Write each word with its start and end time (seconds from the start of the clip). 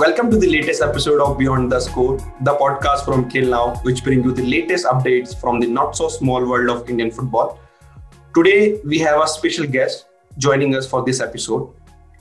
Welcome 0.00 0.30
to 0.30 0.38
the 0.38 0.48
latest 0.48 0.80
episode 0.80 1.20
of 1.20 1.36
Beyond 1.36 1.70
the 1.70 1.78
Score, 1.78 2.16
the 2.40 2.54
podcast 2.54 3.04
from 3.04 3.28
Khel 3.28 3.50
Now, 3.50 3.74
which 3.82 4.02
brings 4.02 4.24
you 4.24 4.32
the 4.32 4.46
latest 4.46 4.86
updates 4.86 5.38
from 5.38 5.60
the 5.60 5.66
not 5.66 5.94
so 5.94 6.08
small 6.08 6.48
world 6.48 6.70
of 6.70 6.88
Indian 6.88 7.10
football. 7.10 7.60
Today, 8.34 8.80
we 8.82 8.98
have 9.00 9.22
a 9.22 9.28
special 9.28 9.66
guest 9.66 10.06
joining 10.38 10.74
us 10.74 10.88
for 10.88 11.04
this 11.04 11.20
episode. 11.20 11.70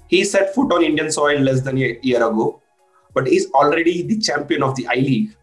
He 0.07 0.25
set 0.25 0.53
foot 0.53 0.73
on 0.73 0.83
Indian 0.83 1.09
soil 1.09 1.39
less 1.39 1.61
than 1.61 1.77
a 1.77 1.97
year 2.01 2.17
ago, 2.17 2.61
but 3.13 3.29
is 3.29 3.49
already 3.53 4.01
the 4.03 4.19
champion 4.19 4.61
of 4.61 4.75
the 4.75 4.85
I 4.87 4.95
League. 4.95 5.33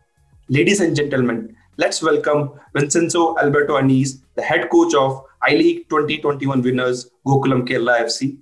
Ladies 0.50 0.80
and 0.80 0.94
gentlemen, 0.94 1.56
let's 1.78 2.02
welcome 2.02 2.50
Vincenzo 2.74 3.34
Alberto 3.38 3.80
Annese, 3.80 4.20
the 4.34 4.42
head 4.42 4.68
coach 4.68 4.94
of 4.94 5.24
I 5.40 5.54
League 5.54 5.88
2021 5.88 6.60
winners 6.60 7.08
Gokulam 7.26 7.66
Kerala 7.66 8.02
FC. 8.02 8.36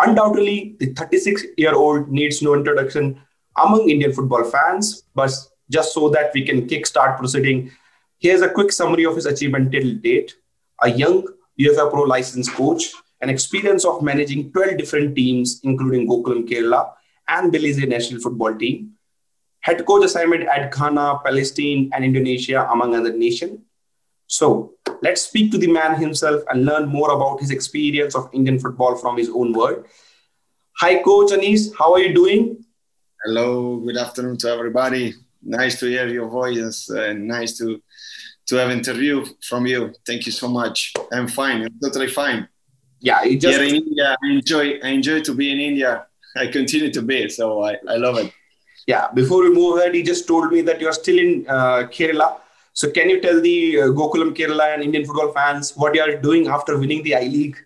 Undoubtedly, 0.00 0.76
the 0.78 0.86
36 0.94 1.44
year 1.58 1.74
old 1.74 2.10
needs 2.10 2.40
no 2.42 2.54
introduction 2.54 3.20
among 3.56 3.88
Indian 3.90 4.12
football 4.12 4.44
fans, 4.44 5.04
but 5.14 5.30
just 5.70 5.92
so 5.92 6.08
that 6.08 6.32
we 6.34 6.44
can 6.44 6.66
kickstart 6.66 7.18
proceeding, 7.18 7.70
here's 8.18 8.40
a 8.40 8.48
quick 8.48 8.72
summary 8.72 9.04
of 9.04 9.14
his 9.14 9.26
achievement 9.26 9.70
till 9.72 9.94
date. 9.96 10.34
A 10.82 10.90
young 10.90 11.26
UEFA 11.60 11.90
Pro 11.90 12.02
licensed 12.02 12.52
coach, 12.52 12.92
an 13.20 13.28
experience 13.28 13.84
of 13.84 14.02
managing 14.02 14.50
12 14.52 14.78
different 14.78 15.14
teams, 15.14 15.60
including 15.64 16.08
Gokulam 16.08 16.48
Kerala 16.48 16.92
and 17.28 17.52
Belize 17.52 17.78
national 17.78 18.20
football 18.22 18.54
team, 18.54 18.92
head 19.60 19.84
coach 19.84 20.04
assignment 20.04 20.44
at 20.44 20.72
Ghana, 20.72 21.20
Palestine, 21.24 21.90
and 21.92 22.04
Indonesia, 22.04 22.66
among 22.72 22.94
other 22.94 23.12
nations. 23.12 23.60
So 24.30 24.74
let's 25.02 25.22
speak 25.22 25.50
to 25.50 25.58
the 25.58 25.66
man 25.66 26.00
himself 26.00 26.44
and 26.48 26.64
learn 26.64 26.88
more 26.88 27.10
about 27.10 27.40
his 27.40 27.50
experience 27.50 28.14
of 28.14 28.30
Indian 28.32 28.60
football 28.60 28.94
from 28.94 29.16
his 29.18 29.28
own 29.28 29.52
word. 29.52 29.86
Hi, 30.78 31.02
Coach 31.02 31.32
Annese. 31.32 31.72
How 31.76 31.94
are 31.94 31.98
you 31.98 32.14
doing? 32.14 32.64
Hello. 33.24 33.78
Good 33.78 33.96
afternoon 33.96 34.36
to 34.38 34.48
everybody. 34.48 35.14
Nice 35.42 35.80
to 35.80 35.86
hear 35.86 36.06
your 36.06 36.28
voice 36.28 36.88
and 36.90 37.26
nice 37.26 37.58
to 37.58 37.82
to 38.46 38.56
have 38.56 38.70
an 38.70 38.78
interview 38.78 39.26
from 39.42 39.66
you. 39.66 39.92
Thank 40.06 40.26
you 40.26 40.32
so 40.32 40.46
much. 40.46 40.92
I'm 41.12 41.26
fine. 41.26 41.62
I'm 41.62 41.80
totally 41.82 42.06
fine. 42.06 42.48
Yeah, 43.00 43.24
you 43.24 43.36
just... 43.36 43.58
here 43.58 43.68
in 43.68 43.74
India, 43.82 44.16
I 44.22 44.26
enjoy. 44.30 44.78
I 44.84 44.90
enjoy 44.90 45.22
to 45.22 45.34
be 45.34 45.50
in 45.50 45.58
India. 45.58 46.06
I 46.36 46.46
continue 46.46 46.92
to 46.92 47.02
be, 47.02 47.28
so 47.28 47.64
I, 47.64 47.72
I 47.88 47.96
love 47.96 48.16
it. 48.18 48.32
Yeah. 48.86 49.08
Before 49.12 49.42
we 49.42 49.50
move 49.50 49.78
ahead, 49.78 49.92
he 49.96 50.04
just 50.04 50.28
told 50.28 50.52
me 50.52 50.60
that 50.60 50.80
you're 50.80 50.92
still 50.92 51.18
in 51.18 51.44
uh, 51.48 51.88
Kerala 51.96 52.36
so, 52.80 52.90
can 52.90 53.10
you 53.10 53.20
tell 53.20 53.42
the 53.42 53.78
uh, 53.78 53.84
Gokulam 53.88 54.34
Kerala 54.34 54.72
and 54.72 54.82
Indian 54.82 55.04
football 55.04 55.32
fans 55.32 55.76
what 55.76 55.94
you 55.94 56.00
are 56.00 56.16
doing 56.16 56.46
after 56.48 56.78
winning 56.78 57.02
the 57.02 57.14
I 57.14 57.24
League 57.24 57.58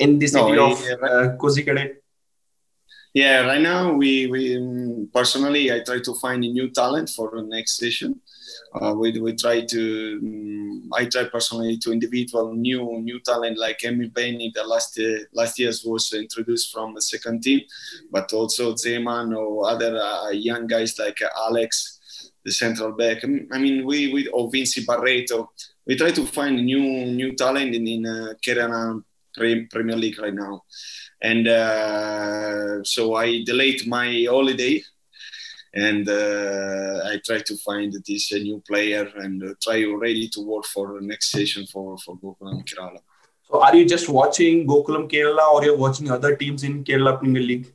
in 0.00 0.18
the 0.18 0.26
city 0.26 0.50
no, 0.50 0.72
of 0.72 0.84
yeah, 0.84 0.94
uh, 0.94 1.36
Kozhikode? 1.36 1.98
Yeah, 3.14 3.42
right 3.42 3.60
now 3.60 3.92
we, 3.92 4.26
we 4.26 4.56
um, 4.56 5.08
personally 5.14 5.70
I 5.70 5.84
try 5.84 6.00
to 6.00 6.14
find 6.14 6.42
a 6.42 6.48
new 6.48 6.70
talent 6.70 7.10
for 7.10 7.30
the 7.30 7.42
next 7.42 7.76
season. 7.76 8.20
Uh, 8.74 8.92
we, 8.98 9.16
we 9.20 9.36
try 9.36 9.60
to 9.60 10.18
um, 10.20 10.90
I 10.92 11.04
try 11.04 11.26
personally 11.26 11.78
to 11.78 11.92
individual 11.92 12.52
new 12.52 12.98
new 13.00 13.20
talent 13.20 13.58
like 13.58 13.84
Emil 13.84 14.08
Benny 14.08 14.50
the 14.52 14.64
last 14.64 14.98
uh, 14.98 15.22
last 15.32 15.56
years 15.60 15.84
was 15.84 16.12
introduced 16.14 16.72
from 16.72 16.94
the 16.96 17.02
second 17.02 17.44
team, 17.44 17.60
but 18.10 18.32
also 18.32 18.72
Zeman 18.72 19.36
or 19.36 19.68
other 19.68 19.96
uh, 19.96 20.30
young 20.30 20.66
guys 20.66 20.98
like 20.98 21.18
Alex 21.46 22.00
the 22.44 22.52
central 22.52 22.92
back. 22.92 23.24
I 23.24 23.58
mean, 23.58 23.84
we 23.84 24.12
we 24.12 24.28
or 24.28 24.50
Vincy 24.50 24.84
Barretto. 24.84 25.48
We 25.86 25.96
try 25.96 26.10
to 26.10 26.24
find 26.26 26.64
new 26.64 27.06
new 27.06 27.34
talent 27.34 27.74
in 27.74 27.86
in 27.86 28.06
uh, 28.06 28.34
Kerala 28.44 29.02
Premier 29.70 29.96
League 29.96 30.18
right 30.18 30.34
now, 30.34 30.62
and 31.20 31.48
uh, 31.48 32.82
so 32.84 33.14
I 33.14 33.42
delayed 33.44 33.86
my 33.86 34.26
holiday, 34.28 34.82
and 35.74 36.08
uh, 36.08 37.00
I 37.10 37.20
try 37.24 37.40
to 37.40 37.56
find 37.58 37.94
this 38.06 38.32
uh, 38.32 38.36
new 38.36 38.62
player 38.66 39.10
and 39.16 39.42
uh, 39.42 39.54
try 39.62 39.84
already 39.84 40.28
to 40.28 40.40
work 40.40 40.64
for 40.66 40.94
the 40.94 41.06
next 41.06 41.30
season 41.32 41.66
for 41.66 41.96
for 41.98 42.16
Gokulam 42.18 42.64
Kerala. 42.64 43.00
So, 43.48 43.60
are 43.60 43.74
you 43.76 43.84
just 43.84 44.08
watching 44.08 44.66
Gokulam 44.66 45.10
Kerala, 45.10 45.52
or 45.52 45.64
you're 45.64 45.76
watching 45.76 46.10
other 46.10 46.36
teams 46.36 46.62
in 46.64 46.84
Kerala 46.84 47.18
Premier 47.18 47.42
League? 47.42 47.72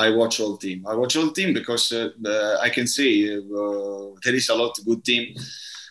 I 0.00 0.10
watch 0.10 0.40
all 0.40 0.56
team. 0.56 0.86
I 0.86 0.94
watch 0.94 1.16
all 1.16 1.30
team 1.30 1.52
because 1.52 1.92
uh, 1.92 2.58
I 2.66 2.70
can 2.70 2.86
see 2.86 3.36
uh, 3.36 4.16
there 4.24 4.34
is 4.34 4.48
a 4.48 4.54
lot 4.54 4.78
of 4.78 4.86
good 4.86 5.04
team, 5.04 5.34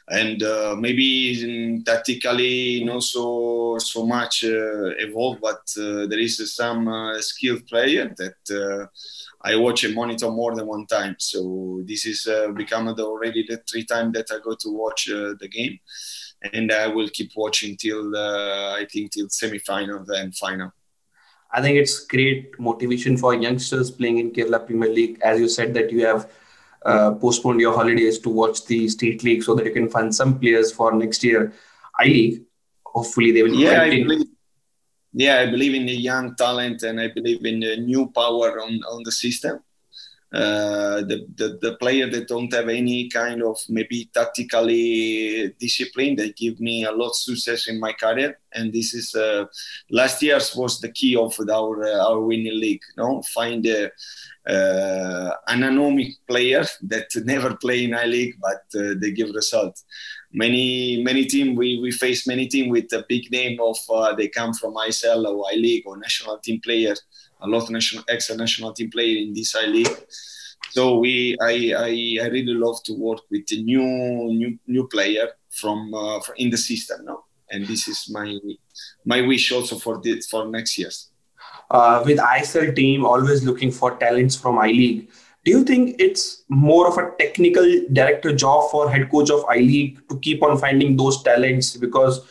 and 0.08 0.42
uh, 0.42 0.75
maybe 0.78 1.84
tactically 1.86 2.84
not 2.84 3.03
so 3.03 3.78
so 3.78 4.06
much 4.06 4.44
uh, 4.44 5.06
evolved, 5.06 5.42
but 5.42 5.62
uh, 5.78 6.08
there 6.08 6.24
is 6.28 6.36
some 6.56 6.88
uh, 6.88 7.22
skilled 7.22 7.68
player 7.68 8.06
that 8.18 8.90
I 9.42 9.56
watch 9.56 9.84
and 9.84 9.96
monitor 9.96 10.30
more 10.31 10.56
than 10.56 10.66
one 10.66 10.86
time. 10.88 11.16
So 11.19 11.40
this 11.86 12.06
is 12.06 12.28
become 12.56 12.86
the, 12.98 13.06
already 13.06 13.46
the 13.48 13.58
three 13.69 13.86
time 13.86 14.12
that 14.14 14.31
I 14.31 14.40
go 14.44 14.56
to 14.56 14.69
watch 14.81 15.06
the 15.42 15.50
game, 15.58 15.78
and 16.53 16.72
I 16.72 16.88
will 16.88 17.09
keep 17.09 17.31
watching 17.36 17.78
till 17.78 18.18
I 18.18 18.86
think 18.92 19.12
till 19.12 19.30
semi 19.30 19.59
final 19.59 20.03
and 20.09 20.36
final. 20.36 20.72
I 21.52 21.62
think 21.62 21.78
it's 21.78 22.06
great 22.06 22.60
motivation 22.60 23.18
for 23.18 23.34
youngsters 23.34 23.90
playing 23.90 24.20
in 24.20 24.32
Kerala 24.32 24.66
Premier 24.66 24.90
League. 24.90 25.20
As 25.22 25.40
you 25.40 25.50
said 25.50 25.74
that 25.74 25.92
you 25.92 26.06
have 26.06 26.30
uh, 26.86 27.12
postponed 27.16 27.60
your 27.60 27.76
holidays 27.76 28.20
to 28.20 28.30
watch 28.30 28.66
the 28.66 28.88
state 28.88 29.24
league 29.24 29.44
so 29.44 29.56
that 29.56 29.66
you 29.66 29.74
can 29.74 29.90
find 29.90 30.14
some 30.14 30.40
players 30.40 30.72
for 30.72 30.94
next 30.94 31.24
year 31.24 31.54
I 32.00 32.06
League. 32.06 32.44
Hopefully 32.86 33.32
they 33.32 33.44
will. 33.44 33.54
Yeah, 33.54 33.82
I 33.82 33.90
believe, 33.90 34.28
yeah, 35.14 35.40
I 35.40 35.46
believe 35.48 35.76
in 35.76 35.86
the 35.86 35.94
young 35.94 36.36
talent 36.36 36.84
and 36.84 37.00
I 37.00 37.10
believe 37.10 37.46
in 37.46 37.60
the 37.60 37.78
new 37.78 38.08
power 38.08 38.62
on 38.62 38.81
on 38.90 39.04
the 39.04 39.12
system. 39.12 39.60
Uh, 40.32 41.02
the, 41.02 41.26
the, 41.38 41.58
the 41.60 41.76
player 41.78 42.08
that 42.08 42.28
don't 42.28 42.54
have 42.54 42.70
any 42.70 43.10
kind 43.10 43.42
of 43.42 43.58
maybe 43.68 44.12
tactically 44.14 45.56
discipline. 45.60 46.16
They 46.16 46.32
give 46.34 46.60
me 46.60 46.86
a 46.86 46.92
lot 46.92 47.10
of 47.10 47.16
success 47.16 47.68
in 47.68 47.80
my 47.80 47.94
career. 47.94 48.38
And 48.54 48.72
this 48.72 48.94
is 48.94 49.16
uh, 49.16 49.46
last 49.90 50.22
year's 50.22 50.56
was 50.56 50.80
the 50.80 50.92
key 50.92 51.16
of 51.16 51.34
our 51.50 51.84
uh, 51.84 52.10
our 52.10 52.22
winning 52.22 52.60
league 52.60 52.82
no 52.96 53.22
find 53.34 53.66
a, 53.66 53.86
uh, 54.48 55.32
an 55.48 55.62
anomic 55.62 56.14
player 56.28 56.64
that 56.84 57.08
never 57.26 57.56
play 57.56 57.86
in 57.86 57.94
I 57.96 58.06
League 58.06 58.36
but 58.40 58.80
uh, 58.80 58.94
they 59.00 59.12
give 59.12 59.32
result. 59.34 59.82
Many 60.32 61.02
many 61.04 61.26
team 61.26 61.56
we, 61.56 61.80
we 61.80 61.92
face 61.92 62.28
many 62.28 62.48
team 62.48 62.70
with 62.70 62.92
a 62.94 63.04
big 63.10 63.32
name 63.32 63.60
of 63.60 63.78
uh, 63.90 64.14
they 64.14 64.28
come 64.28 64.54
from 64.54 64.76
ISL 64.76 65.26
or 65.26 65.46
I 65.52 65.56
League 65.56 65.84
or 65.88 65.98
national 65.98 66.38
team 66.38 66.60
players 66.62 67.02
a 67.42 67.48
lot 67.48 67.64
of 67.64 67.70
national 67.70 68.04
ex 68.10 68.30
national 68.36 68.74
team 68.74 68.90
player 68.90 69.18
in 69.18 69.34
this 69.34 69.56
I 69.56 69.66
league. 69.66 69.98
So 70.72 71.00
we, 71.00 71.36
I, 71.42 71.74
I, 71.76 72.26
I 72.26 72.28
really 72.28 72.54
love 72.54 72.84
to 72.84 72.94
work 72.94 73.22
with 73.32 73.46
a 73.52 73.62
new, 73.62 73.82
new, 73.82 74.60
new 74.68 74.88
player 74.88 75.30
from, 75.50 75.94
uh, 75.94 76.20
from 76.20 76.36
in 76.38 76.52
the 76.52 76.58
system 76.58 77.06
now, 77.06 77.24
and 77.50 77.66
this 77.66 77.88
is 77.88 78.10
my, 78.12 78.38
my 79.04 79.22
wish 79.22 79.52
also 79.52 79.78
for 79.78 80.00
this 80.02 80.28
for 80.28 80.48
next 80.48 80.78
years. 80.78 81.10
Uh, 81.72 82.04
with 82.06 82.20
ISL 82.20 82.76
team 82.76 83.06
always 83.06 83.44
looking 83.44 83.72
for 83.72 83.96
talents 83.98 84.36
from 84.36 84.60
I 84.60 84.68
League, 84.68 85.10
do 85.46 85.52
you 85.52 85.64
think 85.64 85.96
it's 86.00 86.44
more 86.50 86.88
of 86.88 86.98
a 86.98 87.16
technical 87.18 87.64
director 87.94 88.34
job 88.36 88.70
for 88.70 88.90
head 88.90 89.10
coach 89.10 89.32
of 89.32 89.46
I 89.46 89.58
League 89.58 90.08
to 90.10 90.20
keep 90.20 90.44
on 90.44 90.58
finding 90.58 90.98
those 90.98 91.24
talents? 91.24 91.78
Because 91.78 92.22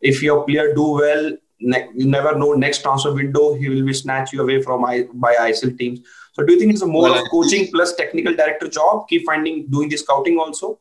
if 0.00 0.22
your 0.22 0.44
player 0.44 0.74
do 0.74 0.90
well, 0.90 1.32
ne- 1.64 1.88
you 1.94 2.06
never 2.06 2.36
know 2.36 2.52
next 2.52 2.82
transfer 2.82 3.12
window 3.12 3.54
he 3.54 3.68
will 3.68 3.84
be 3.84 3.94
snatch 3.94 4.32
you 4.32 4.42
away 4.42 4.62
from 4.62 4.84
I- 4.84 5.08
by 5.12 5.34
ISL 5.48 5.76
teams. 5.76 6.00
So 6.32 6.44
do 6.44 6.52
you 6.52 6.58
think 6.58 6.72
it's 6.72 6.82
a 6.82 6.86
more 6.86 7.10
well, 7.10 7.22
of 7.22 7.30
coaching 7.30 7.68
plus 7.72 7.94
technical 7.94 8.34
director 8.34 8.68
job? 8.68 9.08
Keep 9.08 9.26
finding 9.26 9.66
doing 9.66 9.88
the 9.88 9.96
scouting 9.96 10.38
also. 10.38 10.78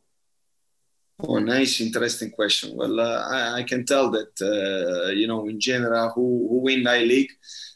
Oh, 1.20 1.38
nice, 1.38 1.80
interesting 1.80 2.32
question. 2.32 2.76
Well, 2.76 3.00
uh, 3.00 3.28
I, 3.30 3.60
I, 3.60 3.64
can 3.64 3.86
tell 3.86 4.10
that 4.12 4.34
uh, 4.42 5.12
you 5.12 5.28
know 5.28 5.48
in 5.48 5.60
general 5.60 6.10
who 6.10 6.48
who 6.50 6.58
win 6.60 6.88
I 6.88 7.00
League, 7.00 7.32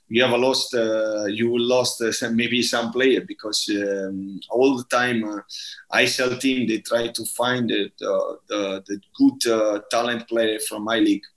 you 0.09 0.23
have 0.23 0.31
a 0.31 0.37
lost 0.37 0.73
uh, 0.73 1.25
you 1.25 1.49
will 1.51 1.61
lost 1.61 2.01
uh, 2.01 2.29
maybe 2.31 2.61
some 2.61 2.91
player 2.91 3.21
because 3.21 3.69
um, 3.69 4.39
all 4.49 4.75
the 4.75 4.85
time 4.85 5.23
uh, 5.23 5.41
ISL 5.93 6.39
team 6.39 6.67
they 6.67 6.79
try 6.79 7.07
to 7.07 7.25
find 7.25 7.69
the 7.69 7.91
the, 7.99 8.83
the 8.87 8.99
good 9.19 9.51
uh, 9.51 9.79
talent 9.91 10.27
player 10.27 10.59
from 10.67 10.83
my 10.83 10.99
league 10.99 11.27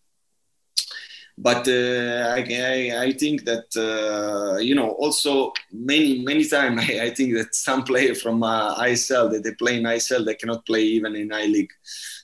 but 1.42 1.66
uh, 1.68 2.34
I, 2.36 3.06
I, 3.06 3.12
think 3.12 3.44
that 3.46 3.68
uh, 3.74 4.58
you 4.58 4.74
know 4.74 4.90
also 4.90 5.52
many 5.72 6.22
many 6.22 6.44
times 6.44 6.82
I, 6.88 7.06
I, 7.06 7.10
think 7.10 7.34
that 7.34 7.54
some 7.54 7.82
player 7.82 8.14
from 8.14 8.42
uh, 8.42 8.76
ISL 8.76 9.30
that 9.30 9.44
they 9.44 9.54
play 9.54 9.78
in 9.78 9.84
ISL 9.84 10.26
they 10.26 10.34
cannot 10.34 10.66
play 10.66 10.82
even 10.82 11.16
in 11.16 11.32
I 11.32 11.46
League, 11.46 11.72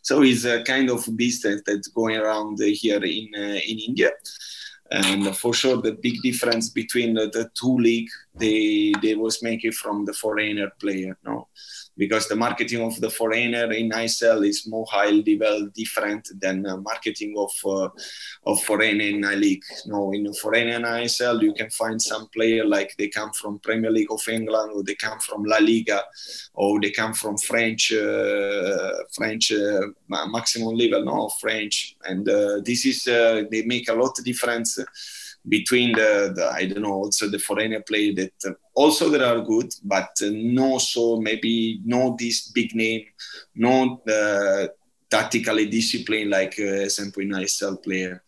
so 0.03 0.23
it's 0.23 0.45
a 0.45 0.63
kind 0.65 0.91
of 0.91 1.09
business 1.17 1.63
that's 1.65 1.89
going 1.89 2.17
around 2.17 2.59
here 2.61 3.03
in 3.03 3.29
uh, 3.35 3.61
in 3.71 3.79
India. 3.89 4.11
and 4.91 5.37
for 5.37 5.53
sure 5.53 5.79
the 5.83 5.99
big 6.07 6.23
difference 6.23 6.69
between 6.69 7.15
the, 7.15 7.27
the 7.37 7.51
two 7.61 7.77
league 7.87 8.13
they 8.43 8.93
they 9.03 9.15
was 9.17 9.43
making 9.43 9.73
from 9.73 10.05
the 10.05 10.13
foreigner 10.13 10.71
player 10.83 11.19
no 11.25 11.49
because 11.96 12.28
the 12.28 12.37
marketing 12.37 12.82
of 12.82 13.00
the 13.00 13.10
foreigner 13.10 13.72
in 13.72 13.90
ISL 13.90 14.46
is 14.46 14.66
more 14.66 14.87
high 14.90 15.10
level 15.10 15.69
different 15.75 16.28
than 16.40 16.66
uh, 16.66 16.76
marketing 16.76 17.34
of 17.37 17.52
uh, 17.64 17.88
of 18.44 18.62
foreigner 18.62 19.04
in 19.04 19.25
I 19.25 19.34
League. 19.34 19.64
No, 19.87 20.12
in 20.12 20.32
foreigner 20.34 20.76
in 20.76 20.82
ISL 20.82 21.43
you 21.43 21.54
can 21.54 21.70
find 21.70 22.00
some 22.00 22.28
player 22.28 22.64
like 22.64 22.94
they 22.98 23.08
come 23.08 23.32
from 23.32 23.58
Premier 23.60 23.90
League 23.90 24.12
of 24.12 24.20
England 24.28 24.72
or 24.75 24.82
they 24.82 24.94
come 24.94 25.19
from 25.20 25.44
La 25.44 25.58
Liga 25.58 26.02
or 26.54 26.81
they 26.81 26.90
come 26.90 27.14
from 27.14 27.37
French 27.38 27.93
uh, 27.93 28.93
French 29.14 29.52
uh, 29.52 29.81
maximum 30.08 30.75
level 30.75 31.04
no 31.04 31.28
French 31.40 31.96
and 32.04 32.28
uh, 32.28 32.60
this 32.64 32.84
is 32.84 33.06
uh, 33.06 33.43
they 33.50 33.62
make 33.62 33.88
a 33.88 33.94
lot 33.94 34.19
of 34.19 34.25
difference 34.25 34.78
between 35.48 35.93
the, 35.93 36.32
the, 36.34 36.50
I 36.50 36.66
don't 36.66 36.82
know 36.82 36.93
also 36.93 37.28
the 37.28 37.38
foreigner 37.38 37.81
play 37.81 38.12
that 38.14 38.32
uh, 38.46 38.52
also 38.75 39.08
that 39.10 39.22
are 39.22 39.40
good, 39.40 39.72
but 39.84 40.10
uh, 40.22 40.31
no 40.32 40.78
so 40.78 41.20
maybe 41.20 41.81
no 41.84 42.16
this 42.19 42.48
big 42.48 42.75
name, 42.75 43.04
no 43.54 44.02
uh, 44.08 44.66
tactically 45.10 45.66
disciplined 45.66 46.31
like 46.31 46.56
uh, 46.58 46.82
example 46.87 47.22
in 47.22 47.31
ISL 47.31 47.82
player, 47.82 48.22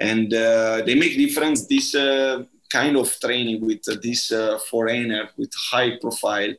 and 0.00 0.32
uh, 0.32 0.82
they 0.84 0.94
make 0.94 1.16
difference 1.16 1.66
this 1.66 1.94
uh, 1.94 2.42
kind 2.70 2.96
of 2.96 3.08
training 3.20 3.64
with 3.64 3.82
this 4.02 4.32
foreigner 4.70 5.28
with 5.36 5.52
high 5.70 5.98
profile. 6.00 6.54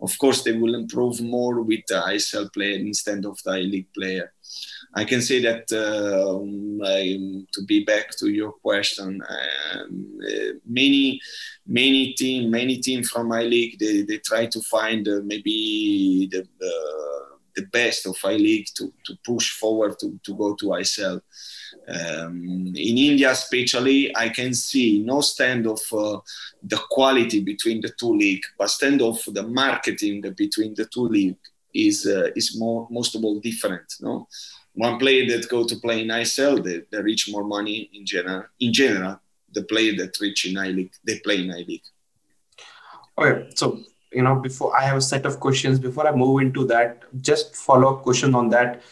Of 0.00 0.16
course, 0.16 0.44
they 0.44 0.52
will 0.52 0.76
improve 0.76 1.20
more 1.20 1.60
with 1.62 1.80
the 1.88 2.00
ISL 2.00 2.52
player 2.52 2.76
instead 2.76 3.24
of 3.24 3.36
the 3.44 3.52
League 3.52 3.92
player. 3.92 4.32
I 4.98 5.04
can 5.04 5.22
say 5.22 5.40
that 5.42 5.64
um, 5.72 7.46
to 7.52 7.64
be 7.64 7.84
back 7.84 8.10
to 8.18 8.28
your 8.28 8.52
question, 8.52 9.22
um, 9.28 10.20
uh, 10.28 10.52
many 10.66 11.20
many 11.66 12.14
team 12.14 12.50
many 12.50 12.78
team 12.78 13.04
from 13.04 13.28
my 13.28 13.42
league 13.42 13.78
they, 13.78 14.02
they 14.02 14.18
try 14.18 14.46
to 14.46 14.60
find 14.62 15.06
uh, 15.06 15.20
maybe 15.22 16.28
the 16.32 16.40
uh, 16.40 17.18
the 17.54 17.66
best 17.66 18.06
of 18.06 18.16
I 18.24 18.36
league 18.36 18.66
to, 18.76 18.92
to 19.06 19.18
push 19.24 19.50
forward 19.60 19.98
to, 20.00 20.18
to 20.24 20.34
go 20.34 20.54
to 20.54 20.66
ISL. 20.66 21.20
Um, 21.88 22.68
in 22.68 22.98
India, 23.10 23.30
especially, 23.30 24.16
I 24.16 24.28
can 24.28 24.54
see 24.54 25.02
no 25.02 25.20
stand 25.20 25.66
of 25.66 25.80
uh, 25.92 26.20
the 26.62 26.80
quality 26.90 27.40
between 27.40 27.80
the 27.80 27.92
two 27.98 28.14
league, 28.14 28.44
but 28.58 28.70
stand 28.70 29.02
of 29.02 29.18
the 29.26 29.42
marketing 29.42 30.20
between 30.36 30.74
the 30.74 30.86
two 30.86 31.08
league 31.08 31.42
is 31.74 32.06
uh, 32.06 32.30
is 32.34 32.58
more 32.58 32.86
most 32.90 33.14
of 33.14 33.24
all 33.24 33.40
different. 33.40 33.86
No, 34.00 34.28
one 34.74 34.98
player 34.98 35.26
that 35.30 35.48
go 35.48 35.66
to 35.66 35.76
play 35.76 36.02
in 36.02 36.08
ISL, 36.08 36.62
they, 36.62 36.82
they 36.90 37.02
reach 37.02 37.30
more 37.30 37.44
money 37.44 37.90
in 37.92 38.06
general. 38.06 38.44
In 38.60 38.72
general, 38.72 39.20
the 39.52 39.64
player 39.64 39.96
that 39.96 40.20
reach 40.20 40.46
in 40.46 40.58
I 40.58 40.68
League, 40.68 40.92
they 41.04 41.18
play 41.20 41.42
in 41.42 41.50
I 41.50 41.64
League. 41.66 41.82
Okay, 43.18 43.50
so 43.54 43.80
you 44.12 44.22
know, 44.22 44.36
before 44.36 44.76
I 44.76 44.84
have 44.84 44.96
a 44.96 45.00
set 45.00 45.26
of 45.26 45.40
questions. 45.40 45.78
Before 45.78 46.06
I 46.06 46.14
move 46.14 46.40
into 46.40 46.64
that, 46.66 47.02
just 47.20 47.54
follow 47.56 47.94
up 47.94 48.02
question 48.02 48.34
on 48.34 48.48
that. 48.50 48.82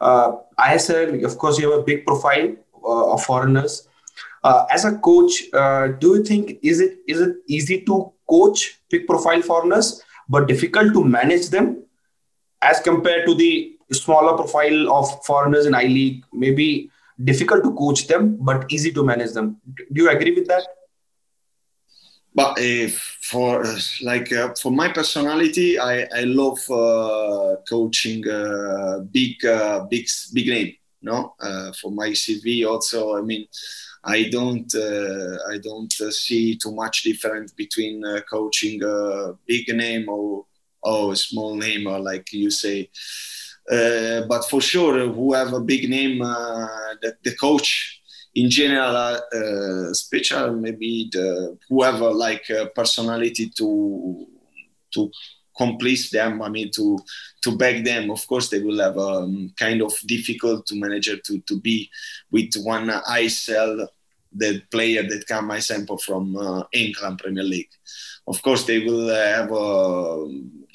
Uh, 0.00 0.32
ISL, 0.58 1.24
of 1.24 1.38
course, 1.38 1.58
you 1.58 1.70
have 1.70 1.80
a 1.80 1.82
big 1.82 2.04
profile 2.04 2.54
uh, 2.82 3.12
of 3.12 3.22
foreigners. 3.22 3.88
Uh, 4.42 4.66
as 4.70 4.84
a 4.84 4.98
coach, 4.98 5.44
uh, 5.52 5.88
do 5.88 6.16
you 6.16 6.24
think 6.24 6.58
is 6.62 6.80
it 6.80 6.98
is 7.06 7.20
it 7.20 7.36
easy 7.46 7.80
to 7.82 8.12
coach 8.28 8.78
big 8.90 9.06
profile 9.06 9.40
foreigners, 9.40 10.02
but 10.28 10.48
difficult 10.48 10.92
to 10.92 11.04
manage 11.04 11.48
them, 11.48 11.82
as 12.60 12.80
compared 12.80 13.26
to 13.26 13.34
the 13.34 13.73
smaller 13.92 14.36
profile 14.36 14.92
of 14.92 15.24
foreigners 15.24 15.66
in 15.66 15.74
I 15.74 15.84
League, 15.84 16.24
maybe 16.32 16.90
difficult 17.22 17.62
to 17.64 17.72
coach 17.74 18.06
them, 18.06 18.36
but 18.40 18.70
easy 18.72 18.92
to 18.92 19.04
manage 19.04 19.32
them. 19.32 19.60
Do 19.92 20.02
you 20.02 20.10
agree 20.10 20.34
with 20.34 20.46
that? 20.48 20.66
But 22.34 22.58
uh, 22.58 22.88
for 23.20 23.64
like 24.02 24.32
uh, 24.32 24.54
for 24.54 24.72
my 24.72 24.88
personality, 24.88 25.78
I, 25.78 26.02
I 26.02 26.24
love 26.24 26.58
uh, 26.68 27.56
coaching 27.68 28.28
uh, 28.28 29.00
big 29.12 29.36
big 29.88 30.08
big 30.32 30.48
name. 30.48 30.74
No, 31.00 31.34
for 31.80 31.92
my 31.92 32.08
CV 32.08 32.66
also. 32.66 33.16
I 33.16 33.20
mean, 33.20 33.46
I 34.02 34.28
don't 34.30 34.74
I 34.74 35.58
don't 35.58 35.92
see 35.92 36.56
too 36.56 36.74
much 36.74 37.04
difference 37.04 37.52
between 37.52 38.02
coaching 38.28 38.82
a 38.82 39.34
big 39.46 39.68
name 39.68 40.08
or 40.08 40.46
or 40.82 41.12
a 41.12 41.16
small 41.16 41.54
name 41.54 41.86
or 41.86 42.00
like 42.00 42.32
you 42.32 42.50
say 42.50 42.90
but 43.68 44.42
for 44.50 44.60
sure, 44.60 45.08
who 45.08 45.32
have 45.32 45.52
a 45.52 45.60
big 45.60 45.88
name, 45.88 46.20
uh, 46.22 46.66
the, 47.00 47.16
the 47.22 47.34
coach 47.36 48.00
in 48.34 48.50
general, 48.50 48.96
uh, 48.96 49.92
special 49.94 50.52
maybe 50.56 51.08
the 51.12 51.56
whoever 51.68 52.12
like 52.12 52.50
personality 52.74 53.50
to 53.56 54.26
to 54.92 55.10
complete 55.56 56.08
them. 56.12 56.42
I 56.42 56.48
mean, 56.48 56.70
to 56.72 56.98
to 57.42 57.56
back 57.56 57.84
them. 57.84 58.10
Of 58.10 58.26
course, 58.26 58.50
they 58.50 58.60
will 58.60 58.80
have 58.80 58.96
a 58.96 59.22
um, 59.22 59.52
kind 59.56 59.82
of 59.82 59.92
difficult 60.06 60.66
to 60.66 60.74
manager 60.76 61.16
to 61.16 61.38
to 61.40 61.60
be 61.60 61.90
with 62.30 62.54
one 62.56 62.88
ISL 62.88 63.88
the 64.34 64.60
player 64.70 65.02
that 65.02 65.26
come 65.26 65.46
my 65.46 65.60
sample 65.60 65.98
from 65.98 66.36
uh, 66.36 66.64
England 66.72 67.18
Premier 67.18 67.44
League. 67.44 67.70
Of 68.26 68.42
course, 68.42 68.64
they 68.64 68.80
will 68.80 69.08
have 69.08 69.52
a 69.52 70.26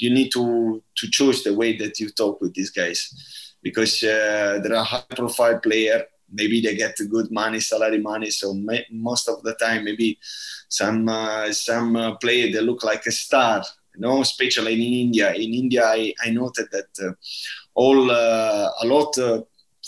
you 0.01 0.09
need 0.13 0.29
to 0.31 0.81
to 0.95 1.09
choose 1.09 1.43
the 1.43 1.53
way 1.53 1.77
that 1.77 1.99
you 1.99 2.09
talk 2.09 2.41
with 2.41 2.53
these 2.53 2.71
guys. 2.71 2.99
Because 3.61 4.03
uh, 4.03 4.59
there 4.63 4.75
are 4.75 4.85
high 4.85 5.03
profile 5.15 5.59
player. 5.59 6.05
Maybe 6.31 6.61
they 6.61 6.75
get 6.75 6.95
good 7.09 7.31
money 7.31 7.59
salary 7.59 7.99
money. 7.99 8.29
So 8.29 8.53
most 8.91 9.27
of 9.27 9.41
the 9.43 9.55
time 9.55 9.83
maybe 9.85 10.17
some 10.69 11.09
uh, 11.09 11.51
some 11.51 11.95
uh, 11.95 12.15
player 12.15 12.51
they 12.51 12.61
look 12.61 12.83
like 12.83 13.05
a 13.05 13.11
star 13.11 13.63
you 13.95 14.01
know 14.01 14.21
especially 14.21 14.73
in 14.73 14.93
india. 15.07 15.33
In 15.33 15.53
india 15.53 15.85
i, 15.85 16.13
I 16.25 16.29
noted 16.29 16.67
that 16.71 16.91
uh, 17.05 17.13
all 17.73 18.11
uh, 18.11 18.69
a 18.81 18.85
lot 18.85 19.17
uh, 19.17 19.41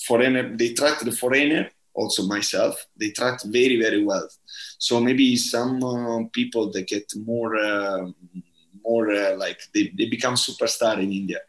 foreigner 0.08 0.56
they 0.58 0.74
track 0.74 1.00
the 1.00 1.12
foreigner 1.12 1.69
also 1.94 2.24
myself 2.24 2.88
they 3.00 3.12
track 3.12 3.40
very 3.46 3.78
very 3.80 4.04
well. 4.04 4.28
So 4.80 5.00
maybe 5.00 5.36
some 5.36 6.30
people 6.34 6.72
they 6.72 6.84
get 6.84 7.08
more 7.16 7.56
more 8.83 9.12
uh, 9.12 9.36
like 9.38 9.60
they, 9.74 9.92
they 9.98 10.06
become 10.06 10.36
superstar 10.36 11.01
in 11.01 11.12
India. 11.12 11.39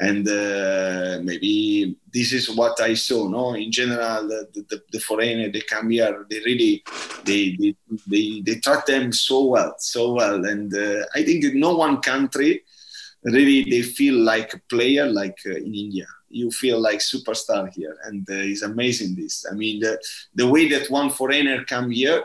And 0.00 0.26
uh, 0.26 1.20
maybe 1.22 1.96
this 2.12 2.32
is 2.32 2.50
what 2.50 2.80
I 2.80 2.94
saw. 2.94 3.28
No, 3.28 3.54
in 3.54 3.70
general, 3.70 4.26
the, 4.26 4.64
the, 4.68 4.82
the 4.90 5.00
foreigner 5.00 5.50
they 5.50 5.60
come 5.60 5.90
here, 5.90 6.26
they 6.28 6.40
really 6.40 6.82
they 7.24 7.56
they, 7.60 7.76
they, 8.06 8.40
they 8.40 8.54
treat 8.56 8.86
them 8.86 9.12
so 9.12 9.44
well, 9.44 9.74
so 9.78 10.14
well. 10.14 10.44
And 10.44 10.74
uh, 10.74 11.04
I 11.14 11.22
think 11.22 11.54
no 11.54 11.76
one 11.76 12.00
country 12.00 12.64
really 13.22 13.70
they 13.70 13.82
feel 13.82 14.16
like 14.16 14.54
a 14.54 14.60
player 14.68 15.06
like 15.06 15.38
uh, 15.46 15.56
in 15.56 15.74
India. 15.74 16.06
You 16.30 16.50
feel 16.50 16.80
like 16.80 17.00
superstar 17.00 17.70
here, 17.72 17.96
and 18.06 18.28
uh, 18.28 18.34
it's 18.34 18.62
amazing. 18.62 19.16
This, 19.16 19.44
I 19.50 19.54
mean, 19.54 19.80
the 19.80 20.00
the 20.34 20.46
way 20.46 20.66
that 20.68 20.90
one 20.90 21.10
foreigner 21.10 21.62
come 21.64 21.90
here 21.90 22.24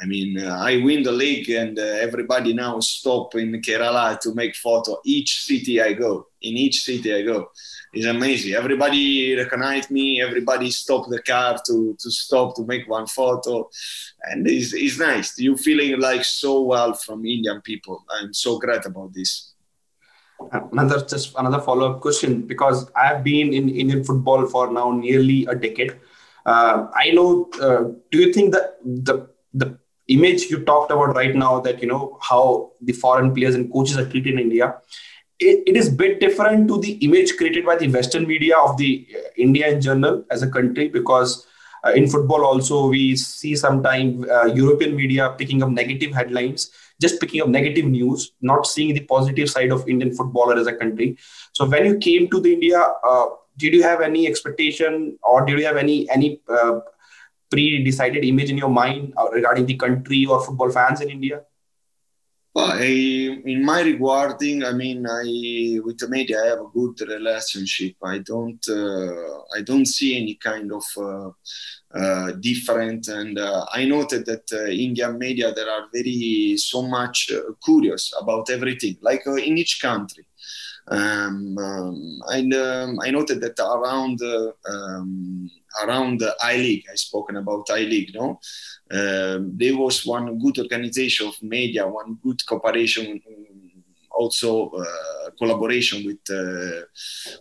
I 0.00 0.06
mean, 0.06 0.40
uh, 0.40 0.58
I 0.60 0.82
win 0.82 1.04
the 1.04 1.12
league, 1.12 1.48
and 1.50 1.78
uh, 1.78 1.82
everybody 1.82 2.52
now 2.52 2.80
stop 2.80 3.34
in 3.36 3.52
Kerala 3.62 4.18
to 4.20 4.34
make 4.34 4.56
photo. 4.56 5.00
Each 5.04 5.44
city 5.44 5.80
I 5.80 5.92
go, 5.92 6.26
in 6.42 6.56
each 6.56 6.82
city 6.82 7.14
I 7.14 7.22
go, 7.22 7.50
it's 7.92 8.06
amazing. 8.06 8.54
Everybody 8.54 9.36
recognize 9.36 9.88
me. 9.90 10.20
Everybody 10.20 10.70
stop 10.72 11.08
the 11.08 11.22
car 11.22 11.60
to 11.66 11.96
to 12.00 12.10
stop 12.10 12.56
to 12.56 12.66
make 12.66 12.88
one 12.88 13.06
photo, 13.06 13.70
and 14.24 14.48
it's, 14.48 14.74
it's 14.74 14.98
nice. 14.98 15.38
You 15.38 15.56
feeling 15.56 16.00
like 16.00 16.24
so 16.24 16.62
well 16.62 16.94
from 16.94 17.24
Indian 17.24 17.60
people. 17.62 18.04
I'm 18.10 18.34
so 18.34 18.58
great 18.58 18.84
about 18.84 19.14
this. 19.14 19.52
Another 20.72 21.04
just 21.06 21.34
another 21.38 21.60
follow 21.60 21.92
up 21.92 22.00
question 22.00 22.42
because 22.42 22.90
I've 22.96 23.22
been 23.22 23.52
in 23.52 23.68
Indian 23.68 24.02
football 24.02 24.46
for 24.46 24.72
now 24.72 24.90
nearly 24.90 25.46
a 25.46 25.54
decade. 25.54 26.00
Uh, 26.44 26.88
I 26.92 27.12
know. 27.12 27.48
Uh, 27.60 27.94
do 28.10 28.18
you 28.18 28.32
think 28.32 28.52
that 28.52 28.78
the 28.84 29.28
the 29.54 29.78
image 30.08 30.44
you 30.50 30.62
talked 30.64 30.90
about 30.90 31.14
right 31.14 31.34
now 31.34 31.60
that 31.60 31.80
you 31.80 31.88
know 31.88 32.18
how 32.20 32.72
the 32.80 32.92
foreign 32.92 33.34
players 33.34 33.54
and 33.54 33.72
coaches 33.72 33.96
are 33.96 34.08
treated 34.08 34.34
in 34.34 34.38
india 34.40 34.74
it, 35.40 35.62
it 35.66 35.76
is 35.76 35.88
bit 35.88 36.20
different 36.20 36.68
to 36.68 36.78
the 36.80 36.92
image 37.06 37.36
created 37.36 37.64
by 37.64 37.76
the 37.76 37.88
western 37.88 38.26
media 38.26 38.56
of 38.56 38.76
the 38.76 39.06
uh, 39.16 39.28
india 39.36 39.68
in 39.68 39.80
general 39.80 40.24
as 40.30 40.42
a 40.42 40.50
country 40.50 40.88
because 40.88 41.46
uh, 41.84 41.92
in 41.92 42.08
football 42.08 42.44
also 42.44 42.88
we 42.88 43.16
see 43.16 43.54
sometimes 43.56 44.28
uh, 44.28 44.44
european 44.44 44.94
media 44.96 45.34
picking 45.38 45.62
up 45.62 45.70
negative 45.70 46.12
headlines 46.12 46.70
just 47.00 47.20
picking 47.20 47.40
up 47.40 47.48
negative 47.48 47.84
news 47.84 48.32
not 48.40 48.66
seeing 48.66 48.94
the 48.94 49.00
positive 49.00 49.50
side 49.50 49.70
of 49.70 49.88
indian 49.88 50.14
footballer 50.14 50.56
as 50.56 50.66
a 50.66 50.72
country. 50.72 51.16
So 51.52 51.66
when 51.66 51.84
you 51.84 51.98
came 51.98 52.28
to 52.30 52.40
the 52.40 52.52
india 52.52 52.80
uh, 52.80 53.26
did 53.56 53.74
you 53.74 53.82
have 53.82 54.00
any 54.00 54.26
expectation 54.26 55.18
or 55.22 55.44
did 55.44 55.58
you 55.58 55.66
have 55.66 55.76
any 55.76 56.08
any 56.10 56.40
uh, 56.48 56.80
pre-decided 57.54 58.24
image 58.24 58.50
in 58.50 58.58
your 58.58 58.74
mind 58.82 59.12
uh, 59.16 59.28
regarding 59.38 59.66
the 59.66 59.76
country 59.86 60.26
or 60.26 60.44
football 60.44 60.70
fans 60.70 61.00
in 61.00 61.10
India? 61.10 61.42
Well, 62.54 62.70
I, 62.70 62.86
in 63.54 63.64
my 63.64 63.80
regarding, 63.80 64.64
I 64.64 64.72
mean, 64.72 65.06
I 65.22 65.80
with 65.84 65.98
the 65.98 66.08
media, 66.08 66.40
I 66.40 66.46
have 66.50 66.60
a 66.60 66.70
good 66.72 67.00
relationship. 67.08 67.94
I 68.14 68.18
don't, 68.18 68.64
uh, 68.68 69.56
I 69.56 69.62
don't 69.62 69.86
see 69.86 70.10
any 70.20 70.36
kind 70.36 70.70
of 70.70 70.84
uh, 70.96 71.30
uh, 72.00 72.32
different. 72.48 73.08
And 73.08 73.38
uh, 73.38 73.66
I 73.72 73.86
noted 73.86 74.26
that 74.26 74.46
uh, 74.52 74.66
Indian 74.66 75.18
media 75.18 75.52
there 75.52 75.68
are 75.68 75.88
very 75.92 76.56
so 76.56 76.82
much 76.82 77.32
curious 77.64 78.14
about 78.22 78.50
everything, 78.50 78.98
like 79.00 79.22
in 79.26 79.58
each 79.58 79.80
country. 79.82 80.24
Um, 80.88 81.56
um, 81.58 82.20
and 82.28 82.52
um, 82.54 83.00
I 83.00 83.10
noted 83.10 83.40
that 83.40 83.58
around 83.58 84.20
um, 84.70 85.50
around 85.82 86.20
the 86.20 86.34
I 86.42 86.56
League, 86.56 86.84
I 86.92 86.94
spoken 86.94 87.36
about 87.36 87.70
I 87.70 87.80
League, 87.80 88.14
no, 88.14 88.38
um, 88.90 89.52
there 89.56 89.76
was 89.76 90.04
one 90.04 90.38
good 90.38 90.58
organization 90.58 91.28
of 91.28 91.42
media, 91.42 91.88
one 91.88 92.18
good 92.22 92.44
cooperation, 92.46 93.20
also 94.10 94.70
uh, 94.70 95.30
collaboration 95.38 96.04
with 96.04 96.20
uh, 96.30 96.82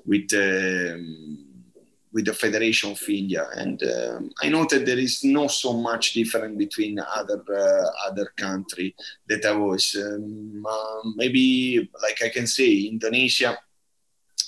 with. 0.06 0.34
With 2.14 2.26
the 2.26 2.34
Federation 2.34 2.92
of 2.92 3.02
India, 3.10 3.50
and 3.58 3.82
um, 3.82 4.30
I 4.42 4.50
noted 4.50 4.86
there 4.86 5.00
is 5.00 5.24
not 5.24 5.50
so 5.50 5.74
much 5.74 6.14
different 6.14 6.60
between 6.60 7.00
other 7.00 7.42
uh, 7.50 7.90
other 8.08 8.32
country 8.38 8.96
that 9.28 9.44
I 9.46 9.54
was. 9.58 9.98
Um, 9.98 10.64
uh, 10.64 11.10
maybe 11.16 11.90
like 12.02 12.22
I 12.24 12.30
can 12.30 12.46
say 12.46 12.86
Indonesia. 12.86 13.58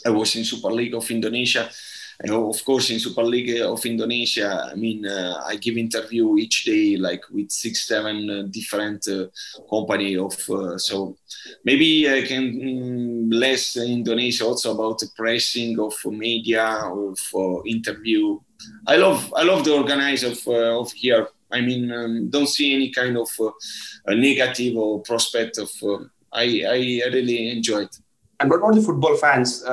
I 0.06 0.12
was 0.12 0.36
in 0.36 0.46
Super 0.46 0.70
League 0.70 0.94
of 0.94 1.10
Indonesia 1.10 1.68
of 2.24 2.64
course 2.64 2.90
in 2.92 3.00
super 3.00 3.24
league 3.24 3.62
of 3.62 3.86
indonesia 3.86 4.70
i 4.72 4.76
mean 4.76 5.06
uh, 5.06 5.44
i 5.46 5.56
give 5.56 5.78
interview 5.78 6.38
each 6.38 6.64
day 6.64 6.96
like 6.98 7.22
with 7.30 7.52
six 7.52 7.88
seven 7.88 8.30
uh, 8.30 8.44
different 8.50 9.06
uh, 9.08 9.28
company 9.70 10.18
of 10.18 10.38
uh, 10.50 10.78
so 10.78 11.18
maybe 11.64 12.10
i 12.10 12.22
can 12.22 12.54
mm, 12.54 13.34
less 13.34 13.76
indonesia 13.76 14.46
also 14.46 14.74
about 14.74 14.98
the 15.00 15.08
pressing 15.16 15.78
of 15.80 15.94
media 16.06 16.66
of 16.86 17.20
uh, 17.36 17.62
interview. 17.64 18.40
I 18.88 18.96
love 18.96 19.34
i 19.36 19.44
love 19.44 19.66
the 19.66 19.74
organizer 19.74 20.32
of, 20.32 20.48
uh, 20.48 20.80
of 20.80 20.92
here. 20.92 21.28
I 21.52 21.62
mean 21.62 21.92
um, 21.92 22.30
don't 22.30 22.48
see 22.48 22.74
any 22.74 22.90
kind 22.90 23.18
of 23.18 23.30
negative 24.08 24.78
or 24.78 25.02
prospect 25.02 25.58
of 25.58 25.70
I, 26.32 26.64
I 26.64 26.78
really 27.12 27.52
enjoyed 27.52 27.90
and 28.40 28.50
what 28.50 28.60
about 28.60 28.76
the 28.76 28.82
football 28.82 29.16
fans 29.18 29.64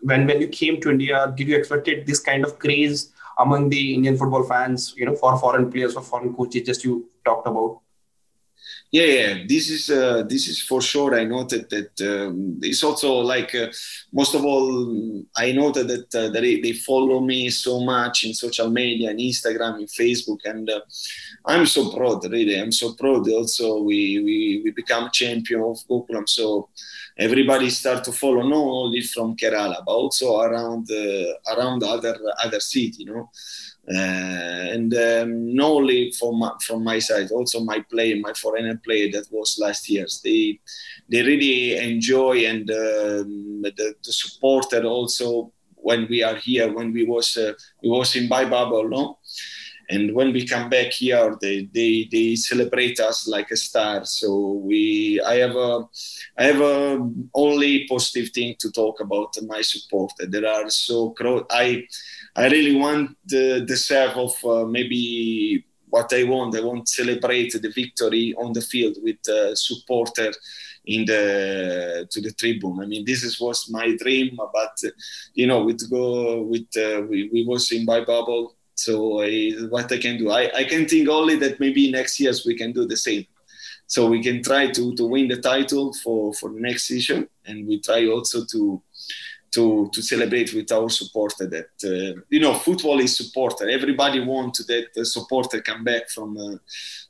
when 0.00 0.26
when 0.26 0.40
you 0.40 0.48
came 0.48 0.80
to 0.80 0.90
India, 0.90 1.32
did 1.36 1.48
you 1.48 1.56
expected 1.56 2.06
this 2.06 2.20
kind 2.20 2.44
of 2.44 2.58
craze 2.58 3.12
among 3.38 3.68
the 3.68 3.94
Indian 3.94 4.16
football 4.16 4.44
fans? 4.44 4.94
You 4.96 5.06
know, 5.06 5.16
for 5.16 5.38
foreign 5.38 5.70
players 5.70 5.96
or 5.96 6.02
foreign 6.02 6.34
coaches, 6.34 6.66
just 6.66 6.84
you 6.84 7.08
talked 7.24 7.46
about. 7.46 7.80
Yeah, 8.90 9.04
yeah, 9.04 9.44
this 9.46 9.68
is 9.68 9.90
uh, 9.90 10.22
this 10.22 10.48
is 10.48 10.62
for 10.62 10.80
sure. 10.80 11.14
I 11.14 11.24
noted 11.24 11.68
that 11.68 12.00
um, 12.00 12.58
it's 12.62 12.82
also 12.82 13.16
like 13.16 13.54
uh, 13.54 13.66
most 14.14 14.34
of 14.34 14.46
all, 14.46 15.24
I 15.36 15.52
noted 15.52 15.88
that 15.88 16.14
uh, 16.14 16.28
they, 16.30 16.58
they 16.60 16.72
follow 16.72 17.20
me 17.20 17.50
so 17.50 17.80
much 17.80 18.24
in 18.24 18.32
social 18.32 18.70
media, 18.70 19.10
in 19.10 19.18
Instagram, 19.18 19.80
in 19.80 19.86
Facebook, 19.86 20.38
and 20.46 20.70
uh, 20.70 20.80
I'm 21.44 21.66
so 21.66 21.92
proud. 21.94 22.24
Really, 22.30 22.58
I'm 22.58 22.72
so 22.72 22.94
proud. 22.94 23.28
Also, 23.28 23.82
we 23.82 24.22
we 24.24 24.62
we 24.64 24.70
become 24.70 25.10
champion 25.12 25.60
of 25.60 25.76
Gokulam, 25.86 26.26
so 26.26 26.70
everybody 27.18 27.68
start 27.68 28.04
to 28.04 28.12
follow 28.12 28.42
not 28.42 28.64
only 28.82 29.00
from 29.00 29.36
Kerala 29.36 29.84
but 29.84 29.92
also 29.92 30.40
around 30.40 30.88
uh, 30.90 31.54
around 31.56 31.82
other 31.82 32.16
other 32.44 32.60
city, 32.60 33.04
you 33.04 33.06
know. 33.06 33.30
Uh, 33.90 34.74
and 34.74 34.94
um, 34.94 35.54
not 35.54 35.70
only 35.70 36.12
from 36.12 36.38
my, 36.38 36.52
from 36.60 36.84
my 36.84 36.98
side, 36.98 37.30
also 37.30 37.60
my 37.60 37.80
play, 37.90 38.20
my 38.20 38.34
foreigner 38.34 38.78
play 38.84 39.10
that 39.10 39.26
was 39.30 39.58
last 39.58 39.88
year's. 39.88 40.20
They 40.22 40.60
they 41.08 41.22
really 41.22 41.76
enjoy 41.78 42.44
and 42.44 42.70
um, 42.70 43.62
the, 43.62 43.94
the 44.04 44.12
supporter 44.12 44.84
also 44.84 45.52
when 45.74 46.06
we 46.10 46.22
are 46.22 46.36
here 46.36 46.72
when 46.72 46.92
we 46.92 47.04
was 47.04 47.36
uh, 47.36 47.52
we 47.82 47.88
was 47.88 48.14
in 48.14 48.28
bubble, 48.28 48.88
no 48.88 49.18
and 49.90 50.14
when 50.14 50.32
we 50.32 50.46
come 50.46 50.68
back 50.68 50.92
here 50.92 51.36
they, 51.40 51.68
they 51.72 52.08
they 52.10 52.36
celebrate 52.36 53.00
us 53.00 53.26
like 53.26 53.50
a 53.50 53.56
star. 53.56 54.04
So 54.04 54.52
we 54.64 55.20
i 55.26 55.36
have 55.36 55.56
a 55.56 55.88
i 56.38 56.44
have 56.44 56.60
a 56.60 57.10
only 57.34 57.86
positive 57.88 58.30
thing 58.30 58.54
to 58.60 58.70
talk 58.70 59.00
about 59.00 59.34
my 59.46 59.60
support 59.60 60.12
there 60.18 60.46
are 60.46 60.68
so 60.70 61.14
i 61.50 61.84
i 62.36 62.48
really 62.48 62.76
want 62.76 63.16
the 63.26 63.64
deserve 63.66 64.16
of 64.16 64.34
uh, 64.44 64.64
maybe 64.66 65.64
what 65.90 66.12
i 66.12 66.22
want. 66.24 66.56
I 66.56 66.60
want 66.60 66.86
to 66.86 66.92
celebrate 66.92 67.52
the 67.52 67.72
victory 67.74 68.34
on 68.36 68.52
the 68.52 68.60
field 68.60 68.96
with 69.02 69.26
uh, 69.28 69.54
supporter 69.54 70.32
in 70.84 71.04
the 71.04 72.06
to 72.10 72.20
the 72.20 72.32
tribune. 72.32 72.80
I 72.82 72.86
mean, 72.86 73.04
this 73.04 73.22
is, 73.22 73.40
was 73.40 73.70
my 73.70 73.96
dream, 73.96 74.36
but 74.36 74.76
you 75.34 75.46
know, 75.46 75.64
with 75.64 75.88
go 75.90 76.42
with 76.42 76.68
uh, 76.76 77.02
we, 77.08 77.28
we 77.32 77.44
was 77.46 77.70
in 77.72 77.84
by 77.84 78.00
bubble 78.04 78.57
so 78.78 79.22
I, 79.22 79.50
what 79.70 79.90
I 79.90 79.98
can 79.98 80.18
do, 80.18 80.30
I, 80.30 80.50
I 80.54 80.64
can 80.64 80.86
think 80.86 81.08
only 81.08 81.34
that 81.36 81.58
maybe 81.58 81.90
next 81.90 82.20
years 82.20 82.46
we 82.46 82.54
can 82.54 82.70
do 82.72 82.86
the 82.86 82.96
same. 82.96 83.26
So 83.88 84.06
we 84.06 84.22
can 84.22 84.40
try 84.40 84.70
to, 84.70 84.94
to 84.94 85.04
win 85.04 85.26
the 85.26 85.40
title 85.40 85.92
for, 85.94 86.32
for 86.34 86.50
next 86.50 86.84
season, 86.84 87.28
and 87.44 87.66
we 87.66 87.80
try 87.80 88.06
also 88.06 88.44
to 88.52 88.82
to 89.50 89.88
to 89.94 90.02
celebrate 90.02 90.52
with 90.52 90.70
our 90.70 90.90
supporter 90.90 91.46
that 91.46 91.70
uh, 91.82 92.20
you 92.28 92.38
know 92.38 92.52
football 92.52 93.00
is 93.00 93.16
supporter. 93.16 93.66
Everybody 93.68 94.20
wants 94.20 94.64
that 94.66 94.88
the 94.94 95.06
supporter 95.06 95.62
come 95.62 95.84
back 95.84 96.08
from 96.10 96.36
uh, 96.36 96.56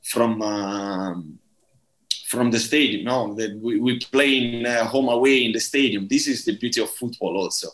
from. 0.03 0.41
Um, 0.41 1.39
from 2.27 2.51
the 2.51 2.59
stadium, 2.59 3.05
no, 3.05 3.33
that 3.33 3.59
we, 3.59 3.79
we 3.79 3.97
play 3.97 4.37
in 4.37 4.63
uh, 4.63 4.85
home 4.85 5.09
away 5.09 5.45
in 5.45 5.51
the 5.51 5.59
stadium. 5.59 6.07
This 6.07 6.27
is 6.27 6.45
the 6.45 6.55
beauty 6.55 6.79
of 6.79 6.91
football, 6.91 7.35
also 7.35 7.69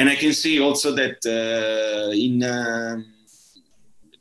and 0.00 0.08
I 0.08 0.16
can 0.16 0.32
see 0.32 0.58
also 0.60 0.92
that 0.92 1.18
uh, 1.26 2.10
in 2.26 2.42
um, 2.42 3.04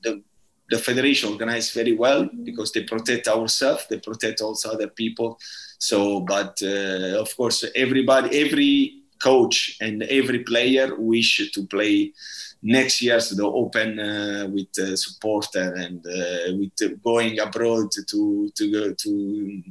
the 0.04 0.22
the 0.70 0.78
federation 0.78 1.30
organized 1.30 1.74
very 1.74 1.94
well 1.94 2.30
because 2.44 2.74
they 2.74 2.84
protect 2.84 3.30
ourselves, 3.30 3.86
they 3.90 3.98
protect 3.98 4.42
also 4.42 4.72
other 4.72 4.90
people. 4.90 5.40
So, 5.80 6.20
but 6.20 6.60
uh, 6.62 7.22
of 7.24 7.36
course, 7.38 7.64
everybody, 7.76 8.42
every 8.44 9.04
coach 9.24 9.78
and 9.80 10.04
every 10.04 10.40
player 10.40 10.96
wish 10.98 11.50
to 11.54 11.66
play 11.66 12.14
next 12.62 13.02
year's 13.02 13.30
the 13.30 13.46
open 13.46 14.00
uh, 14.00 14.48
with 14.52 14.78
uh, 14.78 14.98
supporter 14.98 15.74
and 15.76 16.06
uh, 16.06 16.58
with 16.60 17.02
going 17.02 17.40
abroad 17.40 17.90
to 18.10 18.52
to 18.58 18.72
go 18.72 18.94
to 18.94 19.64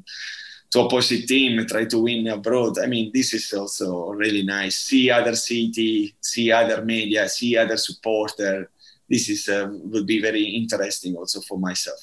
to 0.70 0.80
opposite 0.80 1.26
team 1.26 1.66
try 1.66 1.84
to 1.86 1.98
win 1.98 2.26
abroad. 2.28 2.78
I 2.78 2.86
mean, 2.86 3.10
this 3.12 3.32
is 3.32 3.52
also 3.52 4.10
really 4.10 4.42
nice. 4.42 4.76
See 4.76 5.10
other 5.10 5.34
city, 5.34 6.14
see 6.20 6.52
other 6.52 6.84
media, 6.84 7.28
see 7.28 7.56
other 7.56 7.76
supporter. 7.76 8.70
This 9.08 9.28
is 9.30 9.48
uh, 9.48 9.68
will 9.70 10.04
be 10.04 10.20
very 10.20 10.44
interesting 10.44 11.16
also 11.16 11.40
for 11.40 11.58
myself. 11.58 11.98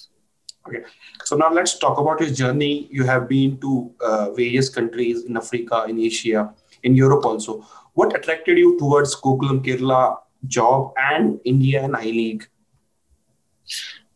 Okay, 0.68 0.84
so 1.24 1.36
now 1.36 1.52
let's 1.54 1.78
talk 1.78 2.00
about 2.00 2.20
your 2.20 2.32
journey. 2.32 2.88
You 2.90 3.04
have 3.04 3.30
been 3.30 3.60
to 3.62 3.92
uh, 4.02 4.32
various 4.32 4.68
countries 4.68 5.26
in 5.26 5.38
Africa, 5.38 5.86
in 5.88 6.00
Asia, 6.00 6.52
in 6.82 6.96
Europe 6.96 7.24
also. 7.24 7.64
What 7.94 8.16
attracted 8.16 8.58
you 8.58 8.78
towards 8.80 9.16
Gokulam 9.16 9.64
Kerala 9.64 10.18
job 10.48 10.94
and 10.98 11.40
India 11.46 11.84
and 11.84 11.96
I 11.96 12.06
League? 12.06 12.48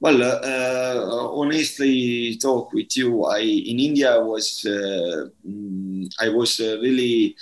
Well, 0.01 0.23
uh, 0.23 0.39
uh, 0.41 1.29
honestly, 1.33 2.37
talk 2.41 2.71
with 2.71 2.95
you. 2.95 3.25
I 3.25 3.39
in 3.39 3.79
India 3.81 4.17
was 4.23 4.65
uh, 4.65 5.27
mm, 5.45 6.07
I 6.21 6.29
was 6.29 6.61
uh, 6.61 6.77
really 6.81 7.35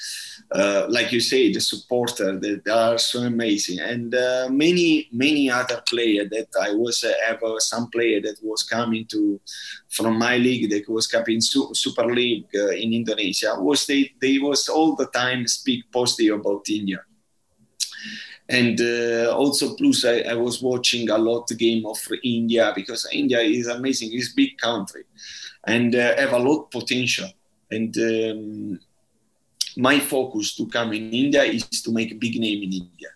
uh, 0.51 0.87
like 0.89 1.11
you 1.11 1.19
say 1.19 1.53
the 1.53 1.59
supporter. 1.61 2.39
That 2.39 2.63
they 2.65 2.71
are 2.71 2.97
so 2.97 3.19
amazing, 3.21 3.79
and 3.79 4.15
uh, 4.15 4.47
many 4.49 5.07
many 5.11 5.51
other 5.51 5.83
players 5.87 6.29
that 6.31 6.47
I 6.59 6.71
was 6.73 7.05
ever 7.27 7.59
some 7.59 7.91
player 7.91 8.21
that 8.21 8.37
was 8.41 8.63
coming 8.63 9.05
to 9.13 9.39
from 9.89 10.17
my 10.17 10.37
league 10.37 10.71
that 10.71 10.89
was 10.89 11.05
coming 11.05 11.41
su- 11.41 11.71
Super 11.75 12.07
League 12.11 12.49
in 12.53 12.91
Indonesia 12.91 13.53
was 13.59 13.85
they 13.85 14.11
they 14.19 14.39
was 14.39 14.67
all 14.67 14.95
the 14.95 15.07
time 15.07 15.45
speak 15.47 15.83
positive 15.91 16.39
about 16.39 16.67
India 16.69 17.01
and 18.49 18.79
uh, 18.79 19.35
also 19.35 19.75
plus 19.75 20.05
I, 20.05 20.19
I, 20.21 20.33
was 20.33 20.61
watching 20.61 21.09
a 21.09 21.17
lot 21.17 21.47
the 21.47 21.55
game 21.55 21.85
of 21.85 21.97
India 22.23 22.71
because 22.75 23.07
India 23.11 23.39
is 23.39 23.67
amazing. 23.67 24.11
It's 24.13 24.33
big 24.33 24.57
country 24.57 25.03
and 25.65 25.93
uh, 25.93 26.15
have 26.17 26.33
a 26.33 26.39
lot 26.39 26.71
potential. 26.71 27.29
And 27.69 27.95
um, 27.97 28.79
my 29.75 29.99
focus 29.99 30.55
to 30.55 30.67
come 30.67 30.93
in 30.93 31.11
India 31.11 31.43
is 31.43 31.65
to 31.81 31.91
make 31.91 32.11
a 32.11 32.15
big 32.15 32.39
name 32.39 32.63
in 32.63 32.71
India. 32.71 33.09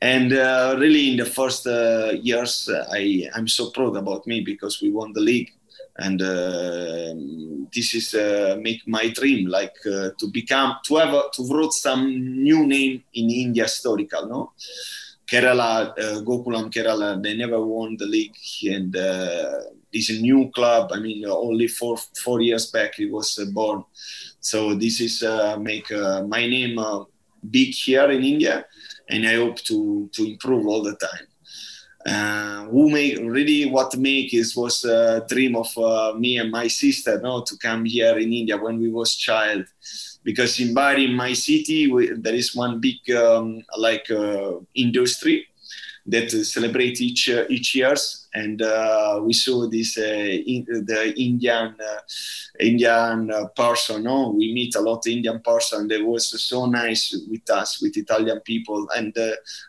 And 0.00 0.32
uh, 0.32 0.76
really, 0.78 1.10
in 1.10 1.16
the 1.16 1.24
first 1.24 1.66
uh, 1.66 2.12
years, 2.20 2.68
I, 2.90 3.28
I'm 3.34 3.48
so 3.48 3.70
proud 3.70 3.96
about 3.96 4.26
me 4.26 4.40
because 4.40 4.80
we 4.80 4.90
won 4.92 5.12
the 5.12 5.20
league 5.20 5.52
and 5.98 6.22
uh, 6.22 7.14
this 7.74 7.94
is 7.94 8.14
uh, 8.14 8.56
make 8.60 8.86
my 8.86 9.08
dream 9.08 9.48
like 9.48 9.76
uh, 9.86 10.10
to 10.18 10.28
become 10.32 10.76
to 10.84 10.96
have 10.96 11.30
to 11.32 11.42
wrote 11.50 11.72
some 11.72 12.42
new 12.42 12.66
name 12.66 13.02
in 13.14 13.30
India 13.30 13.64
historical 13.64 14.26
no 14.26 14.52
Kerala 15.28 15.90
uh, 15.90 16.22
Gokulam 16.22 16.72
Kerala 16.72 17.22
they 17.22 17.36
never 17.36 17.62
won 17.62 17.96
the 17.98 18.06
league 18.06 18.36
and 18.64 18.96
uh, 18.96 19.60
this 19.92 20.10
new 20.20 20.50
club. 20.50 20.90
I 20.92 21.00
mean, 21.00 21.24
only 21.26 21.66
four 21.66 21.96
four 22.24 22.40
years 22.40 22.70
back 22.70 22.98
it 22.98 23.10
was 23.10 23.38
uh, 23.38 23.44
born. 23.52 23.84
So 24.40 24.74
this 24.74 25.00
is 25.00 25.22
uh, 25.22 25.58
make 25.58 25.90
my 25.90 26.46
name 26.46 26.80
big 27.50 27.74
here 27.74 28.10
in 28.10 28.24
India, 28.24 28.64
and 29.08 29.26
I 29.26 29.34
hope 29.36 29.58
to 29.68 30.08
to 30.14 30.24
improve 30.24 30.66
all 30.66 30.82
the 30.82 30.96
time. 30.96 31.27
Uh, 32.06 32.64
who 32.66 32.90
make 32.90 33.18
really 33.18 33.68
what 33.68 33.96
make 33.96 34.32
is 34.32 34.56
was 34.56 34.84
a 34.84 35.24
dream 35.28 35.56
of 35.56 35.76
uh, 35.76 36.14
me 36.16 36.38
and 36.38 36.50
my 36.50 36.68
sister 36.68 37.20
no 37.20 37.42
to 37.42 37.56
come 37.58 37.84
here 37.84 38.16
in 38.18 38.32
India 38.32 38.56
when 38.56 38.78
we 38.78 38.88
was 38.88 39.16
child. 39.16 39.64
Because 40.22 40.60
in 40.60 40.74
Bari, 40.74 41.08
my 41.08 41.32
city, 41.32 41.90
we, 41.90 42.10
there 42.12 42.34
is 42.34 42.54
one 42.54 42.80
big 42.80 42.98
um, 43.10 43.62
like 43.76 44.10
uh, 44.10 44.52
industry 44.74 45.46
that 46.06 46.30
celebrate 46.30 47.00
each 47.00 47.28
uh, 47.28 47.44
each 47.48 47.74
years, 47.74 48.27
and 48.38 48.62
uh, 48.62 49.20
we 49.22 49.32
saw 49.32 49.68
this 49.68 49.98
uh, 49.98 50.02
in, 50.02 50.64
the 50.90 51.12
Indian 51.16 51.74
uh, 51.80 52.00
Indian 52.60 53.30
uh, 53.30 53.46
person. 53.48 54.04
No, 54.04 54.30
we 54.30 54.52
meet 54.52 54.74
a 54.76 54.80
lot 54.80 54.98
of 54.98 55.06
Indian 55.06 55.40
person. 55.40 55.88
They 55.88 56.02
was 56.02 56.24
so 56.42 56.66
nice 56.66 57.02
with 57.28 57.48
us, 57.50 57.80
with 57.82 57.96
Italian 57.96 58.40
people, 58.40 58.88
and 58.96 59.14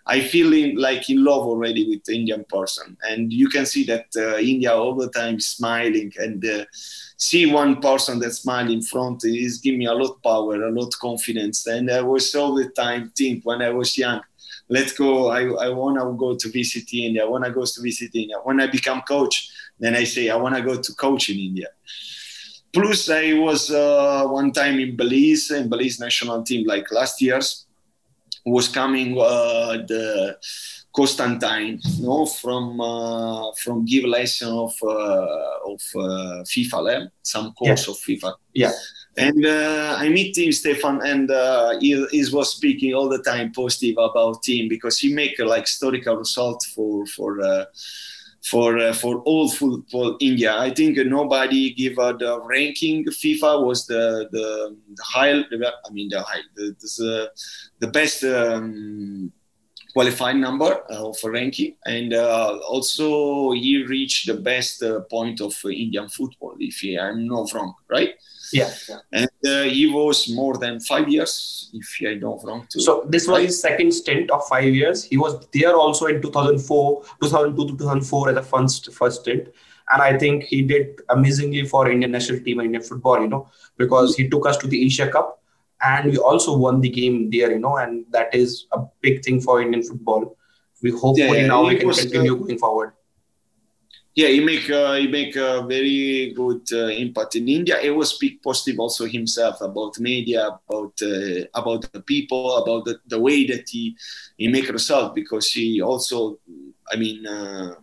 I 0.06 0.22
feel 0.22 0.54
in, 0.54 0.76
like 0.76 1.10
in 1.10 1.24
love 1.24 1.44
already 1.44 1.90
with 1.90 2.04
the 2.06 2.16
Indian 2.16 2.46
person. 2.46 2.98
And 3.10 3.34
you 3.34 3.50
can 3.50 3.66
see 3.66 3.84
that 3.86 4.08
India 4.40 4.74
all 4.74 4.96
the 4.96 5.10
time 5.10 5.40
smiling 5.40 6.12
and 6.18 6.44
see 7.18 7.52
one 7.52 7.82
person 7.82 8.20
that 8.20 8.32
smile 8.32 8.70
in 8.72 8.82
front 8.82 9.26
is 9.26 9.60
give 9.60 9.76
me 9.76 9.86
a 9.86 9.94
lot 9.94 10.22
power, 10.24 10.56
a 10.56 10.72
lot 10.72 10.92
confidence. 11.02 11.68
And 11.68 11.92
I 11.92 12.02
was 12.02 12.34
all 12.36 12.56
the 12.56 12.70
time 12.70 13.12
think 13.16 13.46
when 13.46 13.62
I 13.62 13.72
was 13.72 13.98
young, 13.98 14.22
let's 14.70 14.94
go. 14.94 15.30
I, 15.30 15.42
I 15.66 15.70
want 15.70 16.00
to 16.00 16.16
go 16.18 16.36
to 16.36 16.50
visit 16.50 16.94
India. 16.94 17.24
I 17.24 17.28
want 17.28 17.46
to 17.46 17.52
go 17.52 17.66
to 17.66 17.82
visit 17.82 18.12
India. 18.14 18.38
When 18.44 18.62
I 18.62 18.68
become 18.68 19.02
coach, 19.02 19.50
then 19.80 19.96
I 19.96 20.04
say 20.04 20.30
I 20.30 20.36
want 20.36 20.56
to 20.56 20.62
go 20.62 20.80
to 20.80 20.94
coach 20.96 21.30
in 21.30 21.38
India. 21.38 21.68
Plus, 22.72 23.10
I 23.10 23.34
was 23.34 23.72
uh, 23.72 24.26
one 24.28 24.52
time 24.52 24.80
in 24.80 24.96
Belize, 24.96 25.50
in 25.52 25.70
Belize 25.70 26.00
national 26.00 26.44
team, 26.44 26.68
like 26.68 26.92
last 26.92 27.20
year's 27.22 27.66
was 28.46 28.68
coming 28.68 29.18
uh, 29.20 29.78
the 29.88 30.38
Constantine, 30.96 31.80
you 31.84 32.06
know, 32.06 32.26
from 32.26 32.80
uh, 32.82 33.52
from 33.54 33.86
give 33.86 34.06
lesson 34.06 34.50
of 34.50 34.74
uh, 34.84 35.66
of 35.66 35.82
uh, 35.96 36.44
FIFA, 36.44 37.10
some 37.22 37.54
course 37.54 37.88
yeah. 37.88 37.92
of 37.92 37.98
FIFA. 37.98 38.34
Yeah. 38.54 38.72
And 39.20 39.46
uh, 39.46 39.96
I 40.00 40.08
meet 40.08 40.38
him, 40.38 40.52
Stefan, 40.54 41.06
and 41.06 41.30
uh, 41.30 41.78
he, 41.80 42.06
he, 42.10 42.26
was 42.32 42.54
speaking 42.56 42.94
all 42.94 43.10
the 43.10 43.22
time 43.22 43.52
positive 43.52 43.98
about 43.98 44.48
him 44.48 44.70
because 44.70 44.98
he 44.98 45.14
make 45.14 45.38
a, 45.40 45.46
like 45.46 45.64
historical 45.64 46.16
result 46.16 46.64
for 46.74 47.06
for 47.06 47.42
uh, 47.42 47.66
for 48.42 48.78
uh, 48.78 48.94
for 48.94 49.20
all 49.24 49.50
football 49.50 50.16
India. 50.22 50.56
I 50.58 50.70
think 50.70 50.98
nobody 51.06 51.74
give 51.74 52.00
uh, 52.00 52.14
the 52.14 52.40
ranking. 52.44 53.04
FIFA 53.06 53.66
was 53.66 53.86
the 53.88 54.30
the, 54.32 54.78
the 54.96 55.04
high. 55.04 55.32
I 55.32 55.92
mean 55.92 56.08
the 56.10 56.22
high 56.22 56.42
the 56.56 56.76
the, 56.80 57.32
the 57.80 57.88
best. 57.88 58.24
Um, 58.24 59.34
qualified 59.94 60.36
number 60.36 60.84
uh, 60.92 61.10
of 61.10 61.18
ranking 61.24 61.76
and 61.86 62.14
uh, 62.14 62.60
also 62.70 63.52
he 63.54 63.84
reached 63.84 64.28
the 64.28 64.34
best 64.36 64.84
uh, 64.84 65.00
point 65.10 65.42
of 65.42 65.54
indian 65.66 66.08
football 66.08 66.56
if 66.60 66.84
i'm 67.02 67.28
not 67.28 67.52
wrong 67.54 67.74
right 67.90 68.14
yeah, 68.54 68.72
yeah. 68.88 69.00
and 69.12 69.30
uh, 69.48 69.64
he 69.64 69.88
was 69.88 70.30
more 70.30 70.58
than 70.58 70.80
five 70.80 71.08
years, 71.10 71.70
if 71.74 72.08
I 72.08 72.16
don't 72.16 72.44
wrong. 72.44 72.68
Too. 72.70 72.80
So 72.80 73.06
this 73.08 73.28
was 73.28 73.44
his 73.44 73.62
second 73.62 73.94
stint 73.94 74.32
of 74.32 74.46
five 74.48 74.74
years. 74.74 75.04
He 75.04 75.18
was 75.18 75.48
there 75.54 75.76
also 75.76 76.08
in 76.08 76.22
2004, 76.22 77.04
2002 77.22 77.72
to 77.72 77.78
2004 77.78 78.30
as 78.30 78.38
a 78.38 78.44
first 78.44 78.94
first 78.94 79.22
stint, 79.22 79.50
and 79.92 80.02
I 80.02 80.18
think 80.18 80.44
he 80.44 80.62
did 80.62 81.02
amazingly 81.10 81.66
for 81.66 81.90
Indian 81.90 82.12
national 82.12 82.40
team 82.40 82.60
and 82.60 82.68
Indian 82.68 82.84
football. 82.84 83.22
You 83.22 83.28
know, 83.28 83.50
because 83.78 84.16
he 84.16 84.30
took 84.30 84.48
us 84.48 84.58
to 84.58 84.68
the 84.68 84.86
Asia 84.86 85.10
Cup, 85.10 85.42
and 85.82 86.12
we 86.12 86.18
also 86.18 86.58
won 86.58 86.82
the 86.82 86.90
game 86.90 87.30
there. 87.30 87.52
You 87.52 87.60
know, 87.60 87.78
and 87.78 88.06
that 88.12 88.34
is 88.34 88.66
a 88.72 88.82
big 89.02 89.24
thing 89.24 89.42
for 89.42 89.62
Indian 89.62 89.84
football. 89.84 90.38
We 90.82 90.92
hopefully 90.92 91.42
yeah, 91.42 91.48
now 91.48 91.68
we 91.68 91.76
can 91.76 91.92
continue 91.92 92.36
uh, 92.36 92.40
going 92.40 92.58
forward 92.58 92.94
yeah, 94.20 94.28
he 94.28 94.42
make 94.42 94.70
uh, 94.70 94.96
he 94.96 95.08
make 95.08 95.36
a 95.38 95.64
very 95.66 96.34
good 96.36 96.64
uh, 96.74 96.88
impact 96.88 97.36
in 97.36 97.48
India. 97.48 97.78
He 97.80 97.90
was 97.90 98.10
speak 98.10 98.44
positive 98.44 98.78
also 98.78 99.06
himself 99.06 99.62
about 99.62 99.98
media, 100.00 100.42
about 100.48 100.94
uh, 101.02 101.46
about 101.54 101.90
the 101.94 102.02
people, 102.02 102.58
about 102.58 102.84
the, 102.84 103.00
the 103.08 103.18
way 103.18 103.48
that 103.48 103.70
he 103.70 103.96
he 104.38 104.50
make 104.50 104.68
result 104.68 105.16
because 105.16 105.48
he 105.54 105.82
also, 105.82 106.38
I 106.92 106.98
mean, 106.98 107.26
uh, 107.26 107.76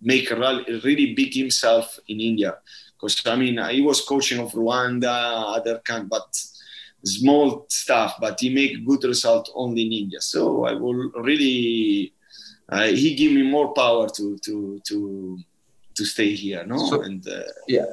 make 0.00 0.30
really 0.30 1.12
big 1.12 1.34
himself 1.34 1.98
in 2.08 2.18
India. 2.18 2.56
Because 2.94 3.20
I 3.26 3.36
mean, 3.36 3.58
he 3.68 3.82
was 3.82 4.00
coaching 4.00 4.40
of 4.40 4.52
Rwanda, 4.52 5.56
other 5.56 5.80
kind, 5.84 6.08
but 6.08 6.28
small 7.04 7.66
stuff, 7.68 8.14
but 8.18 8.40
he 8.40 8.48
make 8.48 8.86
good 8.86 9.04
result 9.04 9.50
only 9.54 9.82
in 9.84 9.92
India. 9.92 10.22
So 10.22 10.64
I 10.64 10.72
will 10.72 11.10
really, 11.28 12.14
he 12.72 13.14
give 13.14 13.32
me 13.32 13.42
more 13.42 13.74
power 13.74 14.08
to 14.08 14.38
to 14.46 14.80
to 14.88 15.44
to 15.94 16.04
stay 16.04 16.34
here 16.34 16.64
no? 16.66 16.78
So, 16.78 17.02
and 17.02 17.26
uh, 17.26 17.42
yeah. 17.68 17.86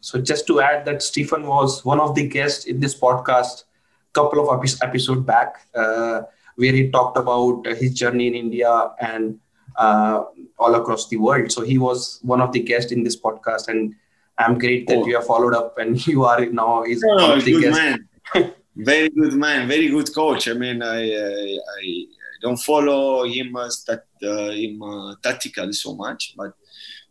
So 0.00 0.20
just 0.20 0.46
to 0.48 0.60
add 0.60 0.84
that 0.84 1.02
stephen 1.02 1.46
was 1.46 1.84
one 1.84 2.00
of 2.00 2.14
the 2.14 2.28
guests 2.28 2.66
in 2.66 2.80
this 2.80 2.94
podcast 2.98 3.64
couple 4.12 4.48
of 4.48 4.64
episode 4.82 5.26
back 5.26 5.66
uh, 5.74 6.22
where 6.56 6.72
he 6.72 6.90
talked 6.90 7.16
about 7.16 7.66
his 7.66 7.94
journey 7.94 8.28
in 8.28 8.34
india 8.34 8.90
and 9.00 9.38
uh, 9.76 10.24
all 10.58 10.74
across 10.74 11.08
the 11.08 11.16
world. 11.16 11.50
So 11.50 11.62
he 11.62 11.78
was 11.78 12.20
one 12.22 12.40
of 12.40 12.52
the 12.52 12.60
guests 12.60 12.92
in 12.92 13.02
this 13.02 13.20
podcast 13.20 13.68
and 13.68 13.94
i'm 14.38 14.58
great 14.58 14.86
that 14.88 14.98
oh. 14.98 15.06
you 15.06 15.14
have 15.14 15.26
followed 15.26 15.54
up 15.54 15.78
and 15.78 16.04
you 16.12 16.24
are 16.24 16.44
now 16.46 16.82
is 16.82 17.04
oh, 17.06 17.14
one 17.14 17.38
of 17.38 17.44
the 17.44 17.60
guests. 17.60 17.78
man. 17.78 18.08
Very 18.76 19.08
good 19.10 19.34
man. 19.34 19.68
Very 19.68 19.88
good 19.88 20.12
coach. 20.12 20.48
I 20.48 20.54
mean 20.54 20.82
i 20.82 21.00
i, 21.14 21.58
I 21.78 22.06
don't 22.42 22.56
follow 22.56 23.24
him 23.24 23.56
as 23.56 23.84
that 23.84 24.04
uh, 24.22 24.50
him 24.50 24.82
uh, 24.82 25.14
tactically 25.22 25.72
so 25.72 25.94
much 25.94 26.34
but 26.36 26.52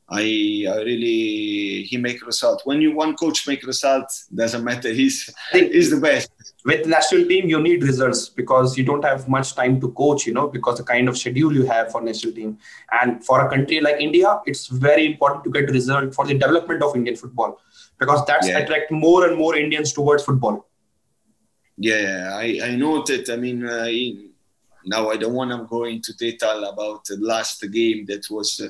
I, 0.09 0.65
I 0.69 0.75
really 0.81 1.83
he 1.83 1.97
make 1.97 2.25
result. 2.25 2.61
When 2.65 2.81
you 2.81 2.93
one 2.93 3.15
coach 3.15 3.47
make 3.47 3.65
result, 3.65 4.11
doesn't 4.33 4.63
matter. 4.63 4.89
He's 4.89 5.33
he's 5.51 5.91
the 5.91 5.99
best. 5.99 6.29
With 6.65 6.85
national 6.87 7.25
team, 7.27 7.47
you 7.47 7.61
need 7.61 7.83
results 7.83 8.29
because 8.29 8.77
you 8.77 8.83
don't 8.83 9.03
have 9.03 9.27
much 9.29 9.55
time 9.55 9.79
to 9.79 9.91
coach. 9.91 10.27
You 10.27 10.33
know 10.33 10.47
because 10.47 10.77
the 10.77 10.83
kind 10.83 11.07
of 11.07 11.17
schedule 11.17 11.53
you 11.53 11.65
have 11.65 11.91
for 11.91 12.01
national 12.01 12.33
team, 12.33 12.57
and 12.91 13.23
for 13.23 13.45
a 13.45 13.49
country 13.49 13.79
like 13.79 14.01
India, 14.01 14.41
it's 14.45 14.67
very 14.67 15.05
important 15.05 15.45
to 15.45 15.49
get 15.49 15.69
result 15.69 16.13
for 16.13 16.25
the 16.25 16.33
development 16.33 16.83
of 16.83 16.95
Indian 16.95 17.15
football 17.15 17.59
because 17.97 18.25
that's 18.25 18.47
yeah. 18.47 18.59
attract 18.59 18.91
more 18.91 19.27
and 19.27 19.37
more 19.37 19.55
Indians 19.55 19.93
towards 19.93 20.23
football. 20.23 20.67
Yeah, 21.77 22.31
I 22.33 22.59
I 22.63 22.75
know 22.75 23.03
that. 23.03 23.29
I 23.29 23.37
mean. 23.37 23.65
Uh, 23.65 23.87
now 24.85 25.09
I 25.09 25.17
don't 25.17 25.33
want 25.33 25.51
to 25.51 25.65
go 25.65 25.85
into 25.85 26.13
detail 26.13 26.63
about 26.65 27.05
the 27.05 27.17
last 27.17 27.61
game 27.71 28.05
that 28.07 28.25
was 28.29 28.59
uh, 28.59 28.67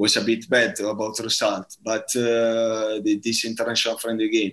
was 0.00 0.16
a 0.16 0.24
bit 0.30 0.48
bad 0.48 0.72
about 0.80 1.18
result, 1.18 1.76
but 1.90 2.06
uh, 2.16 3.00
the, 3.04 3.20
this 3.22 3.44
international 3.44 3.98
friendly 3.98 4.30
game. 4.30 4.52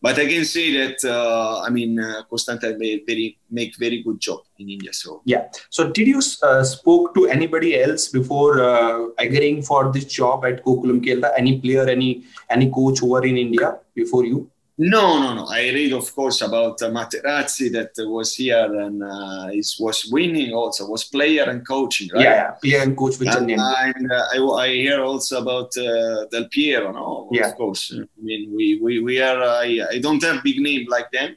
But 0.00 0.18
I 0.22 0.26
can 0.32 0.44
say 0.44 0.66
that 0.78 0.98
uh, 1.04 1.60
I 1.66 1.68
mean 1.76 2.00
uh, 2.00 2.22
Constantine 2.30 2.78
made 2.78 3.02
very 3.10 3.38
make 3.58 3.76
very 3.76 4.02
good 4.06 4.18
job 4.26 4.40
in 4.58 4.70
India. 4.76 4.92
So 5.02 5.20
yeah. 5.24 5.42
So 5.76 5.90
did 5.96 6.06
you 6.12 6.20
uh, 6.42 6.64
spoke 6.64 7.14
to 7.16 7.26
anybody 7.36 7.70
else 7.84 8.08
before 8.08 8.52
uh, 8.62 8.98
agreeing 9.18 9.62
for 9.62 9.92
this 9.92 10.06
job 10.06 10.44
at 10.46 10.64
Gokulam 10.64 11.00
Kerala? 11.04 11.32
Any 11.36 11.60
player, 11.60 11.86
any 11.96 12.10
any 12.48 12.70
coach 12.70 13.02
over 13.02 13.24
in 13.26 13.36
India 13.46 13.78
before 13.94 14.24
you? 14.24 14.50
No, 14.78 15.18
no, 15.18 15.34
no. 15.34 15.46
I 15.46 15.70
read, 15.70 15.94
of 15.94 16.14
course, 16.14 16.42
about 16.42 16.82
uh, 16.82 16.90
Materazzi 16.90 17.72
that 17.72 17.92
was 17.98 18.34
here 18.34 18.78
and 18.78 19.02
uh, 19.02 19.48
was 19.80 20.08
winning 20.12 20.52
also, 20.52 20.86
was 20.86 21.04
player 21.04 21.44
and 21.44 21.66
coaching, 21.66 22.10
right? 22.12 22.22
Yeah, 22.22 22.50
player 22.62 22.82
and 22.82 22.94
coach 22.94 23.18
with 23.18 23.34
and, 23.34 23.50
and 23.50 24.12
uh, 24.12 24.24
I, 24.34 24.38
I, 24.38 24.68
hear 24.68 25.02
also 25.02 25.40
about 25.40 25.74
uh, 25.78 26.26
Del 26.26 26.48
Piero, 26.50 26.92
no? 26.92 27.30
Yeah. 27.32 27.48
Of 27.48 27.56
course. 27.56 27.94
I 27.98 28.04
mean, 28.20 28.54
we, 28.54 28.78
we, 28.82 29.00
we 29.00 29.18
are, 29.18 29.42
I, 29.42 29.80
I 29.92 29.98
don't 29.98 30.22
have 30.22 30.42
big 30.42 30.60
name 30.60 30.86
like 30.90 31.10
them, 31.10 31.36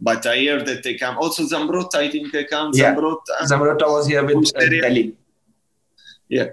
but 0.00 0.24
I 0.24 0.36
hear 0.36 0.62
that 0.62 0.82
they 0.82 0.94
come. 0.94 1.18
Also, 1.18 1.42
Zambrotta, 1.42 1.96
I 1.96 2.10
think 2.10 2.32
they 2.32 2.44
come. 2.44 2.70
Yeah. 2.72 2.94
Zambrotta. 2.94 3.36
Zambrotta 3.42 3.86
was 3.90 4.06
here 4.06 4.24
with 4.24 4.50
uh, 4.56 4.60
Delhi. 4.60 5.14
Yeah. 6.30 6.46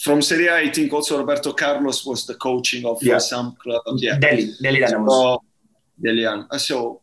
From 0.00 0.22
Serie 0.22 0.46
A, 0.46 0.56
I 0.56 0.70
think 0.70 0.92
also 0.92 1.18
Roberto 1.18 1.52
Carlos 1.52 2.06
was 2.06 2.26
the 2.26 2.34
coaching 2.34 2.84
of 2.86 3.02
yeah. 3.02 3.18
some 3.18 3.56
clubs. 3.60 4.00
Yeah. 4.00 4.18
Delhi, 4.18 4.52
Delhi 4.62 4.80
Dynamos. 4.80 5.12
So, 5.12 5.43
Delian. 6.02 6.46
Uh, 6.50 6.58
so, 6.58 7.00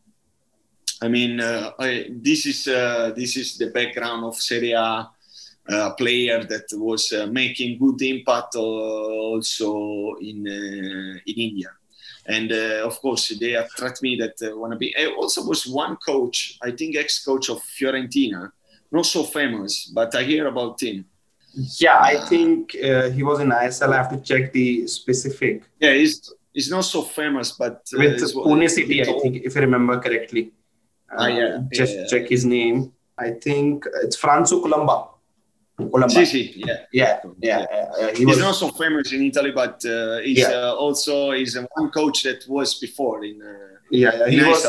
I 1.01 1.07
mean, 1.07 1.39
uh, 1.39 1.71
I, 1.79 2.07
this 2.09 2.45
is 2.45 2.67
uh, 2.67 3.11
this 3.15 3.37
is 3.37 3.57
the 3.57 3.67
background 3.67 4.23
of 4.23 4.35
Serie 4.35 4.73
A 4.73 5.09
uh, 5.69 5.93
player 5.93 6.43
that 6.43 6.65
was 6.73 7.11
uh, 7.11 7.27
making 7.27 7.79
good 7.79 8.01
impact 8.01 8.55
uh, 8.55 8.61
also 8.61 10.15
in 10.21 10.45
in 10.47 11.35
India, 11.35 11.71
and 12.27 12.51
of 12.83 12.99
course 13.01 13.29
they 13.39 13.55
attract 13.55 14.01
me 14.01 14.15
that 14.17 14.57
want 14.57 14.73
to 14.73 14.77
be. 14.77 14.95
I 14.97 15.07
also 15.07 15.43
was 15.45 15.65
one 15.65 15.97
coach, 15.97 16.57
I 16.61 16.71
think 16.71 16.95
ex-coach 16.95 17.49
of 17.49 17.61
Fiorentina, 17.61 18.51
not 18.91 19.05
so 19.05 19.23
famous, 19.23 19.85
but 19.85 20.13
I 20.15 20.23
hear 20.23 20.47
about 20.47 20.81
him. 20.81 21.05
Yeah, 21.53 21.97
I 21.97 22.15
uh, 22.15 22.25
think 22.27 22.75
uh, 22.75 23.09
he 23.09 23.23
was 23.23 23.39
in 23.39 23.49
ISL. 23.49 23.93
I 23.93 23.97
have 23.97 24.09
to 24.09 24.21
check 24.21 24.53
the 24.53 24.87
specific. 24.87 25.63
Yeah, 25.79 25.93
he's 25.93 26.33
he's 26.53 26.69
not 26.69 26.81
so 26.81 27.01
famous, 27.01 27.51
but 27.51 27.87
uh, 27.93 27.97
with 27.97 28.21
Pune 28.33 28.69
City, 28.69 29.01
I 29.01 29.05
think, 29.05 29.43
if 29.43 29.55
I 29.57 29.61
remember 29.61 29.99
correctly. 29.99 30.51
Uh, 31.17 31.27
yeah, 31.27 31.59
just 31.73 31.95
yeah, 31.95 32.05
check 32.07 32.29
his 32.29 32.45
name. 32.45 32.93
I 33.17 33.31
think 33.31 33.85
it's 34.03 34.15
Franco 34.15 34.61
Colomba. 34.63 35.09
Colomba. 35.77 36.09
Sí, 36.09 36.25
sí, 36.25 36.53
yeah. 36.55 36.85
Yeah, 36.91 37.19
yeah. 37.39 37.65
yeah. 37.99 38.11
He 38.15 38.25
he's 38.25 38.39
not 38.39 38.55
so 38.55 38.69
famous 38.69 39.11
in 39.11 39.23
Italy, 39.23 39.51
but 39.51 39.83
uh, 39.85 40.19
he's 40.19 40.45
uh, 40.45 40.75
also 40.75 41.31
he's 41.31 41.57
one 41.75 41.89
coach 41.91 42.23
that 42.23 42.45
was 42.47 42.75
before 42.75 43.23
in. 43.25 43.41
Uh, 43.41 43.77
yeah, 43.89 44.27
he 44.27 44.41
was. 44.41 44.65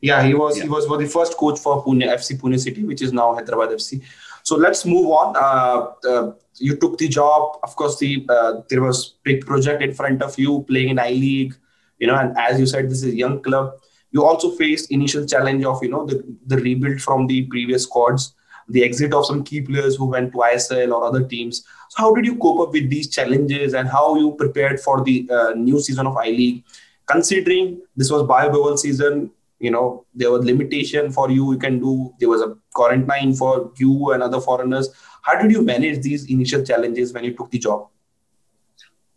Yeah, 0.00 0.22
he 0.22 0.34
was. 0.34 0.56
Yeah. 0.56 0.64
He 0.64 0.68
was, 0.68 0.88
was 0.88 0.98
the 0.98 1.08
first 1.08 1.36
coach 1.36 1.58
for 1.58 1.84
Pune 1.84 2.04
FC 2.04 2.38
Pune 2.38 2.58
City, 2.58 2.84
which 2.84 3.02
is 3.02 3.12
now 3.12 3.34
Hyderabad 3.34 3.70
FC. 3.70 4.02
So 4.46 4.54
let's 4.54 4.84
move 4.86 5.06
on. 5.10 5.34
Uh, 5.36 6.08
uh, 6.08 6.32
you 6.58 6.76
took 6.76 6.98
the 6.98 7.08
job. 7.08 7.58
Of 7.64 7.74
course, 7.74 7.98
the 7.98 8.24
uh, 8.28 8.60
there 8.70 8.80
was 8.80 9.14
big 9.24 9.44
project 9.44 9.82
in 9.82 9.92
front 9.92 10.22
of 10.22 10.38
you, 10.38 10.64
playing 10.68 10.90
in 10.90 11.00
I 11.00 11.10
League. 11.10 11.54
You 11.98 12.06
know, 12.06 12.14
and 12.16 12.38
as 12.38 12.60
you 12.60 12.66
said, 12.66 12.88
this 12.88 13.02
is 13.02 13.12
a 13.12 13.16
young 13.16 13.42
club. 13.42 13.72
You 14.12 14.24
also 14.24 14.52
faced 14.52 14.92
initial 14.92 15.26
challenge 15.26 15.64
of 15.64 15.82
you 15.82 15.90
know 15.90 16.06
the 16.06 16.22
the 16.46 16.58
rebuild 16.58 17.00
from 17.00 17.26
the 17.26 17.42
previous 17.54 17.88
squads 17.90 18.34
the 18.68 18.82
exit 18.82 19.14
of 19.14 19.26
some 19.26 19.44
key 19.44 19.60
players 19.60 19.96
who 19.96 20.06
went 20.06 20.32
to 20.32 20.38
ISL 20.38 20.92
or 20.92 21.04
other 21.04 21.22
teams. 21.24 21.64
So 21.90 22.02
how 22.02 22.14
did 22.14 22.24
you 22.26 22.36
cope 22.36 22.60
up 22.60 22.72
with 22.72 22.90
these 22.90 23.08
challenges 23.08 23.74
and 23.74 23.88
how 23.88 24.16
you 24.16 24.32
prepared 24.32 24.80
for 24.80 25.04
the 25.04 25.28
uh, 25.30 25.50
new 25.54 25.80
season 25.80 26.06
of 26.06 26.16
I 26.16 26.30
League? 26.30 26.64
Considering 27.06 27.80
this 27.96 28.10
was 28.10 28.24
bio 28.24 28.74
season, 28.74 29.30
you 29.58 29.70
know 29.70 30.04
there 30.14 30.30
was 30.30 30.44
limitation 30.44 31.10
for 31.10 31.30
you. 31.30 31.52
You 31.52 31.58
can 31.58 31.80
do 31.80 32.14
there 32.18 32.28
was 32.28 32.42
a 32.42 32.54
quarantine 32.74 33.34
for 33.34 33.72
you 33.78 34.12
and 34.12 34.22
other 34.22 34.40
foreigners. 34.40 34.88
How 35.22 35.40
did 35.40 35.50
you 35.50 35.62
manage 35.62 36.02
these 36.02 36.30
initial 36.30 36.64
challenges 36.64 37.12
when 37.12 37.24
you 37.24 37.34
took 37.36 37.50
the 37.50 37.58
job? 37.58 37.88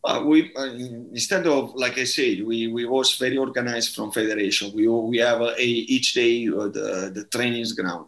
Uh, 0.04 0.24
we 0.26 0.54
uh, 0.56 0.64
instead 1.12 1.46
of 1.46 1.74
like 1.76 1.98
I 1.98 2.06
said, 2.06 2.44
we, 2.46 2.68
we 2.68 2.86
was 2.86 3.16
very 3.16 3.38
organized 3.38 3.96
from 3.96 4.12
federation. 4.12 4.72
We 4.74 4.88
we 4.88 5.18
have 5.18 5.42
a, 5.42 5.62
each 5.62 6.14
day 6.14 6.48
uh, 6.48 6.70
the 6.70 7.12
the 7.14 7.26
training 7.26 7.66
ground 7.76 8.08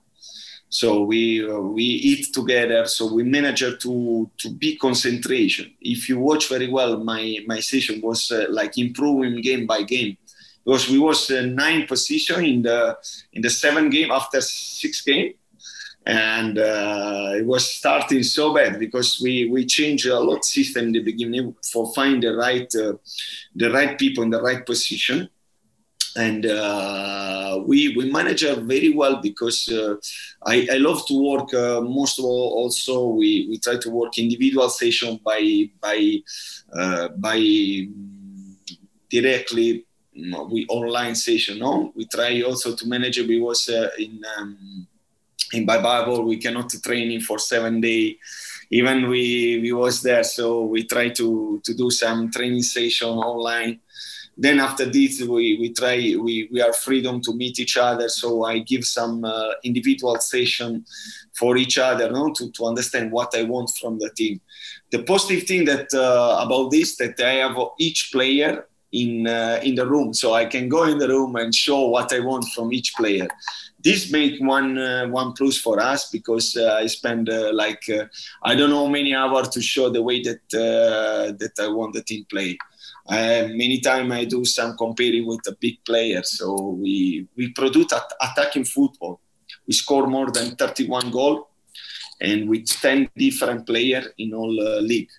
so 0.72 1.02
we 1.04 1.46
uh, 1.46 1.60
we 1.60 1.84
eat 1.84 2.34
together 2.34 2.86
so 2.86 3.14
we 3.14 3.24
manage 3.24 3.60
to 3.60 4.32
to 4.38 4.50
be 4.52 4.78
concentration 4.78 5.70
if 5.82 6.08
you 6.08 6.18
watch 6.18 6.48
very 6.48 6.70
well 6.70 6.98
my 7.04 7.40
my 7.46 7.60
session 7.60 8.00
was 8.02 8.32
uh, 8.32 8.46
like 8.50 8.78
improving 8.78 9.42
game 9.42 9.68
by 9.68 9.84
game 9.84 10.16
because 10.64 10.90
we 10.90 11.00
was 11.00 11.30
uh, 11.32 11.42
nine 11.42 11.88
position 11.88 12.46
in 12.46 12.62
the 12.62 12.98
in 13.34 13.42
the 13.42 13.50
seven 13.50 13.90
game 13.90 14.12
after 14.12 14.42
six 14.42 15.02
game. 15.02 15.34
And 16.04 16.58
uh, 16.58 17.34
it 17.36 17.46
was 17.46 17.68
starting 17.68 18.24
so 18.24 18.54
bad 18.54 18.80
because 18.80 19.22
we 19.22 19.50
we 19.50 19.66
changed 19.66 20.08
a 20.08 20.20
lot 20.20 20.44
system 20.44 20.88
in 20.88 20.92
the 20.94 21.04
beginning 21.04 21.56
for 21.72 21.94
find 21.94 22.24
the 22.24 22.36
right 22.36 22.74
uh, 22.76 22.94
the 23.56 23.72
right 23.72 23.98
people 24.00 24.24
in 24.24 24.32
the 24.32 24.42
right 24.42 24.66
position. 24.66 25.30
And 26.16 26.46
uh, 26.46 27.64
we 27.68 27.96
we 27.96 28.12
manage 28.12 28.44
very 28.44 28.90
well 28.90 29.22
because 29.22 29.70
uh, 29.70 29.96
I, 30.46 30.68
I 30.72 30.78
love 30.78 31.06
to 31.08 31.14
work 31.14 31.54
uh, 31.54 31.82
most 31.82 32.18
of 32.18 32.26
all 32.26 32.50
also 32.64 33.08
we, 33.08 33.48
we 33.50 33.60
try 33.60 33.78
to 33.78 33.90
work 33.90 34.18
individual 34.18 34.70
session 34.70 35.20
by 35.24 35.70
by 35.80 36.18
uh, 36.76 37.10
by 37.10 37.40
directly 39.10 39.86
we 40.14 40.66
online 40.68 41.16
session 41.16 41.60
no? 41.60 41.92
We 41.96 42.06
try 42.06 42.42
also 42.42 42.76
to 42.76 42.88
manage 42.88 43.20
was 43.40 43.70
uh, 43.70 43.90
in 43.98 44.22
um, 44.38 44.88
in 45.54 45.66
Bible 45.66 46.24
we 46.24 46.38
cannot 46.38 46.72
training 46.84 47.22
for 47.22 47.40
seven 47.40 47.82
day. 47.82 48.18
Even 48.70 49.10
we 49.10 49.60
we 49.62 49.72
was 49.74 50.02
there 50.02 50.24
so 50.24 50.64
we 50.64 50.86
try 50.86 51.10
to 51.10 51.62
to 51.64 51.74
do 51.74 51.90
some 51.90 52.32
training 52.32 52.64
session 52.64 53.10
online. 53.10 53.80
Then 54.38 54.60
after 54.60 54.86
this 54.86 55.22
we, 55.22 55.58
we 55.60 55.74
try 55.74 56.16
we, 56.18 56.50
we 56.52 56.62
are 56.62 56.74
freedom 56.74 57.22
to 57.22 57.34
meet 57.34 57.60
each 57.60 57.78
other 57.78 58.08
so 58.08 58.46
i 58.46 58.60
give 58.60 58.86
some 58.86 59.26
uh, 59.26 59.52
individual 59.64 60.18
session 60.20 60.86
for 61.34 61.58
each 61.58 61.78
other 61.78 62.10
no? 62.10 62.32
to, 62.34 62.50
to 62.52 62.66
understand 62.66 63.12
what 63.12 63.36
i 63.36 63.44
want 63.44 63.70
from 63.80 64.00
the 64.00 64.10
team. 64.16 64.40
The 64.90 65.04
positive 65.04 65.44
thing 65.44 65.66
that 65.66 65.94
uh, 65.94 66.44
about 66.46 66.72
this 66.72 66.96
that 66.96 67.20
i 67.20 67.34
have 67.44 67.58
each 67.78 68.10
player 68.12 68.68
in 68.92 69.28
uh, 69.28 69.60
in 69.64 69.76
the 69.76 69.86
room 69.86 70.14
so 70.14 70.34
i 70.34 70.46
can 70.46 70.68
go 70.68 70.84
in 70.84 70.98
the 70.98 71.08
room 71.08 71.36
and 71.36 71.54
show 71.56 71.88
what 71.88 72.12
i 72.14 72.20
want 72.20 72.46
from 72.54 72.74
each 72.74 72.94
player 72.96 73.28
this 73.84 74.12
make 74.12 74.40
one 74.40 74.78
uh, 74.78 75.08
one 75.08 75.34
plus 75.34 75.58
for 75.58 75.80
us 75.80 76.10
because 76.10 76.56
uh, 76.56 76.80
I 76.82 76.88
spend 76.88 77.30
uh, 77.30 77.52
like 77.54 77.84
uh, 77.90 78.06
I 78.44 78.56
don't 78.56 78.70
know 78.70 78.88
many 78.88 79.16
hours 79.16 79.50
to 79.50 79.62
show 79.62 79.90
the 79.90 80.04
way 80.04 80.22
that 80.22 80.44
uh, 80.54 81.32
that 81.40 81.54
I 81.60 81.68
want 81.68 81.94
the 81.94 82.04
team 82.04 82.26
play. 82.30 82.58
Uh, 83.08 83.48
many 83.50 83.80
times 83.80 84.12
I 84.12 84.26
do 84.26 84.46
some 84.46 84.78
comparing 84.78 85.26
with 85.26 85.42
the 85.44 85.56
big 85.60 85.84
players. 85.84 86.38
So 86.38 86.78
we 86.82 87.28
we 87.36 87.52
produce 87.52 87.94
at- 87.94 88.14
attacking 88.22 88.66
football. 88.66 89.20
We 89.68 89.74
score 89.74 90.08
more 90.08 90.32
than 90.32 90.56
31 90.56 91.12
goals, 91.12 91.46
and 92.20 92.50
with 92.50 92.68
10 92.68 93.10
different 93.16 93.66
players 93.66 94.08
in 94.18 94.34
all 94.34 94.54
league. 94.82 95.10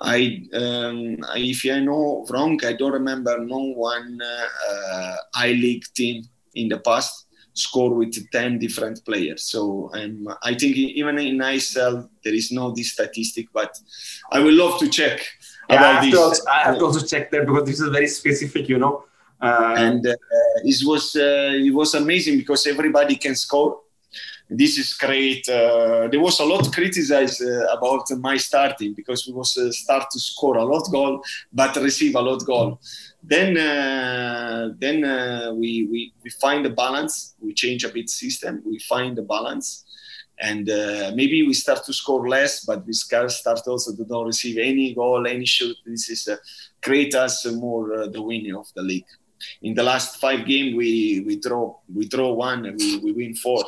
I, 0.00 0.42
um, 0.52 1.18
if 1.36 1.64
I 1.70 1.80
know 1.80 2.26
wrong, 2.28 2.58
I 2.64 2.72
don't 2.72 2.92
remember 2.92 3.38
no 3.38 3.58
one 3.58 4.20
uh, 4.20 5.16
I 5.34 5.48
League 5.52 5.84
team 5.94 6.24
in 6.54 6.68
the 6.68 6.78
past 6.78 7.26
score 7.52 7.94
with 7.94 8.30
10 8.32 8.58
different 8.58 9.04
players. 9.04 9.44
So 9.44 9.90
um, 9.94 10.28
I 10.42 10.54
think 10.54 10.76
even 10.76 11.18
in 11.18 11.38
ISL, 11.38 12.08
there 12.24 12.34
is 12.34 12.50
no 12.50 12.72
this 12.72 12.92
statistic, 12.92 13.46
but 13.52 13.78
I 14.32 14.40
would 14.40 14.54
love 14.54 14.80
to 14.80 14.88
check 14.88 15.20
yeah, 15.70 15.82
I 15.82 15.92
have, 16.04 16.12
to 16.12 16.18
also, 16.18 16.42
I 16.50 16.58
have 16.64 16.78
to 16.78 16.84
also 16.84 17.06
check 17.06 17.30
that 17.30 17.46
because 17.46 17.64
this 17.64 17.80
is 17.80 17.88
very 17.88 18.06
specific, 18.06 18.68
you 18.68 18.78
know. 18.78 19.04
Uh, 19.40 19.74
and 19.76 20.06
uh, 20.06 20.14
it 20.64 20.86
was 20.86 21.16
uh, 21.16 21.52
it 21.54 21.72
was 21.72 21.94
amazing 21.94 22.38
because 22.38 22.66
everybody 22.66 23.16
can 23.16 23.34
score. 23.34 23.80
This 24.48 24.78
is 24.78 24.92
great. 24.94 25.48
Uh, 25.48 26.06
there 26.08 26.20
was 26.20 26.38
a 26.38 26.44
lot 26.44 26.70
criticized 26.72 27.42
uh, 27.42 27.76
about 27.76 28.10
my 28.20 28.36
starting 28.36 28.92
because 28.94 29.26
we 29.26 29.32
was 29.32 29.56
uh, 29.56 29.72
start 29.72 30.10
to 30.10 30.20
score 30.20 30.58
a 30.58 30.64
lot 30.64 30.86
goal 30.92 31.22
but 31.52 31.74
receive 31.76 32.14
a 32.14 32.20
lot 32.20 32.44
goal. 32.44 32.78
Then 33.22 33.54
then 34.78 35.00
we, 35.58 35.88
we 35.90 36.12
we 36.22 36.30
find 36.30 36.64
the 36.64 36.70
balance. 36.70 37.34
We 37.40 37.54
change 37.54 37.84
a 37.84 37.88
bit 37.88 38.10
system. 38.10 38.62
We 38.66 38.78
find 38.80 39.16
the 39.16 39.22
balance 39.22 39.84
and 40.40 40.68
uh, 40.68 41.12
maybe 41.14 41.46
we 41.46 41.54
start 41.54 41.84
to 41.84 41.92
score 41.92 42.28
less, 42.28 42.64
but 42.64 42.84
we 42.86 42.92
start 42.92 43.32
also 43.66 43.94
to 43.94 44.04
don't 44.04 44.26
receive 44.26 44.58
any 44.58 44.94
goal, 44.94 45.26
any 45.26 45.46
shoot. 45.46 45.76
This 45.86 46.10
is 46.10 46.28
uh, 46.28 46.36
create 46.82 47.14
us 47.14 47.46
more 47.46 47.94
uh, 47.94 48.06
the 48.08 48.20
winner 48.20 48.58
of 48.58 48.66
the 48.74 48.82
league. 48.82 49.06
In 49.62 49.74
the 49.74 49.82
last 49.82 50.20
five 50.20 50.46
game, 50.46 50.76
we 50.76 51.22
we 51.26 51.38
draw 51.38 51.76
we 51.94 52.08
draw 52.08 52.32
one 52.32 52.66
and 52.66 52.78
we, 52.78 52.98
we 52.98 53.12
win 53.12 53.34
four. 53.34 53.64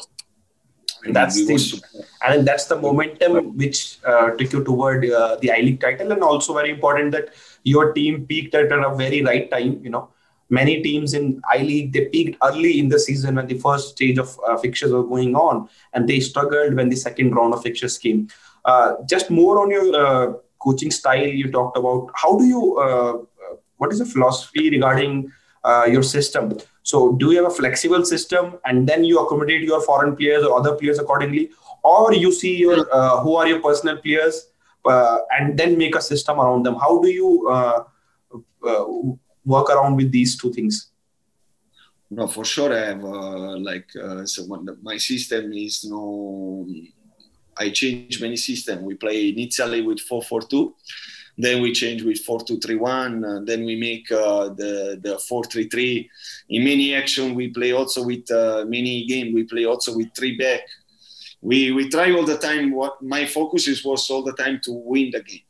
And 1.07 1.14
that's 1.14 1.37
the, 1.47 1.83
and 2.27 2.47
that's 2.47 2.66
the 2.66 2.77
momentum 2.77 3.57
which 3.57 3.99
uh, 4.05 4.31
took 4.31 4.53
you 4.53 4.64
toward 4.64 5.09
uh, 5.09 5.37
the 5.40 5.53
I 5.53 5.59
League 5.59 5.81
title, 5.81 6.12
and 6.12 6.23
also 6.23 6.53
very 6.55 6.71
important 6.71 7.12
that 7.12 7.31
your 7.62 7.92
team 7.92 8.27
peaked 8.27 8.55
at 8.55 8.73
a 8.73 8.95
very 8.95 9.23
right 9.23 9.51
time. 9.51 9.81
You 9.85 9.90
know, 9.90 10.09
many 10.51 10.83
teams 10.83 11.14
in 11.14 11.40
I 11.51 11.59
League 11.59 11.92
they 11.92 12.07
peaked 12.07 12.38
early 12.42 12.79
in 12.81 12.88
the 12.88 12.99
season 12.99 13.37
when 13.37 13.47
the 13.47 13.59
first 13.59 13.90
stage 13.90 14.19
of 14.19 14.38
uh, 14.47 14.57
fixtures 14.57 14.92
were 14.92 15.05
going 15.05 15.37
on, 15.37 15.69
and 15.92 16.09
they 16.09 16.21
struggled 16.21 16.75
when 16.75 16.88
the 16.88 16.97
second 16.97 17.35
round 17.35 17.55
of 17.55 17.62
fixtures 17.62 17.99
came. 17.99 18.29
Uh, 18.64 18.95
just 19.09 19.31
more 19.31 19.62
on 19.62 19.71
your 19.71 19.95
uh, 19.95 20.33
coaching 20.59 20.90
style, 20.90 21.27
you 21.27 21.53
talked 21.53 21.77
about. 21.77 22.11
How 22.14 22.37
do 22.37 22.45
you? 22.45 22.79
Uh, 22.79 23.12
what 23.77 23.92
is 23.92 23.99
the 23.99 24.07
philosophy 24.07 24.71
regarding 24.71 25.31
uh, 25.62 25.87
your 25.88 26.03
system? 26.03 26.59
So, 26.90 26.99
do 27.20 27.31
you 27.33 27.38
have 27.42 27.51
a 27.53 27.55
flexible 27.55 28.05
system, 28.05 28.59
and 28.64 28.88
then 28.88 29.05
you 29.05 29.18
accommodate 29.18 29.62
your 29.68 29.81
foreign 29.83 30.14
players 30.18 30.44
or 30.44 30.59
other 30.59 30.75
players 30.81 31.01
accordingly, 31.05 31.51
or 31.83 32.14
you 32.14 32.31
see 32.40 32.57
your 32.57 32.85
who 33.22 33.37
are 33.37 33.46
your 33.53 33.61
personal 33.61 33.96
players, 34.05 34.37
and 35.38 35.59
then 35.59 35.77
make 35.77 35.96
a 35.96 36.03
system 36.11 36.38
around 36.46 36.62
them? 36.70 36.77
How 36.87 37.01
do 37.01 37.09
you? 37.20 37.31
work 39.46 39.70
around 39.70 39.96
with 39.96 40.11
these 40.11 40.37
two 40.37 40.53
things? 40.53 40.90
No, 42.11 42.27
for 42.27 42.44
sure. 42.44 42.72
I 42.72 42.87
have 42.87 43.05
uh, 43.05 43.57
like 43.59 43.88
uh, 43.96 44.27
so 44.27 44.46
my 44.83 44.96
system 44.99 45.53
is 45.53 45.85
no. 45.85 46.66
I 47.59 47.70
change 47.70 48.20
many 48.20 48.37
system. 48.37 48.85
We 48.85 48.94
play 48.94 49.31
initially 49.31 49.81
with 49.83 50.01
four 50.01 50.22
four 50.22 50.42
two, 50.42 50.75
then 51.38 51.62
we 51.62 51.72
change 51.72 52.03
with 52.03 52.20
four 52.20 52.40
two 52.40 52.59
three 52.59 52.77
one. 52.77 53.25
Uh, 53.25 53.40
then 53.44 53.64
we 53.64 53.77
make 53.77 54.11
uh, 54.11 54.49
the 54.49 54.99
the 55.03 55.18
four 55.18 55.44
three 55.44 55.68
three. 55.68 56.11
In 56.49 56.64
mini 56.64 56.94
action, 56.94 57.35
we 57.35 57.49
play 57.49 57.72
also 57.72 58.05
with 58.05 58.31
uh, 58.31 58.64
many 58.66 59.07
game. 59.07 59.35
We 59.35 59.44
play 59.44 59.64
also 59.64 59.96
with 59.96 60.14
three 60.14 60.37
back. 60.37 60.61
We 61.40 61.72
we 61.72 61.88
try 61.88 62.12
all 62.12 62.25
the 62.25 62.38
time. 62.38 62.72
What 62.72 63.03
my 63.03 63.27
focus 63.27 63.68
is 63.68 63.85
was 63.85 64.11
all 64.11 64.22
the 64.22 64.33
time 64.33 64.61
to 64.64 64.72
win 64.72 65.11
the 65.11 65.22
game 65.22 65.45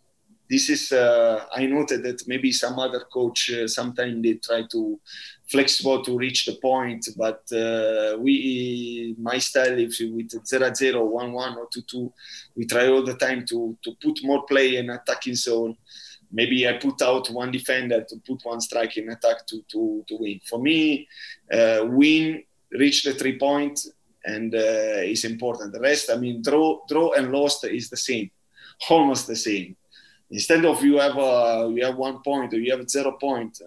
this 0.49 0.71
is 0.71 0.93
uh, 0.93 1.45
I 1.55 1.67
noted 1.67 2.03
that 2.05 2.27
maybe 2.27 2.53
some 2.53 2.79
other 2.79 3.01
coach 3.13 3.51
uh, 3.51 3.67
sometimes 3.67 4.23
they 4.23 4.35
try 4.35 4.63
to 4.71 5.01
flexible 5.49 6.03
to 6.03 6.17
reach 6.17 6.45
the 6.47 6.57
point, 6.57 7.09
but 7.17 7.43
uh, 7.53 8.17
we 8.19 9.15
my 9.19 9.39
style 9.39 9.79
if 9.79 9.99
with 10.01 10.31
0-0, 10.31 10.95
1-1 10.95 11.57
or 11.57 11.69
2-2, 11.69 12.13
we 12.57 12.67
try 12.67 12.89
all 12.89 13.03
the 13.03 13.15
time 13.15 13.45
to 13.47 13.77
to 13.83 13.93
put 14.03 14.19
more 14.23 14.45
play 14.47 14.77
in 14.77 14.91
attacking 14.91 15.35
zone. 15.35 15.77
Maybe 16.31 16.69
I 16.69 16.75
put 16.75 17.01
out 17.03 17.31
one 17.31 17.53
defender 17.53 18.05
to 18.09 18.17
put 18.27 18.41
one 18.45 18.61
strike 18.61 18.97
in 18.97 19.11
attack 19.11 19.47
to 19.47 19.63
to, 19.73 20.05
to 20.09 20.17
win. 20.17 20.41
For 20.49 20.61
me, 20.61 21.09
uh, 21.53 21.81
win, 21.85 22.43
reach 22.71 23.03
the 23.05 23.15
three 23.15 23.39
point, 23.39 23.81
and 24.25 24.55
uh, 24.55 25.03
is 25.13 25.25
important. 25.25 25.73
The 25.73 25.81
rest, 25.81 26.11
I 26.11 26.17
mean, 26.17 26.43
draw 26.43 26.85
draw 26.89 27.13
and 27.13 27.33
lost 27.33 27.65
is 27.65 27.91
the 27.91 27.97
same, 27.97 28.31
almost 28.89 29.27
the 29.27 29.37
same 29.37 29.77
instead 30.31 30.65
of 30.65 30.83
you 30.83 30.99
have 30.99 31.17
a, 31.17 31.71
you 31.75 31.85
have 31.85 31.97
one 31.97 32.23
point 32.23 32.53
or 32.53 32.59
you 32.59 32.77
have 32.77 32.89
zero 32.89 33.13
point, 33.13 33.61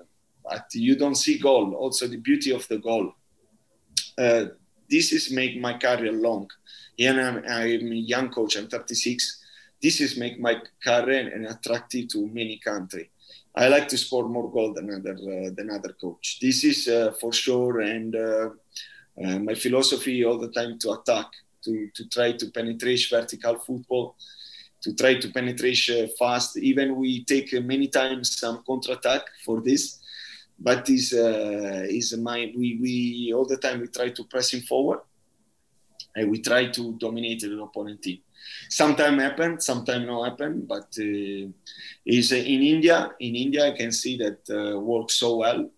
but 0.44 0.66
you 0.74 0.96
don't 0.96 1.16
see 1.16 1.38
goal. 1.38 1.74
Also, 1.74 2.08
the 2.08 2.18
beauty 2.18 2.52
of 2.52 2.68
the 2.68 2.78
goal. 2.78 3.14
Uh, 4.18 4.46
this 4.90 5.12
is 5.14 5.32
make 5.32 5.60
my 5.60 5.78
career 5.78 6.12
long. 6.12 6.50
And 6.98 7.22
I'm, 7.22 7.38
I'm 7.38 7.92
a 7.92 7.96
young 7.96 8.30
coach. 8.30 8.58
I'm 8.58 8.68
36. 8.68 9.46
This 9.82 10.02
is 10.02 10.18
make 10.18 10.40
my 10.40 10.62
career 10.84 11.32
and 11.34 11.46
attractive 11.46 12.10
to 12.10 12.28
many 12.28 12.58
country. 12.58 13.10
I 13.56 13.68
like 13.68 13.88
to 13.90 13.98
score 13.98 14.28
more 14.28 14.52
goal 14.52 14.74
than 14.74 14.94
other 14.94 15.16
uh, 15.16 15.50
than 15.56 15.70
other 15.72 15.94
coach. 16.00 16.40
This 16.42 16.64
is 16.64 16.88
uh, 16.88 17.12
for 17.20 17.34
sure, 17.34 17.82
and 17.82 18.16
uh, 18.16 18.50
uh, 19.24 19.40
my 19.40 19.56
philosophy 19.56 20.24
all 20.24 20.38
the 20.38 20.50
time 20.50 20.78
to 20.80 20.92
attack, 20.92 21.28
to 21.64 21.90
to 21.96 22.08
try 22.10 22.34
to 22.34 22.52
penetrate 22.52 23.08
vertical 23.10 23.58
football 23.60 24.16
to 24.82 24.96
try 24.96 25.16
to 25.16 25.32
penetrate 25.32 25.90
uh, 25.90 26.08
fast. 26.18 26.58
Even 26.58 26.96
we 26.96 27.24
take 27.26 27.54
uh, 27.54 27.62
many 27.62 27.88
times 27.88 28.38
some 28.38 28.64
counter 28.66 28.94
attack 28.94 29.24
for 29.46 29.62
this, 29.62 30.00
but 30.58 30.90
is 30.90 31.14
uh, 31.14 31.86
is 31.90 32.16
my 32.18 32.52
we 32.56 32.78
we 32.82 33.34
all 33.34 33.46
the 33.46 33.58
time 33.58 33.82
we 33.82 33.88
try 33.88 34.10
to 34.10 34.24
press 34.26 34.54
him 34.54 34.62
forward, 34.62 35.00
and 36.16 36.30
we 36.32 36.42
try 36.42 36.68
to 36.68 36.94
dominate 36.98 37.42
the 37.42 37.62
opponent 37.62 38.02
team. 38.02 38.20
Sometimes 38.70 39.22
happen, 39.22 39.60
sometimes 39.60 40.06
not 40.08 40.30
happen, 40.30 40.66
but 40.66 40.88
uh, 40.98 41.48
is 42.06 42.32
in 42.32 42.62
India. 42.62 43.12
In 43.20 43.36
India, 43.36 43.68
I 43.68 43.72
can 43.72 43.92
see 43.92 44.18
that 44.18 44.40
uh, 44.50 44.80
works 44.80 45.16
so 45.16 45.38
well, 45.38 45.70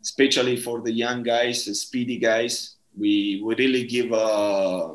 especially 0.00 0.56
for 0.56 0.80
the 0.80 0.92
young 0.92 1.22
guys, 1.22 1.64
the 1.64 1.74
speedy 1.74 2.18
guys. 2.18 2.76
We 2.96 3.42
we 3.44 3.56
really 3.56 3.84
give 3.84 4.12
a 4.12 4.94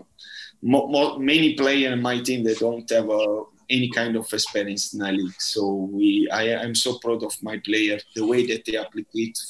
mo- 0.62 0.88
mo- 0.88 1.20
many 1.20 1.56
players 1.56 1.94
in 1.94 2.02
my 2.02 2.20
team 2.20 2.44
that 2.44 2.60
don't 2.60 2.90
have 2.90 3.10
uh, 3.10 3.44
any 3.70 3.90
kind 3.90 4.16
of 4.16 4.32
experience 4.34 4.94
in 4.94 5.02
a 5.02 5.12
league. 5.12 5.40
So 5.40 5.90
we, 5.92 6.28
I, 6.32 6.44
am 6.64 6.76
so 6.76 6.98
proud 6.98 7.24
of 7.24 7.34
my 7.44 7.60
player, 7.60 8.00
the 8.16 8.26
way 8.26 8.46
that 8.48 8.66
they 8.66 8.76
apply 8.76 9.04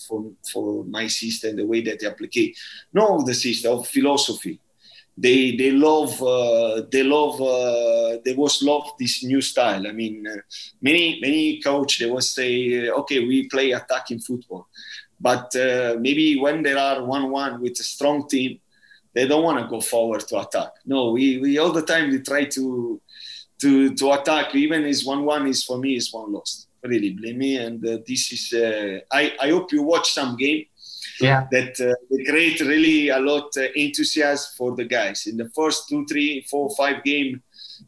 for 0.07 0.31
for 0.51 0.83
my 0.85 1.07
system, 1.07 1.55
the 1.55 1.65
way 1.65 1.81
that 1.81 1.99
they 1.99 2.07
apply, 2.07 2.53
not 2.93 3.25
the 3.25 3.33
system 3.33 3.79
of 3.79 3.87
philosophy. 3.87 4.59
They 5.17 5.55
they 5.55 5.71
love 5.71 6.21
uh, 6.23 6.83
they 6.89 7.03
love 7.03 7.41
uh, 7.41 8.19
they 8.23 8.33
was 8.33 8.63
love 8.63 8.91
this 8.97 9.23
new 9.23 9.41
style. 9.41 9.85
I 9.87 9.91
mean, 9.91 10.25
uh, 10.25 10.37
many 10.81 11.19
many 11.21 11.61
coach 11.61 11.99
they 11.99 12.09
will 12.09 12.21
say, 12.21 12.89
okay, 12.89 13.19
we 13.19 13.49
play 13.49 13.71
attacking 13.71 14.19
football, 14.19 14.67
but 15.19 15.53
uh, 15.57 15.97
maybe 15.99 16.39
when 16.39 16.63
there 16.63 16.77
are 16.77 17.03
one 17.03 17.31
one 17.31 17.61
with 17.61 17.79
a 17.79 17.83
strong 17.83 18.29
team 18.29 18.59
they 19.13 19.27
don't 19.27 19.43
want 19.43 19.59
to 19.59 19.67
go 19.67 19.81
forward 19.81 20.21
to 20.27 20.39
attack. 20.39 20.71
No, 20.85 21.11
we, 21.11 21.39
we 21.39 21.57
all 21.57 21.71
the 21.71 21.81
time 21.81 22.09
we 22.09 22.19
try 22.19 22.45
to 22.45 23.01
to 23.61 23.93
to 23.95 24.11
attack. 24.11 24.55
Even 24.55 24.85
is 24.85 25.05
one 25.05 25.25
one 25.25 25.47
is 25.47 25.63
for 25.63 25.77
me 25.77 25.95
is 25.95 26.13
one 26.13 26.31
lost. 26.31 26.67
Really, 26.83 27.11
blame 27.11 27.37
me. 27.37 27.57
And 27.57 27.85
uh, 27.85 27.97
this 28.07 28.31
is 28.31 28.53
uh, 28.53 28.99
I 29.11 29.33
I 29.39 29.49
hope 29.49 29.71
you 29.71 29.83
watch 29.83 30.13
some 30.13 30.37
game. 30.37 30.65
Yeah. 31.19 31.47
That 31.51 31.79
uh, 31.81 31.95
they 32.09 32.23
create 32.23 32.61
really 32.61 33.09
a 33.09 33.19
lot 33.19 33.51
uh, 33.57 33.63
enthusiasm 33.75 34.51
for 34.57 34.75
the 34.75 34.85
guys. 34.85 35.27
In 35.27 35.35
the 35.37 35.49
first 35.49 35.89
two, 35.89 36.05
three, 36.05 36.45
four, 36.49 36.69
five 36.75 37.03
game 37.03 37.41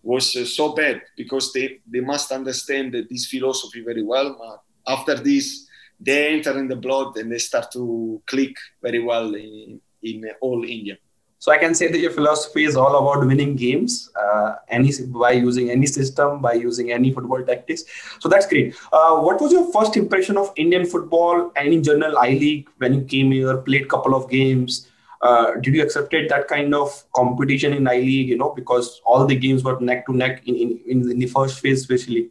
was 0.04 0.36
uh, 0.36 0.46
so 0.46 0.74
bad 0.74 1.02
because 1.16 1.54
they 1.54 1.80
they 1.88 2.02
must 2.02 2.32
understand 2.32 2.94
this 3.10 3.28
philosophy 3.28 3.82
very 3.82 4.04
well. 4.04 4.36
But 4.38 4.94
after 4.94 5.16
this, 5.16 5.68
they 6.00 6.34
enter 6.34 6.58
in 6.58 6.68
the 6.68 6.76
blood 6.76 7.16
and 7.18 7.32
they 7.32 7.38
start 7.38 7.72
to 7.72 8.22
click 8.26 8.56
very 8.82 9.00
well 9.00 9.36
in, 9.36 9.80
in 10.04 10.30
all 10.42 10.64
India. 10.64 10.98
So 11.42 11.52
I 11.52 11.58
can 11.58 11.74
say 11.74 11.88
that 11.92 11.98
your 11.98 12.12
philosophy 12.12 12.66
is 12.66 12.76
all 12.76 12.96
about 12.98 13.26
winning 13.26 13.56
games, 13.56 14.12
uh, 14.16 14.58
any 14.70 14.92
by 15.08 15.32
using 15.32 15.72
any 15.72 15.88
system, 15.88 16.40
by 16.40 16.54
using 16.54 16.92
any 16.92 17.12
football 17.12 17.44
tactics. 17.44 17.84
So 18.20 18.30
that's 18.30 18.46
great. 18.46 18.76
Uh, 18.94 19.18
what 19.22 19.42
was 19.42 19.52
your 19.52 19.66
first 19.74 19.98
impression 19.98 20.38
of 20.38 20.54
Indian 20.56 20.86
football 20.86 21.52
and 21.56 21.74
in 21.74 21.82
general 21.82 22.20
I 22.20 22.30
League 22.44 22.70
when 22.78 22.94
you 22.94 23.02
came 23.02 23.32
here, 23.32 23.58
played 23.58 23.90
couple 23.90 24.14
of 24.14 24.30
games? 24.30 24.88
Uh, 25.24 25.56
did 25.62 25.74
you 25.74 25.82
accepted 25.82 26.30
that 26.30 26.48
kind 26.48 26.76
of 26.76 27.04
competition 27.16 27.74
in 27.74 27.88
I 27.88 27.98
League? 27.98 28.30
You 28.30 28.38
know, 28.38 28.52
because 28.52 29.02
all 29.04 29.26
the 29.26 29.36
games 29.36 29.64
were 29.64 29.80
neck 29.80 30.06
to 30.06 30.16
neck 30.16 30.44
in, 30.46 30.56
in, 30.56 31.10
in 31.12 31.18
the 31.18 31.26
first 31.26 31.60
phase, 31.60 31.80
especially. 31.80 32.30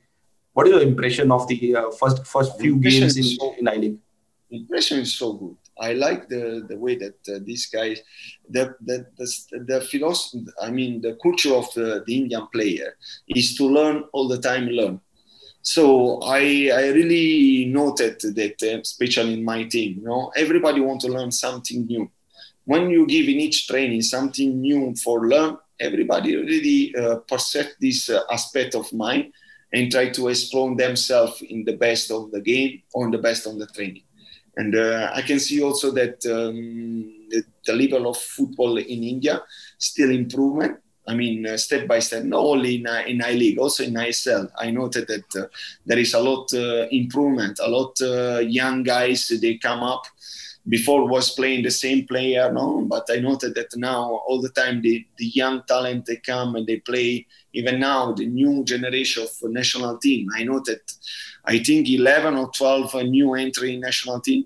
What 0.53 0.69
is 0.69 0.73
your 0.73 0.83
impression 0.83 1.33
of 1.33 1.49
the 1.49 1.75
uh, 1.75 1.91
first 1.91 2.25
first 2.29 2.61
few 2.61 2.77
games 2.77 3.17
in, 3.17 3.25
so, 3.25 3.57
in 3.59 3.67
I 3.67 3.75
League? 3.75 3.99
Impression 4.51 5.01
is 5.01 5.15
so 5.15 5.33
good 5.33 5.57
I 5.81 5.95
like 5.95 6.29
the, 6.29 6.65
the 6.69 6.77
way 6.77 6.97
that 6.97 7.17
uh, 7.29 7.41
these 7.43 7.67
guys, 7.67 8.01
the, 8.49 8.75
the, 8.83 9.07
the, 9.17 9.61
the 9.67 9.81
philosophy, 9.81 10.47
I 10.61 10.71
mean, 10.71 11.01
the 11.01 11.17
culture 11.23 11.55
of 11.55 11.73
the, 11.75 12.05
the 12.07 12.17
Indian 12.17 12.47
player 12.53 12.97
is 13.29 13.57
to 13.57 13.65
learn 13.65 14.05
all 14.13 14.29
the 14.29 14.39
time, 14.39 14.67
learn. 14.67 15.01
So 15.63 16.21
I, 16.23 16.71
I 16.73 16.89
really 16.89 17.67
noted 17.67 18.21
that, 18.21 18.63
uh, 18.63 18.81
especially 18.81 19.35
in 19.35 19.45
my 19.45 19.65
team, 19.65 19.99
you 19.99 20.05
know, 20.05 20.33
everybody 20.37 20.81
want 20.81 21.01
to 21.03 21.09
learn 21.09 21.31
something 21.31 21.87
new. 21.87 22.11
When 22.65 22.89
you 22.91 23.07
give 23.07 23.29
in 23.29 23.41
each 23.41 23.67
training 23.67 24.03
something 24.03 24.61
new 24.61 24.95
for 24.97 25.27
learn, 25.27 25.59
everybody 25.79 26.37
really 26.37 26.95
uh, 26.95 27.21
this 27.81 28.11
uh, 28.11 28.21
aspect 28.31 28.75
of 28.75 28.93
mine 28.93 29.33
and 29.73 29.91
try 29.91 30.09
to 30.11 30.29
explore 30.29 30.75
themselves 30.77 31.43
in 31.43 31.65
the 31.65 31.77
best 31.77 32.11
of 32.11 32.31
the 32.31 32.41
game 32.41 32.83
or 32.93 33.07
in 33.07 33.11
the 33.11 33.19
best 33.19 33.47
of 33.47 33.59
the 33.59 33.67
training. 33.67 34.03
And 34.61 34.75
uh, 34.75 35.11
I 35.15 35.23
can 35.23 35.41
see 35.41 35.63
also 35.63 35.91
that 35.93 36.17
um, 36.27 37.29
the, 37.31 37.43
the, 37.65 37.73
level 37.73 38.11
of 38.11 38.19
football 38.19 38.77
in 38.77 39.03
India 39.15 39.43
still 39.79 40.11
improvement. 40.11 40.77
I 41.09 41.15
mean, 41.15 41.47
uh, 41.47 41.57
step 41.57 41.89
by 41.89 42.01
step, 42.01 42.25
not 42.25 42.45
only 42.45 42.77
in, 42.77 42.87
uh, 42.87 43.03
in 43.07 43.25
I 43.25 43.33
League, 43.33 43.59
also 43.59 43.85
in 43.85 43.95
ISL. 43.95 44.51
I 44.59 44.71
noted 44.71 45.09
that 45.09 45.29
uh, 45.35 45.47
there 45.87 45.99
is 45.99 46.13
a 46.13 46.21
lot 46.21 46.53
uh, 46.53 46.87
improvement. 46.91 47.59
A 47.59 47.69
lot 47.69 47.99
uh, 48.03 48.41
young 48.41 48.83
guys 48.83 49.33
they 49.41 49.57
come 49.57 49.83
up. 49.83 50.03
Before 50.69 51.09
was 51.09 51.31
playing 51.31 51.63
the 51.63 51.71
same 51.71 52.07
player, 52.07 52.53
no, 52.53 52.83
but 52.83 53.09
I 53.11 53.17
noted 53.17 53.55
that 53.55 53.75
now 53.77 54.21
all 54.27 54.43
the 54.43 54.51
time 54.51 54.83
the, 54.83 55.07
the 55.17 55.25
young 55.25 55.63
talent 55.67 56.05
they 56.05 56.17
come 56.17 56.55
and 56.55 56.67
they 56.67 56.81
play. 56.81 57.27
Even 57.53 57.81
now, 57.81 58.13
the 58.13 58.27
new 58.27 58.65
generation 58.65 59.25
of 59.25 59.31
national 59.51 59.99
team. 59.99 60.29
I 60.35 60.45
know 60.45 60.61
that 60.67 60.81
I 61.45 61.59
think 61.59 61.89
11 61.89 62.37
or 62.37 62.51
12 62.57 62.95
new 63.05 63.35
entry 63.35 63.77
national 63.77 64.21
team. 64.21 64.45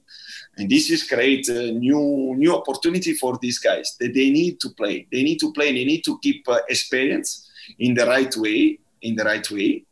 And 0.57 0.71
this 0.71 0.91
is 0.91 1.07
create 1.09 1.49
a 1.49 1.73
new 1.73 2.35
new 2.37 2.55
opportunity 2.55 3.15
for 3.15 3.39
these 3.43 3.59
guys 3.59 3.97
that 3.99 4.15
they 4.15 4.31
need 4.31 4.61
to 4.61 4.71
play. 4.71 5.07
They 5.11 5.23
need 5.23 5.39
to 5.41 5.53
play. 5.53 5.73
They 5.73 5.85
need 5.85 6.03
to 6.05 6.19
keep 6.23 6.49
uh, 6.49 6.61
experience 6.69 7.51
in 7.79 7.95
the 7.95 8.07
right 8.07 8.35
way. 8.37 8.79
In 9.03 9.17
the 9.17 9.25
right 9.25 9.49
way. 9.51 9.85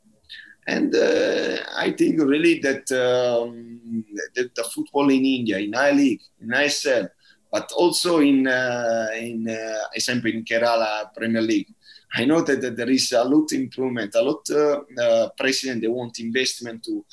And 0.66 0.94
uh, 0.94 1.57
I 1.77 1.90
think 1.90 2.20
really 2.20 2.61
that, 2.61 2.87
um, 2.92 4.05
that 4.35 4.55
the 4.55 4.64
football 4.64 5.11
in 5.11 5.25
India, 5.25 5.59
in 5.59 5.75
I 5.75 5.90
League, 5.90 6.22
in 6.40 6.48
ISL, 6.48 7.09
but 7.51 7.70
also 7.72 8.20
in 8.20 8.46
uh, 8.46 9.09
in 9.14 9.48
uh, 9.48 9.85
example 9.94 10.31
in 10.31 10.44
Kerala 10.44 11.12
Premier 11.14 11.42
League, 11.42 11.68
I 12.14 12.25
know 12.27 12.42
that, 12.42 12.61
that 12.61 12.77
there 12.77 12.90
is 12.90 13.11
a 13.12 13.25
lot 13.25 13.53
improvement, 13.53 14.14
a 14.14 14.22
lot 14.22 14.48
uh, 14.51 14.81
uh, 15.01 15.29
president 15.38 15.81
they 15.81 15.88
want 15.88 16.20
investment 16.20 16.85
to 16.85 17.05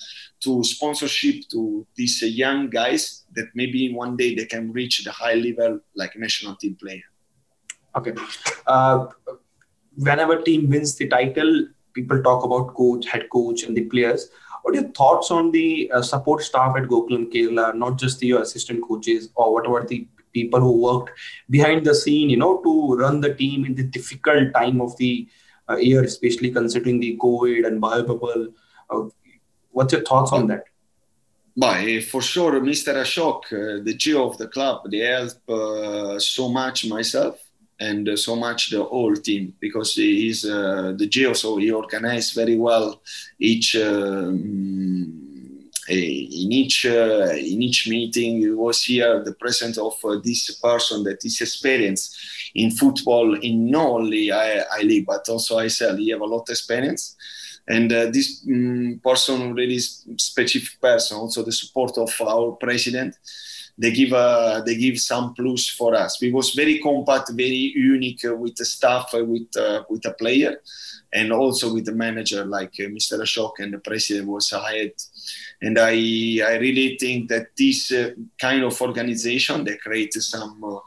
to 0.42 0.64
sponsorship 0.64 1.48
to 1.52 1.88
these 1.96 2.22
uh, 2.22 2.26
young 2.26 2.70
guys 2.70 3.24
that 3.34 3.48
maybe 3.56 3.94
one 3.94 4.18
day 4.18 4.36
they 4.36 4.46
can 4.46 4.72
reach 4.74 5.04
the 5.04 5.12
high 5.12 5.36
level 5.36 5.80
like 5.96 6.18
national 6.18 6.56
team 6.58 6.76
player. 6.76 7.04
Okay, 7.96 8.14
uh, 8.68 9.08
whenever 9.96 10.42
team 10.42 10.70
wins 10.70 10.96
the 10.96 11.08
title, 11.08 11.68
people 11.94 12.22
talk 12.22 12.44
about 12.44 12.74
coach, 12.76 13.08
head 13.08 13.30
coach, 13.30 13.64
and 13.64 13.76
the 13.76 13.86
players. 13.86 14.30
What 14.62 14.76
are 14.76 14.82
your 14.82 14.92
thoughts 14.92 15.32
on 15.32 15.52
the 15.52 15.90
uh, 15.94 16.02
support 16.02 16.44
staff 16.44 16.76
at 16.76 16.84
Gokulam 16.84 17.32
Kerala? 17.32 17.74
Not 17.74 17.98
just 17.98 18.20
the 18.20 18.34
assistant 18.34 18.84
coaches 18.86 19.30
or 19.36 19.54
whatever 19.54 19.86
the 19.88 20.06
people 20.34 20.60
who 20.60 20.82
worked 20.82 21.12
behind 21.50 21.86
the 21.86 21.96
scene, 21.96 22.30
you 22.30 22.38
know, 22.38 22.62
to 22.64 22.96
run 22.96 23.22
the 23.22 23.34
team 23.34 23.66
in 23.66 23.76
the 23.76 23.84
difficult 23.84 24.54
time 24.54 24.82
of 24.82 24.96
the 24.98 25.28
uh, 25.70 25.78
year, 25.78 26.04
especially 26.04 26.52
considering 26.52 27.00
the 27.00 27.18
COVID 27.18 27.68
and 27.68 27.82
biobubble. 27.82 28.54
Uh, 28.90 29.10
what's 29.72 29.94
your 29.94 30.04
thoughts 30.04 30.32
on 30.32 30.48
that? 30.48 30.64
By 31.56 32.00
for 32.00 32.22
sure, 32.22 32.60
Mr. 32.62 32.94
Ashok, 32.96 33.46
uh, 33.48 33.84
the 33.84 33.96
CEO 33.96 34.30
of 34.30 34.38
the 34.38 34.48
club, 34.48 34.90
they 34.90 35.00
help 35.00 35.50
uh, 35.50 36.20
so 36.20 36.50
much 36.50 36.86
myself 36.86 37.40
and 37.80 38.10
uh, 38.10 38.16
so 38.16 38.36
much 38.36 38.70
the 38.70 38.84
whole 38.84 39.16
team 39.16 39.54
because 39.60 39.96
he 39.96 40.30
is 40.30 40.46
uh, 40.46 40.94
the 40.98 41.08
CEO, 41.08 41.36
so 41.36 41.58
he 41.58 41.72
organized 41.72 42.36
very 42.36 42.58
well 42.58 43.02
each 43.40 43.76
um, 43.76 45.29
in 45.90 46.52
each 46.52 46.86
uh, 46.86 47.32
in 47.32 47.62
each 47.62 47.88
meeting 47.88 48.42
it 48.44 48.58
was 48.58 48.84
here 48.84 49.24
the 49.24 49.34
presence 49.34 49.78
of 49.78 49.94
uh, 50.04 50.18
this 50.24 50.52
person 50.60 51.04
that 51.04 51.24
is 51.26 51.42
experienced 51.42 52.18
in 52.56 52.72
football 52.72 53.36
in 53.40 53.70
not 53.72 53.88
only 53.88 54.32
I, 54.32 54.60
I 54.72 54.82
League 54.82 55.06
but 55.06 55.28
also 55.30 55.58
ISL 55.58 55.98
he 55.98 56.10
have 56.10 56.22
a 56.22 56.26
lot 56.26 56.44
of 56.44 56.50
experience 56.50 57.16
and 57.68 57.92
uh, 57.92 58.06
this 58.12 58.46
um, 58.48 59.00
person 59.04 59.54
really 59.54 59.80
specific 59.80 60.80
person 60.82 61.18
also 61.18 61.44
the 61.44 61.52
support 61.52 61.98
of 61.98 62.14
our 62.22 62.52
president 62.54 63.16
they 63.80 63.92
give 63.92 64.12
a, 64.12 64.62
they 64.66 64.76
give 64.76 65.00
some 65.00 65.34
plus 65.34 65.70
for 65.70 65.96
us. 65.96 66.22
We 66.22 66.34
was 66.34 66.50
very 66.52 66.80
compact, 66.80 67.32
very 67.32 67.72
unique 67.76 68.22
with 68.24 68.56
the 68.58 68.66
staff, 68.66 69.12
with 69.14 69.56
uh, 69.56 69.84
with 69.90 70.06
a 70.06 70.12
player, 70.12 70.62
and 71.14 71.32
also 71.32 71.74
with 71.74 71.86
the 71.86 71.94
manager 71.94 72.44
like 72.44 72.74
uh, 72.80 72.92
Mr. 72.98 73.20
Ashok 73.22 73.54
and 73.60 73.74
the 73.74 73.80
president 73.80 74.28
was 74.28 74.50
hired. 74.50 74.92
And 75.62 75.78
I 75.78 75.92
I 76.46 76.56
really 76.58 76.98
think 76.98 77.30
that 77.30 77.48
this 77.58 77.92
uh, 77.92 78.12
kind 78.40 78.64
of 78.64 78.82
organization 78.82 79.64
they 79.64 79.76
create 79.78 80.14
some 80.14 80.64
uh, 80.64 80.80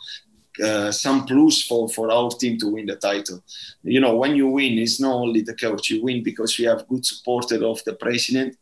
uh, 0.60 0.92
some 0.92 1.24
plus 1.24 1.62
for, 1.62 1.88
for 1.88 2.10
our 2.10 2.30
team 2.30 2.58
to 2.58 2.68
win 2.68 2.86
the 2.86 2.96
title. 2.96 3.42
You 3.82 4.00
know, 4.00 4.16
when 4.16 4.36
you 4.36 4.48
win, 4.48 4.78
it's 4.78 5.00
not 5.00 5.14
only 5.14 5.40
the 5.40 5.54
coach. 5.54 5.90
You 5.90 6.02
win 6.02 6.22
because 6.22 6.58
you 6.58 6.68
have 6.68 6.86
good 6.88 7.06
support 7.06 7.50
of 7.52 7.82
the 7.84 7.94
president. 7.94 8.56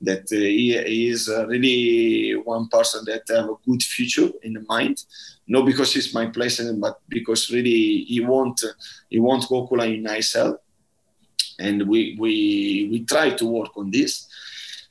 That 0.00 0.22
uh, 0.32 0.36
he, 0.36 0.76
he, 0.84 1.08
is 1.08 1.28
uh, 1.28 1.46
really 1.46 2.34
one 2.44 2.68
person 2.68 3.04
that 3.06 3.22
have 3.28 3.46
a 3.46 3.54
good 3.66 3.82
future 3.82 4.30
in 4.42 4.64
mind. 4.68 5.04
Not 5.46 5.66
because 5.66 5.94
he's 5.94 6.14
my 6.14 6.26
president, 6.26 6.80
but 6.80 7.00
because 7.08 7.50
really 7.50 8.04
he 8.04 8.20
want 8.20 8.62
he 9.08 9.18
want 9.18 9.44
Gokula 9.44 9.92
in 9.92 10.04
ISL, 10.04 10.58
and 11.58 11.88
we 11.88 12.16
we 12.18 12.88
we 12.90 13.04
try 13.04 13.30
to 13.30 13.46
work 13.46 13.76
on 13.76 13.90
this 13.90 14.28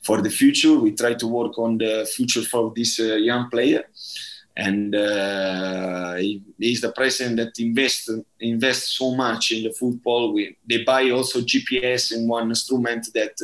for 0.02 0.22
the 0.22 0.30
future. 0.30 0.78
We 0.78 0.92
try 0.92 1.14
to 1.16 1.28
work 1.28 1.58
on 1.58 1.78
the 1.78 2.10
future 2.16 2.42
for 2.42 2.74
this 2.76 3.00
uh, 3.00 3.16
young 3.16 3.50
player 3.50 3.84
and 4.56 4.94
uh, 4.96 6.16
he, 6.16 6.42
he's 6.58 6.82
the 6.82 6.92
president 6.92 7.38
that 7.38 7.60
invests 7.60 8.10
invests 8.40 8.98
so 8.98 9.16
much 9.16 9.52
in 9.52 9.64
the 9.64 9.72
football. 9.72 10.34
We, 10.34 10.58
they 10.68 10.84
buy 10.84 11.10
also 11.10 11.40
GPS 11.42 12.12
in 12.12 12.28
one 12.28 12.50
instrument 12.50 13.08
that 13.14 13.36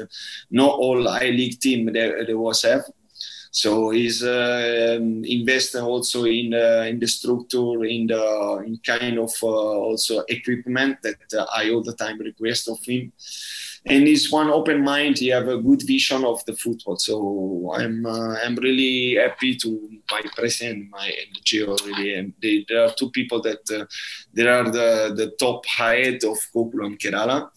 not 0.52 0.72
all 0.72 1.08
I 1.08 1.30
League 1.30 1.60
team 1.60 1.92
there, 1.94 2.26
was 2.38 2.64
have. 2.64 2.86
So 3.52 3.92
he's 3.92 4.22
uh, 4.24 5.00
investing 5.24 5.82
also 5.82 6.26
in 6.26 6.54
uh, 6.54 6.86
in 6.88 7.00
the 7.00 7.08
structure, 7.08 7.86
in 7.86 8.08
the 8.08 8.64
in 8.66 8.78
kind 8.86 9.18
of 9.18 9.34
uh, 9.42 9.48
also 9.48 10.24
equipment 10.28 11.02
that 11.04 11.48
I 11.56 11.72
all 11.72 11.82
the 11.82 11.94
time 11.94 12.20
request 12.20 12.68
of 12.70 12.80
him 12.86 13.14
and 13.90 14.08
he's 14.08 14.32
one 14.32 14.50
open 14.50 14.84
mind. 14.84 15.18
He 15.18 15.28
have 15.30 15.48
a 15.48 15.58
good 15.58 15.82
vision 15.84 16.26
of 16.26 16.44
the 16.46 16.54
football. 16.54 16.98
So 16.98 17.72
I'm 17.74 18.06
uh, 18.06 18.36
I'm 18.44 18.56
really 18.56 19.16
happy 19.16 19.56
to 19.56 19.90
my 20.12 20.22
president, 20.36 20.90
my 20.90 21.08
and 21.08 21.44
Geo 21.44 21.76
really. 21.86 22.14
And 22.16 22.34
they, 22.42 22.66
there 22.68 22.84
are 22.86 22.94
two 22.98 23.10
people 23.12 23.42
that 23.42 23.62
uh, 23.72 23.86
there 24.34 24.52
are 24.54 24.70
the 24.70 25.14
the 25.16 25.32
top 25.40 25.66
head 25.66 26.24
of 26.24 26.38
Gokulam 26.54 26.98
Kerala, 26.98 27.50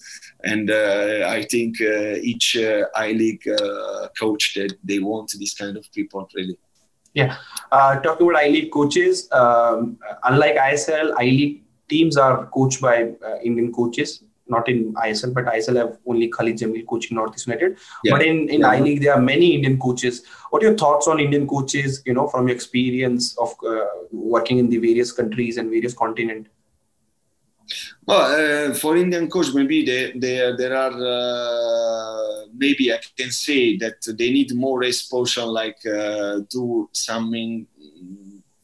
and 0.45 0.71
uh, 0.71 1.27
I 1.29 1.43
think 1.43 1.81
uh, 1.81 2.15
each 2.23 2.57
uh, 2.57 2.85
I 2.95 3.13
League 3.13 3.47
uh, 3.49 4.09
coach 4.19 4.55
that 4.55 4.77
they 4.85 4.99
want 4.99 5.35
this 5.39 5.55
kind 5.55 5.77
of 5.77 5.85
people 5.93 6.29
really. 6.35 6.59
Yeah, 7.13 7.37
talking 7.73 8.29
about 8.29 8.41
I 8.41 8.49
League 8.49 8.71
coaches, 8.71 9.29
um, 9.33 9.99
unlike 10.23 10.55
ISL, 10.55 11.13
I 11.19 11.25
League 11.25 11.65
teams 11.89 12.17
are 12.17 12.47
coached 12.47 12.81
by 12.81 13.11
Indian 13.43 13.73
coaches 13.73 14.23
not 14.51 14.69
in 14.69 14.93
ISL, 14.95 15.33
but 15.33 15.47
ISL 15.47 15.77
have 15.77 15.99
only 16.07 16.29
Khalid 16.29 16.59
Jamil 16.59 16.87
coaching 16.87 17.17
Northeast 17.17 17.47
United. 17.47 17.79
Yeah. 18.05 18.13
But 18.13 18.23
in, 18.23 18.49
in 18.49 18.61
yeah. 18.61 18.69
I 18.69 18.81
League, 18.81 19.03
there 19.03 19.15
are 19.15 19.21
many 19.21 19.55
Indian 19.55 19.79
coaches. 19.79 20.23
What 20.51 20.63
are 20.63 20.67
your 20.67 20.77
thoughts 20.77 21.07
on 21.09 21.21
Indian 21.21 21.47
coaches, 21.47 22.03
you 22.05 22.15
know, 22.15 22.27
from 22.27 22.49
your 22.49 22.55
experience 22.55 23.37
of 23.39 23.55
uh, 23.67 23.87
working 24.11 24.59
in 24.59 24.69
the 24.69 24.79
various 24.79 25.13
countries 25.13 25.57
and 25.57 25.71
various 25.71 25.95
continents? 25.95 26.51
Well, 28.07 28.71
uh, 28.71 28.75
for 28.75 28.97
Indian 28.97 29.31
coach, 29.31 29.55
maybe 29.55 29.85
they, 29.85 30.13
they, 30.13 30.53
there 30.59 30.77
are, 30.77 30.93
uh, 30.93 32.47
maybe 32.55 32.93
I 32.93 32.99
can 33.17 33.31
say 33.31 33.77
that 33.77 34.03
they 34.19 34.31
need 34.31 34.55
more 34.55 34.83
exposure, 34.83 35.45
like 35.45 35.79
uh, 35.87 36.41
do 36.51 36.89
something 36.93 37.67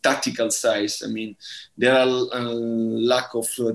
tactical 0.07 0.51
size. 0.51 1.03
I 1.05 1.09
mean, 1.09 1.37
there 1.77 1.95
are 1.95 2.09
uh, 2.33 2.53
lack 3.12 3.35
of 3.35 3.49
uh, 3.59 3.73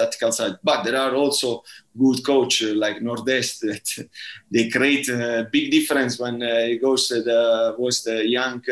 tactical 0.00 0.32
size, 0.32 0.54
but 0.62 0.84
there 0.84 0.98
are 1.04 1.14
also 1.14 1.62
good 1.96 2.24
coach 2.24 2.62
uh, 2.62 2.74
like 2.74 2.98
Nordest 3.00 3.60
that 3.66 4.08
they 4.50 4.68
create 4.70 5.08
a 5.08 5.48
big 5.52 5.70
difference 5.70 6.18
when 6.18 6.40
he 6.40 6.78
goes 6.78 7.08
the 7.08 7.74
was 7.78 8.02
the 8.04 8.26
young 8.26 8.62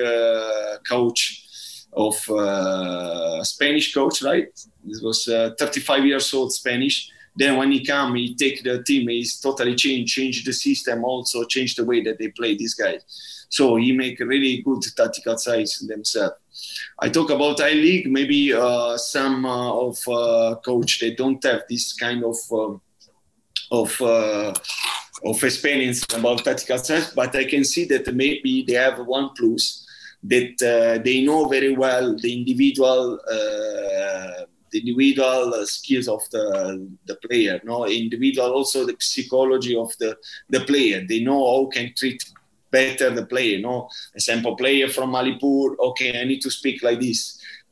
coach 0.88 1.20
of 1.92 2.16
Spanish 3.46 3.94
coach, 3.94 4.22
right? 4.22 4.48
This 4.84 5.00
was 5.00 5.26
35 5.26 6.04
years 6.04 6.34
old 6.34 6.52
Spanish. 6.52 7.10
Then 7.36 7.56
when 7.56 7.72
he 7.72 7.84
come, 7.84 8.14
he 8.14 8.34
take 8.34 8.62
the 8.62 8.82
team. 8.82 9.08
He's 9.08 9.40
totally 9.40 9.74
changed, 9.74 10.14
changed 10.14 10.46
the 10.46 10.52
system, 10.52 11.04
also 11.04 11.44
changed 11.44 11.78
the 11.78 11.84
way 11.84 12.02
that 12.02 12.18
they 12.18 12.28
play 12.28 12.56
these 12.56 12.74
guys. 12.74 13.02
So 13.56 13.76
he 13.76 13.92
make 13.92 14.18
really 14.18 14.62
good 14.62 14.82
tactical 14.96 15.38
sides 15.38 15.78
themselves. 15.86 16.34
I 16.98 17.08
talk 17.08 17.30
about 17.30 17.60
I 17.60 17.72
League. 17.86 18.10
Maybe 18.10 18.52
uh, 18.52 18.96
some 18.96 19.46
uh, 19.46 19.72
of 19.86 19.96
uh, 20.08 20.56
coach 20.56 20.98
they 20.98 21.14
don't 21.14 21.42
have 21.44 21.62
this 21.70 21.92
kind 21.92 22.24
of 22.24 22.36
um, 22.52 22.80
of 23.70 23.90
uh, 24.02 24.52
of 25.30 25.44
experience 25.44 26.04
about 26.12 26.44
tactical 26.44 26.78
sides, 26.78 27.12
but 27.14 27.36
I 27.36 27.44
can 27.44 27.62
see 27.62 27.84
that 27.92 28.12
maybe 28.12 28.64
they 28.66 28.74
have 28.74 28.98
one 29.06 29.30
plus 29.36 29.86
that 30.24 30.54
uh, 30.72 31.00
they 31.04 31.22
know 31.22 31.46
very 31.46 31.74
well 31.76 32.16
the 32.16 32.32
individual 32.40 33.20
uh, 33.36 34.44
the 34.72 34.78
individual 34.80 35.64
skills 35.64 36.08
of 36.08 36.22
the 36.32 36.44
the 37.06 37.16
player 37.24 37.60
no 37.62 37.86
individual 37.86 38.50
also 38.58 38.84
the 38.84 38.96
psychology 38.98 39.76
of 39.76 39.90
the 40.00 40.16
the 40.48 40.60
player 40.70 41.04
they 41.08 41.20
know 41.20 41.40
how 41.52 41.66
can 41.66 41.92
treat 41.94 42.20
better 42.74 43.08
the 43.10 43.26
player. 43.32 43.58
No, 43.68 43.88
example, 44.14 44.56
player 44.56 44.88
from 44.88 45.08
Manipur, 45.12 45.66
okay, 45.88 46.10
I 46.20 46.24
need 46.24 46.42
to 46.46 46.50
speak 46.50 46.82
like 46.82 47.00
this. 47.00 47.18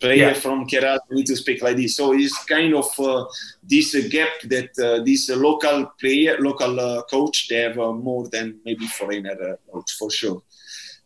Player 0.04 0.32
yeah. 0.32 0.42
from 0.44 0.66
Kerala, 0.70 0.98
need 1.10 1.26
to 1.26 1.36
speak 1.36 1.62
like 1.62 1.76
this. 1.76 1.96
So 1.98 2.04
it's 2.12 2.36
kind 2.44 2.74
of 2.74 2.90
uh, 2.98 3.24
this 3.72 3.94
uh, 3.94 4.02
gap 4.14 4.34
that 4.54 4.70
uh, 4.86 5.04
this 5.08 5.30
uh, 5.30 5.36
local 5.36 5.78
player, 6.00 6.34
local 6.40 6.74
uh, 6.80 7.02
coach, 7.14 7.48
they 7.48 7.60
have 7.66 7.78
uh, 7.78 7.92
more 7.92 8.28
than 8.34 8.46
maybe 8.64 8.86
foreigner 8.98 9.36
coach 9.70 9.90
for 9.98 10.10
sure. 10.10 10.42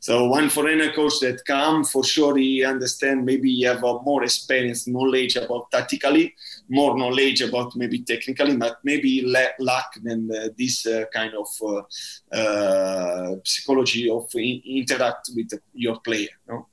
So 0.06 0.26
one 0.26 0.50
foreigner 0.50 0.92
coach 0.92 1.18
that 1.22 1.44
come 1.44 1.82
for 1.82 2.04
sure 2.04 2.36
he 2.36 2.64
understand 2.64 3.24
maybe 3.24 3.52
he 3.52 3.62
have 3.64 3.82
a 3.82 4.00
more 4.02 4.22
experience, 4.22 4.86
knowledge 4.86 5.34
about 5.34 5.68
tactically, 5.72 6.32
more 6.68 6.96
knowledge 6.96 7.40
about 7.40 7.74
maybe 7.74 8.04
technically, 8.04 8.56
but 8.56 8.78
maybe 8.84 9.26
lack 9.58 10.00
than 10.00 10.30
uh, 10.30 10.50
this 10.56 10.86
uh, 10.86 11.06
kind 11.12 11.32
of 11.34 11.48
uh, 11.60 12.36
uh 12.36 13.34
psychology 13.42 14.08
of 14.08 14.28
in- 14.36 14.62
interact 14.64 15.30
with 15.34 15.50
your 15.74 15.98
player. 15.98 16.34
No? 16.48 16.68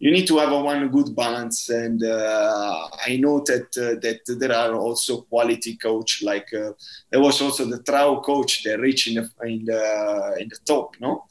You 0.00 0.10
need 0.10 0.26
to 0.26 0.38
have 0.38 0.50
a 0.50 0.60
one 0.60 0.88
good 0.88 1.14
balance, 1.14 1.68
and 1.70 2.02
uh, 2.02 2.88
I 3.06 3.18
know 3.18 3.38
that 3.46 3.68
uh, 3.78 4.00
that 4.02 4.20
there 4.40 4.52
are 4.52 4.74
also 4.74 5.20
quality 5.20 5.76
coach. 5.76 6.24
Like 6.24 6.48
there 6.50 7.20
was 7.20 7.40
also 7.40 7.66
the 7.66 7.78
Trau 7.84 8.20
coach 8.20 8.64
that 8.64 8.80
reached 8.80 9.06
in 9.06 9.14
the 9.14 9.46
in 9.46 9.64
the, 9.64 10.36
in 10.40 10.48
the 10.48 10.58
top, 10.66 10.96
no 10.98 11.24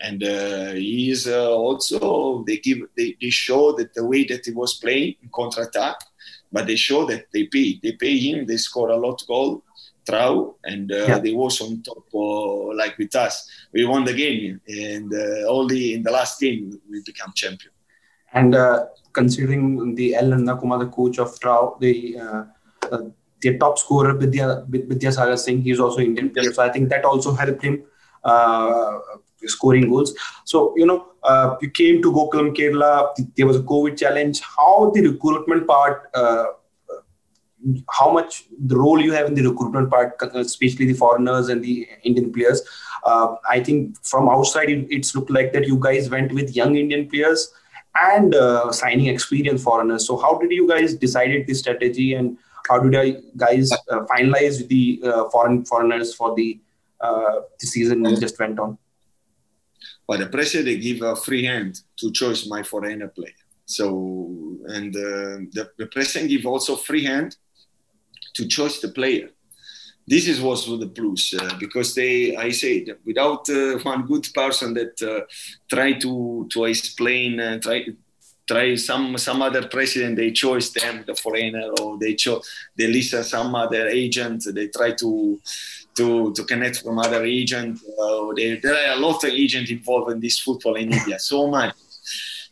and 0.00 0.22
uh, 0.24 0.72
he's 0.72 1.26
uh, 1.28 1.50
also 1.50 2.44
they 2.46 2.56
give 2.58 2.78
they, 2.96 3.16
they 3.20 3.30
show 3.30 3.72
that 3.72 3.94
the 3.94 4.04
way 4.04 4.24
that 4.24 4.44
he 4.44 4.52
was 4.52 4.74
playing 4.74 5.14
in 5.22 5.30
counter 5.34 5.62
attack, 5.62 5.96
but 6.50 6.66
they 6.66 6.76
show 6.76 7.06
that 7.06 7.26
they 7.32 7.44
pay 7.44 7.78
they 7.82 7.92
pay 7.92 8.18
him 8.18 8.46
they 8.46 8.56
score 8.56 8.90
a 8.90 8.96
lot 8.96 9.22
goal 9.26 9.62
Trau 10.04 10.54
and 10.64 10.90
uh, 10.90 11.06
yeah. 11.08 11.18
they 11.18 11.32
was 11.32 11.60
on 11.60 11.82
top 11.82 12.04
uh, 12.14 12.74
like 12.74 12.98
with 12.98 13.14
us 13.14 13.48
we 13.72 13.84
won 13.84 14.04
the 14.04 14.12
game 14.12 14.60
and 14.66 15.12
uh, 15.14 15.48
only 15.48 15.94
in 15.94 16.02
the 16.02 16.10
last 16.10 16.40
game 16.40 16.80
we 16.90 17.02
become 17.06 17.32
champion 17.34 17.72
and 18.32 18.54
uh, 18.54 18.86
considering 19.12 19.94
the 19.94 20.14
El 20.14 20.30
Kumar 20.58 20.78
the 20.78 20.86
coach 20.86 21.18
of 21.18 21.38
Trau 21.38 21.78
the 21.80 22.18
the 23.40 23.58
top 23.58 23.78
scorer 23.78 24.14
Vidya 24.14 24.64
Vidya 24.68 25.12
Sagar 25.12 25.36
Singh 25.36 25.62
he's 25.62 25.80
also 25.80 26.00
Indian 26.00 26.32
yes. 26.34 26.54
so 26.56 26.62
I 26.62 26.70
think 26.70 26.88
that 26.90 27.04
also 27.04 27.32
helped 27.34 27.62
him 27.62 27.82
uh, 28.24 28.98
scoring 29.46 29.88
goals. 29.90 30.14
So, 30.44 30.74
you 30.76 30.86
know, 30.86 31.06
uh, 31.22 31.56
you 31.60 31.70
came 31.70 32.02
to 32.02 32.12
Gokulam 32.12 32.56
Kerala, 32.56 33.14
there 33.36 33.46
was 33.46 33.56
a 33.56 33.62
COVID 33.62 33.98
challenge. 33.98 34.40
How 34.40 34.90
the 34.94 35.06
recruitment 35.08 35.66
part, 35.66 36.10
uh, 36.14 36.46
how 37.90 38.12
much 38.12 38.44
the 38.66 38.76
role 38.76 39.00
you 39.00 39.12
have 39.12 39.26
in 39.28 39.34
the 39.34 39.46
recruitment 39.48 39.90
part, 39.90 40.20
especially 40.34 40.86
the 40.86 40.94
foreigners 40.94 41.48
and 41.48 41.62
the 41.62 41.88
Indian 42.02 42.32
players. 42.32 42.62
Uh, 43.04 43.36
I 43.48 43.60
think 43.60 44.02
from 44.04 44.28
outside, 44.28 44.68
it, 44.68 44.86
it's 44.90 45.14
looked 45.14 45.30
like 45.30 45.52
that 45.52 45.66
you 45.66 45.78
guys 45.78 46.10
went 46.10 46.32
with 46.32 46.56
young 46.56 46.76
Indian 46.76 47.08
players 47.08 47.52
and 47.94 48.34
uh, 48.34 48.72
signing 48.72 49.06
experienced 49.06 49.64
foreigners. 49.64 50.06
So 50.06 50.16
how 50.16 50.38
did 50.38 50.50
you 50.50 50.68
guys 50.68 50.94
decided 50.94 51.46
this 51.46 51.60
strategy 51.60 52.14
and 52.14 52.38
how 52.68 52.78
did 52.78 52.92
you 52.94 53.22
guys 53.36 53.70
uh, 53.72 54.00
finalize 54.10 54.66
the 54.68 55.02
uh, 55.04 55.28
foreign 55.30 55.64
foreigners 55.64 56.14
for 56.14 56.34
the 56.34 56.60
the 57.00 57.66
season 57.66 58.04
just 58.20 58.38
went 58.38 58.60
on? 58.60 58.78
But 60.06 60.20
the 60.20 60.26
president 60.26 60.66
they 60.66 60.76
give 60.78 61.02
a 61.02 61.16
free 61.16 61.44
hand 61.44 61.80
to 61.98 62.10
choose 62.12 62.48
my 62.48 62.62
foreigner 62.62 63.08
player. 63.08 63.32
So 63.64 64.56
and 64.66 64.94
uh, 64.94 65.48
the, 65.56 65.70
the 65.78 65.86
president 65.86 66.30
give 66.30 66.46
also 66.46 66.76
free 66.76 67.04
hand 67.04 67.36
to 68.34 68.46
choose 68.46 68.80
the 68.80 68.88
player 68.88 69.30
this 70.06 70.26
is 70.26 70.40
was 70.40 70.66
the 70.66 70.86
plus 70.88 71.34
uh, 71.34 71.54
because 71.58 71.94
they 71.94 72.36
i 72.36 72.50
said 72.50 72.96
without 73.04 73.48
uh, 73.48 73.78
one 73.78 74.02
good 74.06 74.26
person 74.34 74.74
that 74.74 75.00
uh, 75.02 75.20
try 75.68 75.92
to 75.92 76.46
to 76.50 76.64
explain 76.64 77.38
uh, 77.38 77.58
try 77.58 77.86
try 78.46 78.74
some 78.74 79.16
some 79.16 79.40
other 79.40 79.66
president 79.68 80.16
they 80.16 80.32
choose 80.32 80.72
them 80.72 81.04
the 81.06 81.14
foreigner 81.14 81.68
or 81.80 81.98
they 81.98 82.14
chose 82.14 82.46
they 82.76 82.88
listen 82.88 83.22
some 83.22 83.54
other 83.54 83.86
agent 83.88 84.44
they 84.54 84.66
try 84.68 84.90
to 84.92 85.40
to 85.96 86.32
to 86.32 86.44
connect 86.44 86.82
from 86.82 86.98
other 86.98 87.24
agent 87.24 87.78
uh, 88.00 88.32
they, 88.36 88.56
there 88.56 88.74
are 88.74 88.96
a 88.96 89.00
lot 89.00 89.22
of 89.24 89.30
agents 89.30 89.70
involved 89.70 90.10
in 90.10 90.20
this 90.20 90.38
football 90.38 90.74
in 90.76 90.92
india 90.92 91.18
so 91.18 91.48
much. 91.48 91.74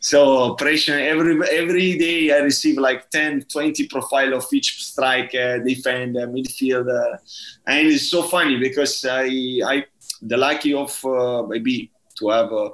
So 0.03 0.51
operation 0.53 0.99
every 0.99 1.35
every 1.47 1.95
day 1.95 2.33
I 2.33 2.39
receive 2.39 2.79
like 2.79 3.11
10, 3.11 3.43
20 3.43 3.87
profile 3.87 4.33
of 4.33 4.45
each 4.51 4.83
striker, 4.83 5.63
defender, 5.63 6.27
midfielder, 6.27 7.19
and 7.67 7.87
it's 7.87 8.09
so 8.09 8.23
funny 8.23 8.57
because 8.57 9.05
I 9.05 9.27
I 9.63 9.85
the 10.23 10.37
lucky 10.37 10.73
of 10.73 10.91
uh, 11.05 11.43
maybe 11.43 11.91
to 12.17 12.29
have 12.29 12.51
uh, 12.51 12.69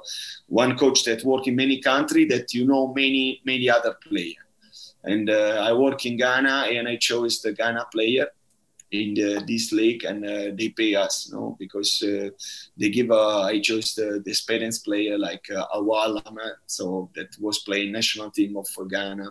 one 0.46 0.78
coach 0.78 1.04
that 1.04 1.22
work 1.22 1.46
in 1.46 1.56
many 1.56 1.82
country 1.82 2.24
that 2.26 2.54
you 2.54 2.66
know 2.66 2.94
many 2.94 3.42
many 3.44 3.68
other 3.68 3.94
player, 4.08 4.40
and 5.04 5.28
uh, 5.28 5.66
I 5.68 5.74
work 5.74 6.06
in 6.06 6.16
Ghana 6.16 6.68
and 6.72 6.88
I 6.88 6.96
chose 6.96 7.42
the 7.42 7.52
Ghana 7.52 7.88
player 7.92 8.28
in 8.90 9.14
the, 9.14 9.44
this 9.46 9.72
league 9.72 10.04
and 10.04 10.24
uh, 10.24 10.50
they 10.56 10.70
pay 10.70 10.94
us 10.94 11.30
no 11.32 11.56
because 11.58 12.02
uh, 12.02 12.30
they 12.76 12.88
give 12.88 13.10
uh, 13.10 13.42
I 13.42 13.60
chose 13.60 13.94
the, 13.94 14.22
the 14.24 14.30
experienced 14.30 14.84
player 14.84 15.18
like 15.18 15.44
uh, 15.54 15.66
Awal 15.74 16.22
so 16.66 17.10
that 17.14 17.28
was 17.38 17.60
playing 17.60 17.92
national 17.92 18.30
team 18.30 18.56
of 18.56 18.66
Ghana. 18.88 19.28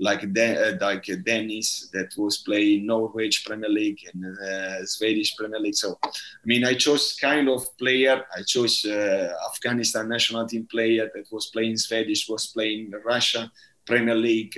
Like 0.00 0.32
De- 0.32 0.74
uh, 0.74 0.78
like 0.80 1.10
Dennis 1.26 1.88
that 1.92 2.12
was 2.16 2.38
playing 2.38 2.86
Norwich 2.86 3.44
Premier 3.44 3.68
League 3.68 3.98
and 4.14 4.38
uh, 4.38 4.86
Swedish 4.86 5.36
Premier 5.36 5.58
League. 5.58 5.74
So 5.74 5.98
I 6.04 6.44
mean 6.44 6.64
I 6.64 6.74
chose 6.74 7.16
kind 7.20 7.48
of 7.48 7.76
player. 7.78 8.24
I 8.36 8.42
chose 8.42 8.84
uh, 8.84 9.34
Afghanistan 9.50 10.08
national 10.08 10.46
team 10.46 10.68
player 10.70 11.10
that 11.12 11.26
was 11.32 11.46
playing 11.46 11.78
Swedish 11.78 12.28
was 12.28 12.46
playing 12.46 12.92
Russia 13.04 13.50
Premier 13.84 14.14
League 14.14 14.56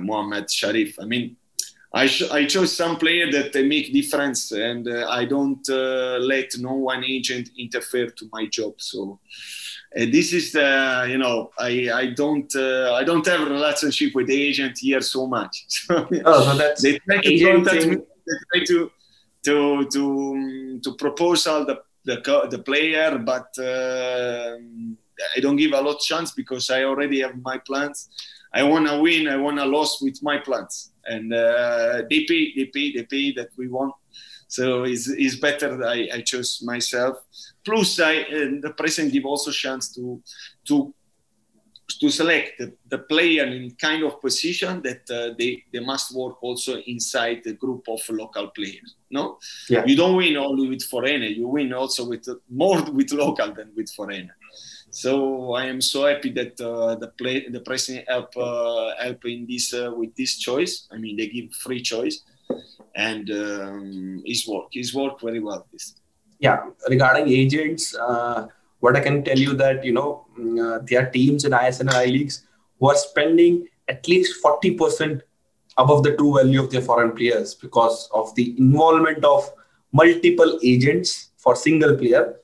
Mohamed 0.00 0.50
Sharif. 0.50 0.98
I 0.98 1.04
mean 1.04 1.36
I, 1.92 2.06
sh- 2.06 2.30
I 2.30 2.44
chose 2.44 2.76
some 2.76 2.96
player 2.96 3.30
that 3.32 3.54
make 3.66 3.92
difference 3.92 4.52
and 4.52 4.86
uh, 4.86 5.08
I 5.08 5.24
don't 5.24 5.66
uh, 5.70 6.18
let 6.20 6.50
no 6.58 6.74
one 6.74 7.02
agent 7.02 7.50
interfere 7.58 8.10
to 8.10 8.28
my 8.30 8.46
job. 8.46 8.74
So 8.78 9.20
uh, 9.96 10.04
this 10.12 10.34
is 10.34 10.52
the 10.52 11.06
you 11.08 11.16
know 11.16 11.50
I 11.58 11.90
I 11.90 12.06
don't 12.08 12.54
uh, 12.54 12.92
I 12.92 13.04
don't 13.04 13.26
have 13.26 13.40
a 13.40 13.50
relationship 13.50 14.14
with 14.14 14.26
the 14.26 14.40
agent 14.48 14.78
here 14.78 15.00
so 15.00 15.26
much. 15.26 15.64
So, 15.88 16.06
oh, 16.26 16.44
so 16.44 16.58
that's 16.58 16.82
they 16.82 16.98
try 16.98 17.22
to 17.22 17.44
contact 17.44 17.86
me. 17.86 17.96
They 17.96 18.36
try 18.52 18.64
to 18.66 18.90
to 19.44 19.88
to 19.88 20.02
um, 20.34 20.80
to 20.84 20.94
proposal 20.94 21.64
the 21.64 21.80
the 22.04 22.48
the 22.50 22.58
player, 22.58 23.16
but 23.18 23.48
uh, 23.58 24.58
I 25.34 25.40
don't 25.40 25.56
give 25.56 25.72
a 25.72 25.80
lot 25.80 26.00
chance 26.00 26.32
because 26.32 26.68
I 26.68 26.84
already 26.84 27.22
have 27.22 27.40
my 27.40 27.56
plans. 27.56 28.10
I 28.52 28.62
wanna 28.62 29.00
win. 29.00 29.26
I 29.26 29.36
wanna 29.36 29.64
lose 29.64 29.96
with 30.02 30.22
my 30.22 30.36
plans 30.36 30.87
and 31.08 31.32
uh, 31.32 32.02
DP, 32.10 32.56
DP, 32.56 33.08
pay 33.08 33.32
that 33.32 33.48
we 33.56 33.68
want. 33.68 33.94
So 34.48 34.84
it's, 34.84 35.08
it's 35.08 35.36
better 35.36 35.76
that 35.76 35.86
I, 35.86 36.08
I 36.16 36.20
chose 36.22 36.62
myself. 36.62 37.18
Plus, 37.64 38.00
I 38.00 38.24
the 38.62 38.72
president 38.76 39.12
give 39.12 39.26
also 39.26 39.50
chance 39.50 39.94
to 39.94 40.22
to 40.68 40.94
to 41.88 42.10
select 42.10 42.58
the, 42.58 42.72
the 42.88 42.98
player 42.98 43.44
in 43.46 43.70
kind 43.72 44.04
of 44.04 44.20
position 44.20 44.82
that 44.82 45.08
uh, 45.10 45.34
they, 45.38 45.64
they 45.72 45.80
must 45.80 46.14
work 46.14 46.42
also 46.42 46.76
inside 46.86 47.40
the 47.44 47.54
group 47.54 47.88
of 47.88 48.00
local 48.10 48.48
players. 48.48 48.96
No, 49.10 49.38
yeah. 49.70 49.84
you 49.86 49.96
don't 49.96 50.16
win 50.16 50.36
only 50.36 50.68
with 50.68 50.82
foreigner. 50.82 51.26
You 51.26 51.48
win 51.48 51.72
also 51.72 52.06
with 52.06 52.28
more 52.50 52.82
with 52.92 53.12
local 53.12 53.54
than 53.54 53.72
with 53.74 53.90
foreigner. 53.90 54.36
So 54.90 55.52
I 55.54 55.66
am 55.66 55.80
so 55.80 56.06
happy 56.06 56.30
that 56.32 56.60
uh, 56.60 56.94
the 56.96 57.08
play, 57.08 57.48
the 57.48 57.60
president 57.60 58.08
help 58.08 58.36
uh, 58.36 58.92
help 59.00 59.24
in 59.24 59.46
this 59.46 59.72
uh, 59.74 59.92
with 59.94 60.14
this 60.16 60.38
choice. 60.38 60.88
I 60.90 60.98
mean, 60.98 61.16
they 61.16 61.28
give 61.28 61.52
free 61.52 61.82
choice, 61.82 62.22
and 62.94 63.30
um, 63.30 64.22
it's 64.24 64.48
work. 64.48 64.68
It's 64.72 64.94
work 64.94 65.20
very 65.20 65.40
well. 65.40 65.66
This. 65.72 65.94
Yeah, 66.38 66.70
regarding 66.88 67.28
agents, 67.28 67.94
uh, 67.96 68.46
what 68.80 68.96
I 68.96 69.00
can 69.00 69.22
tell 69.24 69.38
you 69.38 69.54
that 69.54 69.84
you 69.84 69.92
know 69.92 70.26
mm, 70.38 70.58
uh, 70.58 70.84
there 70.84 71.06
are 71.06 71.10
teams 71.10 71.44
in 71.44 71.52
ISL 71.52 71.80
and 71.80 71.90
I 71.90 72.06
leagues 72.06 72.46
who 72.78 72.88
are 72.90 72.96
spending 72.96 73.66
at 73.88 74.06
least 74.08 74.40
forty 74.42 74.72
percent 74.72 75.22
above 75.76 76.02
the 76.02 76.16
true 76.16 76.34
value 76.34 76.62
of 76.62 76.70
their 76.70 76.82
foreign 76.82 77.12
players 77.12 77.54
because 77.54 78.08
of 78.12 78.34
the 78.34 78.56
involvement 78.58 79.24
of 79.24 79.50
multiple 79.92 80.58
agents 80.62 81.30
for 81.36 81.54
single 81.54 81.96
player 81.96 82.34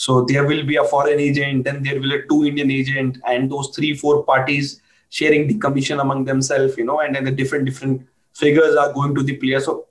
so 0.00 0.22
there 0.22 0.46
will 0.46 0.64
be 0.64 0.76
a 0.76 0.84
foreign 0.84 1.20
agent, 1.20 1.64
then 1.64 1.82
there 1.82 2.00
will 2.00 2.08
be 2.08 2.14
a 2.14 2.26
two 2.26 2.46
Indian 2.46 2.70
agent, 2.70 3.18
and 3.26 3.52
those 3.52 3.68
three, 3.76 3.94
four 3.94 4.24
parties 4.24 4.80
sharing 5.10 5.46
the 5.46 5.58
commission 5.58 6.00
among 6.00 6.24
themselves, 6.24 6.78
you 6.78 6.86
know, 6.86 7.00
and 7.00 7.14
then 7.14 7.24
the 7.24 7.30
different 7.30 7.66
different 7.66 8.06
figures 8.32 8.76
are 8.76 8.94
going 8.94 9.14
to 9.14 9.22
the 9.22 9.36
player. 9.36 9.60
So 9.60 9.88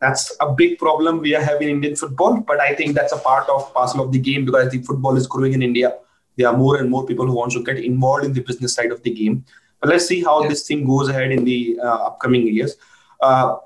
that's 0.00 0.36
a 0.40 0.52
big 0.52 0.78
problem 0.78 1.18
we 1.18 1.34
are 1.34 1.42
having 1.42 1.68
in 1.68 1.76
Indian 1.76 1.96
football. 1.96 2.40
But 2.40 2.60
I 2.60 2.74
think 2.74 2.94
that's 2.94 3.12
a 3.12 3.18
part 3.18 3.48
of 3.48 3.72
parcel 3.72 4.04
of 4.04 4.12
the 4.12 4.18
game 4.18 4.44
because 4.44 4.70
the 4.70 4.82
football 4.82 5.16
is 5.16 5.26
growing 5.26 5.52
in 5.52 5.62
India. 5.62 5.94
There 6.36 6.48
are 6.48 6.56
more 6.56 6.78
and 6.78 6.90
more 6.90 7.06
people 7.06 7.26
who 7.26 7.34
want 7.34 7.52
to 7.52 7.62
get 7.62 7.78
involved 7.78 8.24
in 8.24 8.32
the 8.32 8.40
business 8.40 8.74
side 8.74 8.90
of 8.90 9.02
the 9.02 9.10
game. 9.10 9.44
But 9.80 9.90
let's 9.90 10.06
see 10.06 10.22
how 10.22 10.42
yeah. 10.42 10.48
this 10.48 10.66
thing 10.66 10.86
goes 10.86 11.08
ahead 11.08 11.30
in 11.30 11.44
the 11.44 11.78
uh, 11.82 12.06
upcoming 12.06 12.46
years. 12.46 12.76
Uh, 13.20 13.56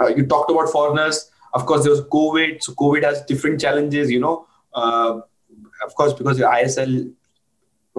uh, 0.00 0.06
you 0.08 0.26
talked 0.26 0.50
about 0.50 0.68
foreigners. 0.70 1.30
Of 1.54 1.66
course, 1.66 1.82
there 1.82 1.90
was 1.90 2.02
COVID. 2.02 2.62
So 2.62 2.72
COVID 2.74 3.02
has 3.02 3.22
different 3.22 3.60
challenges. 3.60 4.10
You 4.10 4.20
know, 4.20 4.46
uh, 4.74 5.20
of 5.84 5.94
course, 5.94 6.12
because 6.12 6.38
the 6.38 6.44
ISL 6.44 7.12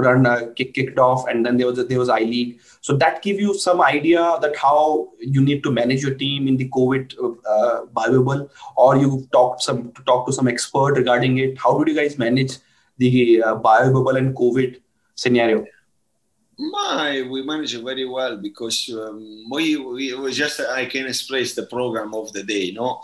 run 0.01 0.25
uh, 0.25 0.47
kick, 0.55 0.73
kicked 0.73 0.99
off, 0.99 1.27
and 1.27 1.45
then 1.45 1.57
there 1.57 1.67
was 1.67 1.79
a, 1.79 1.83
there 1.83 1.99
was 1.99 2.09
I 2.09 2.19
League. 2.19 2.59
So 2.81 2.95
that 2.97 3.21
give 3.21 3.39
you 3.39 3.53
some 3.53 3.81
idea 3.81 4.37
that 4.41 4.55
how 4.55 5.09
you 5.19 5.41
need 5.41 5.63
to 5.63 5.71
manage 5.71 6.01
your 6.01 6.15
team 6.15 6.47
in 6.47 6.57
the 6.57 6.69
COVID 6.69 7.13
uh, 7.47 7.85
bubble, 7.85 8.49
or 8.75 8.97
you 8.97 9.27
talk 9.31 9.61
some 9.61 9.91
to 9.93 10.03
talk 10.03 10.25
to 10.27 10.33
some 10.33 10.47
expert 10.47 10.97
regarding 10.97 11.37
it. 11.39 11.57
How 11.57 11.77
did 11.77 11.93
you 11.93 11.99
guys 12.01 12.17
manage 12.17 12.57
the 12.97 13.43
uh, 13.43 13.55
bubble 13.55 14.15
and 14.15 14.35
COVID 14.35 14.81
scenario? 15.15 15.65
My, 16.61 17.25
we 17.29 17.41
manage 17.41 17.73
it 17.73 17.85
very 17.85 18.03
well 18.03 18.35
because 18.35 18.89
um, 18.89 19.45
we, 19.49 19.77
we, 19.77 20.33
just 20.33 20.59
I 20.59 20.87
can 20.87 21.05
express 21.05 21.53
the 21.55 21.65
program 21.65 22.13
of 22.13 22.33
the 22.33 22.43
day. 22.43 22.63
You 22.63 22.73
know, 22.73 23.01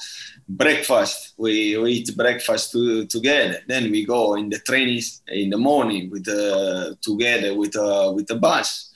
breakfast 0.49 1.35
we, 1.37 1.77
we 1.77 1.91
eat 1.93 2.17
breakfast 2.17 2.73
to, 2.73 3.05
together. 3.05 3.59
Then 3.65 3.89
we 3.91 4.05
go 4.05 4.35
in 4.35 4.49
the 4.49 4.59
trainings 4.59 5.21
in 5.29 5.51
the 5.51 5.57
morning 5.57 6.09
with 6.09 6.27
uh, 6.27 6.95
together 7.01 7.55
with 7.55 7.77
uh, 7.77 8.11
with 8.13 8.27
the 8.27 8.35
bus. 8.35 8.91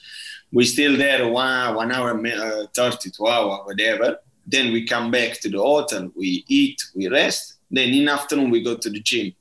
We 0.52 0.66
still 0.66 0.98
there 0.98 1.26
one 1.26 1.74
one 1.74 1.90
hour 1.90 2.10
uh, 2.26 2.66
thirty 2.74 3.10
two 3.10 3.26
hour 3.26 3.64
whatever. 3.64 4.18
Then 4.46 4.74
we 4.74 4.84
come 4.86 5.10
back 5.10 5.40
to 5.40 5.48
the 5.48 5.58
hotel. 5.58 6.10
We 6.14 6.44
eat, 6.48 6.82
we 6.94 7.08
rest. 7.08 7.54
Then 7.70 7.94
in 7.94 8.10
afternoon 8.10 8.50
we 8.50 8.62
go 8.62 8.76
to 8.76 8.90
the 8.90 9.00
gym 9.00 9.32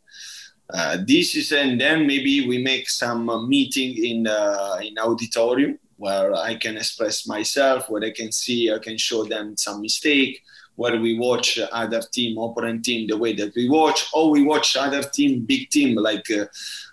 uh, 0.73 0.97
this 1.05 1.35
is 1.35 1.51
and 1.51 1.79
then 1.81 2.05
maybe 2.05 2.47
we 2.47 2.61
make 2.61 2.89
some 2.89 3.29
uh, 3.29 3.41
meeting 3.41 3.97
in 4.03 4.27
uh, 4.27 4.77
in 4.81 4.97
auditorium 4.99 5.79
where 5.97 6.33
I 6.33 6.55
can 6.55 6.77
express 6.77 7.27
myself, 7.27 7.89
where 7.89 8.03
I 8.03 8.11
can 8.11 8.31
see, 8.31 8.71
I 8.71 8.79
can 8.79 8.97
show 8.97 9.25
them 9.25 9.57
some 9.57 9.81
mistake, 9.81 10.41
where 10.75 10.97
we 10.97 11.19
watch 11.19 11.59
other 11.73 12.01
team, 12.01 12.37
opponent 12.37 12.85
team, 12.85 13.05
the 13.05 13.17
way 13.17 13.33
that 13.33 13.53
we 13.53 13.67
watch, 13.67 14.09
or 14.13 14.31
we 14.31 14.43
watch 14.43 14.77
other 14.77 15.03
team, 15.03 15.41
big 15.41 15.69
team 15.69 15.95
like 15.95 16.31
uh, 16.31 16.45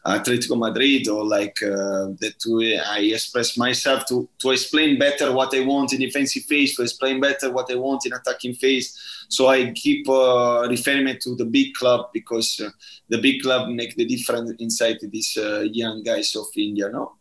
Atletico 0.07 0.57
Madrid, 0.57 1.09
or 1.09 1.25
like 1.25 1.61
uh, 1.63 2.15
that 2.21 2.37
we, 2.49 2.79
I 2.79 3.01
express 3.15 3.57
myself 3.57 4.07
to, 4.07 4.29
to 4.39 4.51
explain 4.51 4.99
better 4.99 5.33
what 5.33 5.55
I 5.55 5.61
want 5.61 5.93
in 5.93 6.01
defensive 6.01 6.45
phase, 6.45 6.77
to 6.77 6.83
explain 6.83 7.21
better 7.21 7.51
what 7.51 7.71
I 7.71 7.75
want 7.75 8.07
in 8.07 8.13
attacking 8.13 8.55
phase. 8.55 8.97
So 9.29 9.49
I 9.49 9.73
keep 9.73 10.09
uh, 10.09 10.67
referring 10.69 11.19
to 11.23 11.35
the 11.35 11.45
big 11.45 11.75
club 11.75 12.11
because 12.13 12.61
uh, 12.61 12.71
the 13.09 13.19
big 13.19 13.43
club 13.43 13.69
make 13.71 13.97
the 13.97 14.05
difference 14.05 14.53
inside 14.59 14.99
these 15.03 15.37
young 15.73 16.03
guys 16.03 16.37
of 16.37 16.47
India, 16.57 16.89
no? 16.89 17.17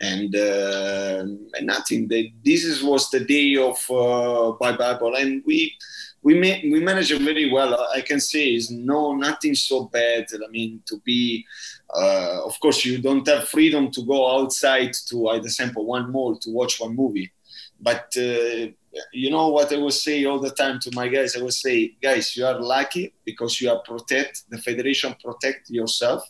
And, 0.00 0.34
and 0.34 1.38
nothing. 1.62 2.08
They, 2.08 2.32
this 2.42 2.64
is, 2.64 2.82
was 2.82 3.10
the 3.10 3.20
day 3.20 3.56
of 3.56 3.78
uh, 3.90 4.52
Bible, 4.52 5.14
and 5.16 5.42
we 5.44 5.74
we 6.22 6.34
may, 6.38 6.60
we 6.70 6.80
manage 6.80 7.12
it 7.12 7.22
very 7.22 7.50
well. 7.50 7.88
I 7.94 8.02
can 8.02 8.20
say 8.20 8.54
is 8.54 8.70
no 8.70 9.14
nothing 9.14 9.54
so 9.54 9.84
bad. 9.84 10.26
I 10.34 10.48
mean 10.50 10.82
to 10.86 10.98
be, 11.00 11.46
uh, 11.94 12.44
of 12.44 12.58
course 12.60 12.84
you 12.84 12.98
don't 12.98 13.26
have 13.26 13.48
freedom 13.48 13.90
to 13.92 14.02
go 14.04 14.38
outside 14.38 14.92
to, 15.08 15.16
for 15.16 15.36
example, 15.36 15.86
one 15.86 16.10
mall 16.12 16.36
to 16.38 16.50
watch 16.50 16.80
one 16.80 16.94
movie, 16.94 17.32
but 17.80 18.12
uh, 18.16 18.68
you 19.12 19.30
know 19.30 19.48
what 19.48 19.72
I 19.72 19.76
will 19.76 19.90
say 19.90 20.24
all 20.24 20.40
the 20.40 20.50
time 20.50 20.78
to 20.80 20.90
my 20.94 21.08
guys. 21.08 21.36
I 21.36 21.42
will 21.42 21.50
say, 21.50 21.96
guys, 22.02 22.36
you 22.36 22.44
are 22.44 22.60
lucky 22.60 23.14
because 23.24 23.60
you 23.60 23.70
are 23.70 23.80
protect 23.80 24.42
the 24.50 24.58
federation 24.58 25.14
protect 25.22 25.70
yourself 25.70 26.22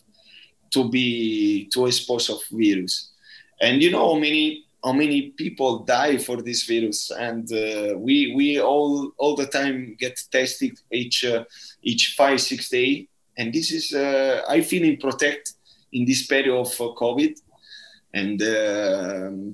to 0.71 0.89
be 0.89 1.69
to 1.73 1.87
expose 1.87 2.29
of 2.29 2.39
virus, 2.49 3.11
and 3.59 3.81
you 3.83 3.91
know 3.91 4.15
many 4.15 4.65
how 4.83 4.93
many 4.93 5.29
people 5.31 5.79
die 5.79 6.17
for 6.17 6.41
this 6.41 6.65
virus 6.65 7.11
and 7.11 7.51
uh, 7.53 7.97
we 7.97 8.33
we 8.35 8.59
all 8.59 9.11
all 9.17 9.35
the 9.35 9.45
time 9.45 9.95
get 9.99 10.19
tested 10.31 10.79
each 10.91 11.23
uh, 11.23 11.43
each 11.83 12.15
five 12.17 12.41
six 12.41 12.69
day. 12.69 13.07
And 13.37 13.53
this 13.53 13.71
is 13.71 13.93
uh, 13.93 14.41
i 14.49 14.61
feel 14.61 14.83
in 14.83 14.97
protect 14.97 15.53
in 15.93 16.05
this 16.05 16.25
period 16.27 16.55
of 16.55 16.71
uh, 16.81 16.93
covid. 16.95 17.39
And 18.13 18.41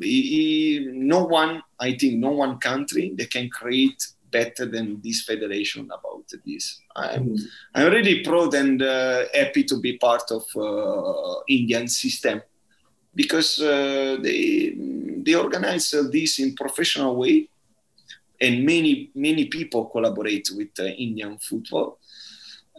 he, 0.02 0.22
he, 0.34 0.90
no 0.92 1.26
one 1.26 1.62
i 1.80 1.94
think 1.94 2.16
no 2.16 2.32
one 2.32 2.58
country 2.58 3.14
that 3.18 3.30
can 3.32 3.50
create 3.50 4.02
better 4.32 4.66
than 4.66 5.00
this 5.04 5.24
federation 5.24 5.86
about 5.86 6.26
this. 6.46 6.82
I'm 6.96 7.26
mm. 7.30 7.40
i'm 7.76 7.92
really 7.92 8.24
proud 8.24 8.54
and 8.56 8.82
uh, 8.82 9.26
happy 9.34 9.64
to 9.66 9.80
be 9.80 9.98
part 9.98 10.32
of 10.32 10.44
uh, 10.56 11.42
indian 11.48 11.88
system 11.88 12.42
because 13.18 13.58
they 13.58 14.76
they 15.26 15.36
organize 15.36 15.92
this 16.12 16.40
in 16.40 16.56
professional 16.56 17.16
way, 17.18 17.50
and 18.40 18.64
many 18.64 19.10
many 19.14 19.46
people 19.46 19.86
collaborate 19.86 20.48
with 20.56 20.70
uh, 20.80 20.84
Indian 20.84 21.38
football. 21.40 22.00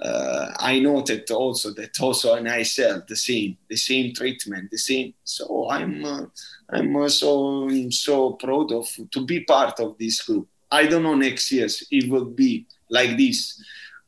Uh, 0.00 0.52
I 0.60 0.78
noted 0.78 1.28
also 1.32 1.74
that 1.74 2.00
also 2.00 2.36
in 2.36 2.44
ISL 2.44 3.04
the 3.06 3.16
same, 3.16 3.58
the 3.68 3.76
same 3.76 4.14
treatment, 4.14 4.70
the 4.70 4.78
same. 4.78 5.12
So 5.24 5.68
I'm 5.68 6.04
uh, 6.04 6.26
I'm 6.70 7.08
so 7.08 7.68
so 7.90 8.32
proud 8.44 8.72
of 8.72 8.86
to 9.10 9.26
be 9.26 9.40
part 9.40 9.80
of 9.80 9.98
this 9.98 10.22
group. 10.22 10.46
I 10.70 10.86
don't 10.86 11.02
know 11.02 11.16
next 11.16 11.50
years 11.50 11.84
it 11.90 12.08
will 12.08 12.30
be 12.44 12.66
like 12.88 13.16
this. 13.16 13.60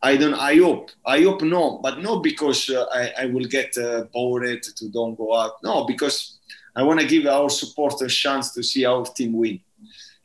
I 0.02 0.16
don't. 0.16 0.34
I 0.34 0.56
hope. 0.56 0.90
I 1.04 1.20
hope 1.22 1.42
no, 1.42 1.78
but 1.82 2.00
not 2.00 2.22
because 2.22 2.70
uh, 2.70 2.86
I, 2.92 3.24
I 3.24 3.26
will 3.26 3.44
get 3.44 3.76
uh, 3.76 4.04
bored 4.12 4.62
to 4.62 4.88
don't 4.88 5.14
go 5.14 5.36
out. 5.36 5.62
No, 5.62 5.84
because 5.84 6.38
I 6.74 6.82
want 6.82 7.00
to 7.00 7.06
give 7.06 7.26
our 7.26 7.50
supporters 7.50 8.12
a 8.12 8.14
chance 8.14 8.52
to 8.54 8.62
see 8.62 8.84
our 8.86 9.04
team 9.04 9.34
win. 9.34 9.60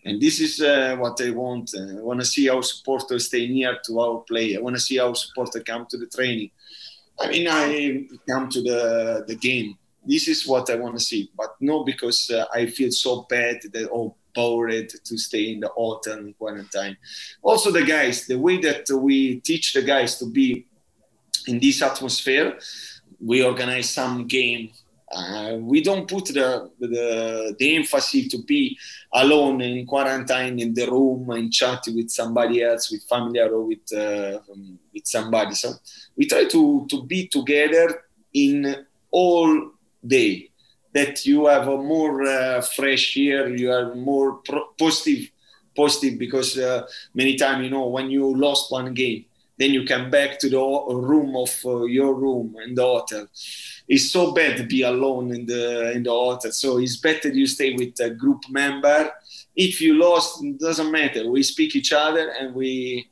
And 0.06 0.22
this 0.22 0.40
is 0.40 0.62
uh, 0.62 0.96
what 0.98 1.20
I 1.20 1.32
want. 1.32 1.74
Uh, 1.76 2.00
I 2.00 2.02
want 2.02 2.20
to 2.22 2.26
see 2.26 2.48
our 2.48 2.64
supporters 2.64 3.26
stay 3.26 3.48
near 3.50 3.78
to 3.86 4.00
our 4.00 4.20
play. 4.20 4.56
I 4.56 4.62
want 4.62 4.76
to 4.76 4.82
see 4.82 5.00
our 5.00 5.16
supporters 5.16 5.64
come 5.64 5.88
to 5.90 5.98
the 5.98 6.06
training. 6.06 6.52
I 7.20 7.30
mean, 7.30 7.48
I 7.50 8.06
come 8.30 8.50
to 8.50 8.62
the, 8.62 9.26
the 9.28 9.36
game. 9.36 9.78
This 10.06 10.28
is 10.28 10.48
what 10.48 10.70
I 10.70 10.76
want 10.76 10.96
to 10.98 11.04
see. 11.04 11.32
But 11.36 11.56
not 11.60 11.86
because 11.86 12.30
uh, 12.30 12.46
I 12.54 12.68
feel 12.68 12.92
so 12.92 13.26
bad 13.30 13.58
that, 13.74 13.90
oh, 13.92 14.16
bored 14.36 14.90
to 14.90 15.18
stay 15.18 15.54
in 15.54 15.62
the 15.62 15.70
hotel 15.70 16.20
quarantine. 16.38 16.98
Also, 17.42 17.72
the 17.72 17.84
guys, 17.84 18.28
the 18.28 18.38
way 18.38 18.58
that 18.58 18.86
we 18.92 19.40
teach 19.40 19.74
the 19.74 19.82
guys 19.82 20.20
to 20.20 20.26
be 20.26 20.68
in 21.48 21.60
this 21.60 21.82
atmosphere, 21.82 22.60
we 23.20 23.44
organize 23.44 23.90
some 23.90 24.28
game 24.28 24.72
uh, 25.12 25.58
we 25.60 25.82
don't 25.82 26.08
put 26.08 26.26
the, 26.26 26.70
the, 26.80 27.56
the 27.58 27.76
emphasis 27.76 28.28
to 28.28 28.42
be 28.44 28.78
alone 29.14 29.62
in 29.62 29.86
quarantine 29.86 30.60
in 30.60 30.74
the 30.74 30.86
room 30.88 31.30
and 31.30 31.54
chat 31.54 31.84
with 31.88 32.10
somebody 32.10 32.64
else, 32.64 32.92
with 32.92 33.04
family 33.04 33.40
or 33.40 33.62
with 33.62 33.94
uh, 33.94 34.40
with 34.94 35.06
somebody. 35.06 35.54
So 35.54 35.74
we 36.18 36.26
try 36.26 36.46
to 36.46 36.88
to 36.90 37.04
be 37.04 37.28
together 37.28 38.04
in 38.34 38.86
all 39.12 39.72
day. 40.06 40.50
That 40.96 41.26
you 41.26 41.48
have 41.48 41.68
a 41.68 41.78
more 41.78 42.24
uh, 42.24 42.62
fresh 42.62 43.16
year, 43.16 43.54
you 43.54 43.70
are 43.72 43.94
more 43.96 44.30
pro- 44.48 44.70
positive, 44.80 45.30
positive 45.76 46.18
because 46.18 46.58
uh, 46.58 46.88
many 47.14 47.36
times 47.36 47.64
you 47.66 47.70
know 47.70 47.88
when 47.88 48.10
you 48.10 48.24
lost 48.36 48.72
one 48.72 48.94
game, 48.94 49.26
then 49.58 49.72
you 49.76 49.86
come 49.86 50.10
back 50.10 50.40
to 50.40 50.50
the 50.50 50.58
room 50.58 51.36
of 51.36 51.52
uh, 51.66 51.84
your 51.84 52.14
room 52.14 52.56
in 52.66 52.76
the 52.76 52.82
hotel. 52.82 53.28
It's 53.88 54.10
so 54.10 54.34
bad 54.34 54.58
to 54.58 54.64
be 54.64 54.82
alone 54.84 55.34
in 55.36 55.46
the 55.46 55.92
in 55.92 56.04
the 56.04 56.12
hotel. 56.12 56.52
So 56.52 56.78
it's 56.80 56.98
better 56.98 57.30
you 57.30 57.48
stay 57.48 57.74
with 57.74 58.00
a 58.00 58.10
group 58.10 58.42
member. 58.50 59.12
If 59.56 59.82
you 59.82 59.94
lost 59.96 60.44
it 60.44 60.60
doesn't 60.60 60.92
matter. 60.92 61.30
We 61.30 61.44
speak 61.44 61.76
each 61.76 61.94
other 61.94 62.34
and 62.40 62.56
we 62.56 63.10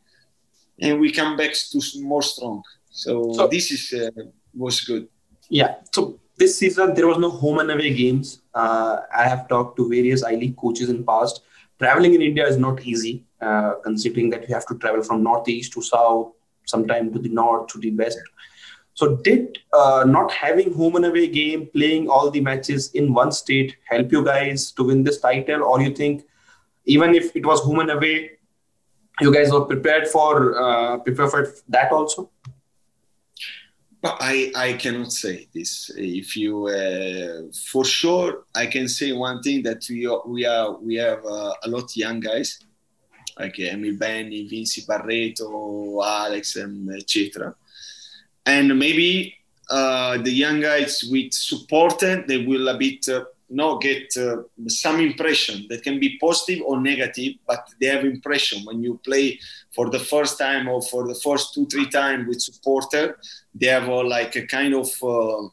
and 0.79 0.99
we 0.99 1.11
come 1.11 1.37
back 1.37 1.53
to 1.53 1.81
more 2.01 2.23
strong. 2.23 2.63
So, 2.89 3.33
so 3.33 3.47
this 3.47 3.71
is 3.71 3.93
uh, 3.93 4.23
was 4.53 4.81
good. 4.81 5.07
Yeah. 5.49 5.75
So 5.93 6.19
this 6.43 6.57
season 6.61 6.93
there 6.93 7.07
was 7.11 7.19
no 7.25 7.29
home 7.41 7.59
and 7.63 7.71
away 7.75 7.93
games 8.03 8.39
uh, 8.61 8.97
i 9.23 9.27
have 9.33 9.47
talked 9.53 9.75
to 9.81 9.89
various 9.97 10.23
i 10.31 10.35
league 10.43 10.57
coaches 10.63 10.95
in 10.95 11.03
past 11.11 11.43
traveling 11.83 12.13
in 12.19 12.21
india 12.31 12.47
is 12.53 12.57
not 12.67 12.85
easy 12.93 13.15
uh, 13.43 13.73
considering 13.83 14.29
that 14.29 14.47
you 14.47 14.53
have 14.53 14.65
to 14.65 14.77
travel 14.77 15.03
from 15.03 15.21
northeast 15.21 15.73
to 15.73 15.81
south, 15.81 16.31
sometime 16.65 17.11
to 17.11 17.19
the 17.19 17.29
north 17.29 17.67
to 17.67 17.77
the 17.77 17.91
west. 17.91 18.19
So, 18.93 19.17
did 19.17 19.57
uh, 19.73 20.05
not 20.07 20.31
having 20.31 20.73
home 20.73 20.95
and 20.95 21.05
away 21.05 21.27
game, 21.27 21.67
playing 21.73 22.07
all 22.07 22.29
the 22.29 22.39
matches 22.39 22.91
in 22.91 23.13
one 23.13 23.31
state, 23.31 23.75
help 23.89 24.11
you 24.11 24.23
guys 24.23 24.71
to 24.73 24.83
win 24.83 25.03
this 25.03 25.19
title, 25.19 25.63
or 25.63 25.81
you 25.81 25.93
think 25.93 26.23
even 26.85 27.15
if 27.15 27.35
it 27.35 27.45
was 27.45 27.59
home 27.61 27.79
and 27.79 27.91
away, 27.91 28.31
you 29.19 29.33
guys 29.33 29.51
were 29.51 29.65
prepared 29.65 30.07
for 30.07 30.57
uh, 30.61 30.99
prepared 30.99 31.31
for 31.31 31.53
that 31.69 31.91
also? 31.91 32.29
I, 34.03 34.51
I 34.55 34.73
cannot 34.73 35.13
say 35.13 35.47
this. 35.53 35.89
If 35.95 36.35
you, 36.35 36.67
uh, 36.67 37.53
for 37.71 37.85
sure, 37.85 38.45
I 38.53 38.65
can 38.65 38.89
say 38.89 39.13
one 39.13 39.41
thing 39.41 39.63
that 39.63 39.85
we 39.89 40.05
are, 40.05 40.21
we 40.25 40.45
are 40.45 40.73
we 40.73 40.95
have 40.95 41.25
uh, 41.25 41.53
a 41.63 41.69
lot 41.69 41.95
young 41.95 42.19
guys, 42.19 42.59
like 43.39 43.57
Emil 43.59 43.97
Benny, 43.97 44.49
Vincy 44.49 44.85
Barretto, 44.85 46.03
Alex, 46.05 46.57
etc. 46.57 47.55
And 48.45 48.77
maybe 48.77 49.35
uh, 49.69 50.17
the 50.17 50.31
young 50.31 50.59
guys 50.59 51.05
with 51.09 51.31
support, 51.33 51.99
they 51.99 52.45
will 52.45 52.67
a 52.67 52.77
bit 52.77 53.07
no 53.53 53.77
get 53.77 54.15
uh, 54.17 54.37
some 54.67 54.99
impression 54.99 55.65
that 55.69 55.83
can 55.83 55.99
be 55.99 56.17
positive 56.19 56.63
or 56.65 56.81
negative 56.81 57.33
but 57.47 57.67
they 57.79 57.87
have 57.87 58.03
impression. 58.03 58.63
When 58.65 58.83
you 58.83 58.99
play 59.03 59.39
for 59.75 59.89
the 59.89 59.99
first 59.99 60.37
time 60.37 60.67
or 60.67 60.81
for 60.81 61.07
the 61.07 61.15
first 61.15 61.53
two 61.53 61.65
three 61.67 61.89
times 61.89 62.27
with 62.27 62.41
supporter 62.41 63.17
they 63.53 63.67
have 63.67 63.87
uh, 63.87 64.03
like 64.03 64.35
a 64.35 64.45
kind 64.47 64.73
of 64.73 64.89
uh, 65.03 65.45
uh 65.45 65.49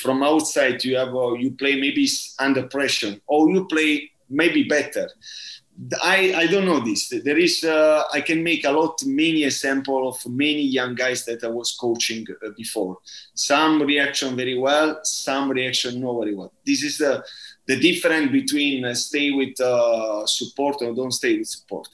from 0.00 0.22
outside 0.22 0.84
you 0.84 0.96
have 0.96 1.14
uh, 1.14 1.32
you 1.34 1.52
play 1.52 1.80
maybe 1.80 2.06
under 2.38 2.64
pressure 2.64 3.16
or 3.26 3.50
you 3.50 3.64
play 3.66 4.10
maybe 4.28 4.64
better 4.64 5.08
I, 6.02 6.34
I 6.36 6.46
don't 6.46 6.66
know 6.66 6.80
this. 6.80 7.08
There 7.08 7.38
is 7.38 7.64
uh, 7.64 8.04
I 8.12 8.20
can 8.20 8.42
make 8.42 8.64
a 8.64 8.70
lot 8.70 9.02
many 9.04 9.44
example 9.44 10.06
of 10.08 10.24
many 10.26 10.62
young 10.62 10.94
guys 10.94 11.24
that 11.24 11.42
I 11.42 11.48
was 11.48 11.72
coaching 11.72 12.26
uh, 12.30 12.50
before. 12.56 12.98
Some 13.34 13.82
reaction 13.82 14.36
very 14.36 14.58
well, 14.58 15.00
some 15.02 15.50
reaction 15.50 16.00
not 16.00 16.18
very 16.20 16.34
well. 16.34 16.52
This 16.64 16.82
is 16.82 16.98
the 16.98 17.24
the 17.66 17.80
difference 17.80 18.30
between 18.30 18.84
uh, 18.84 18.94
stay 18.94 19.30
with 19.30 19.58
uh, 19.60 20.26
support 20.26 20.76
or 20.82 20.94
don't 20.94 21.12
stay 21.12 21.38
with 21.38 21.48
support. 21.48 21.88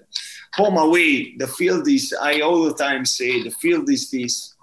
Home 0.54 0.76
away, 0.76 1.36
the 1.36 1.46
field 1.46 1.86
is. 1.88 2.14
I 2.20 2.40
all 2.40 2.64
the 2.64 2.74
time 2.74 3.04
say 3.04 3.42
the 3.42 3.50
field 3.52 3.88
is 3.88 4.10
this. 4.10 4.54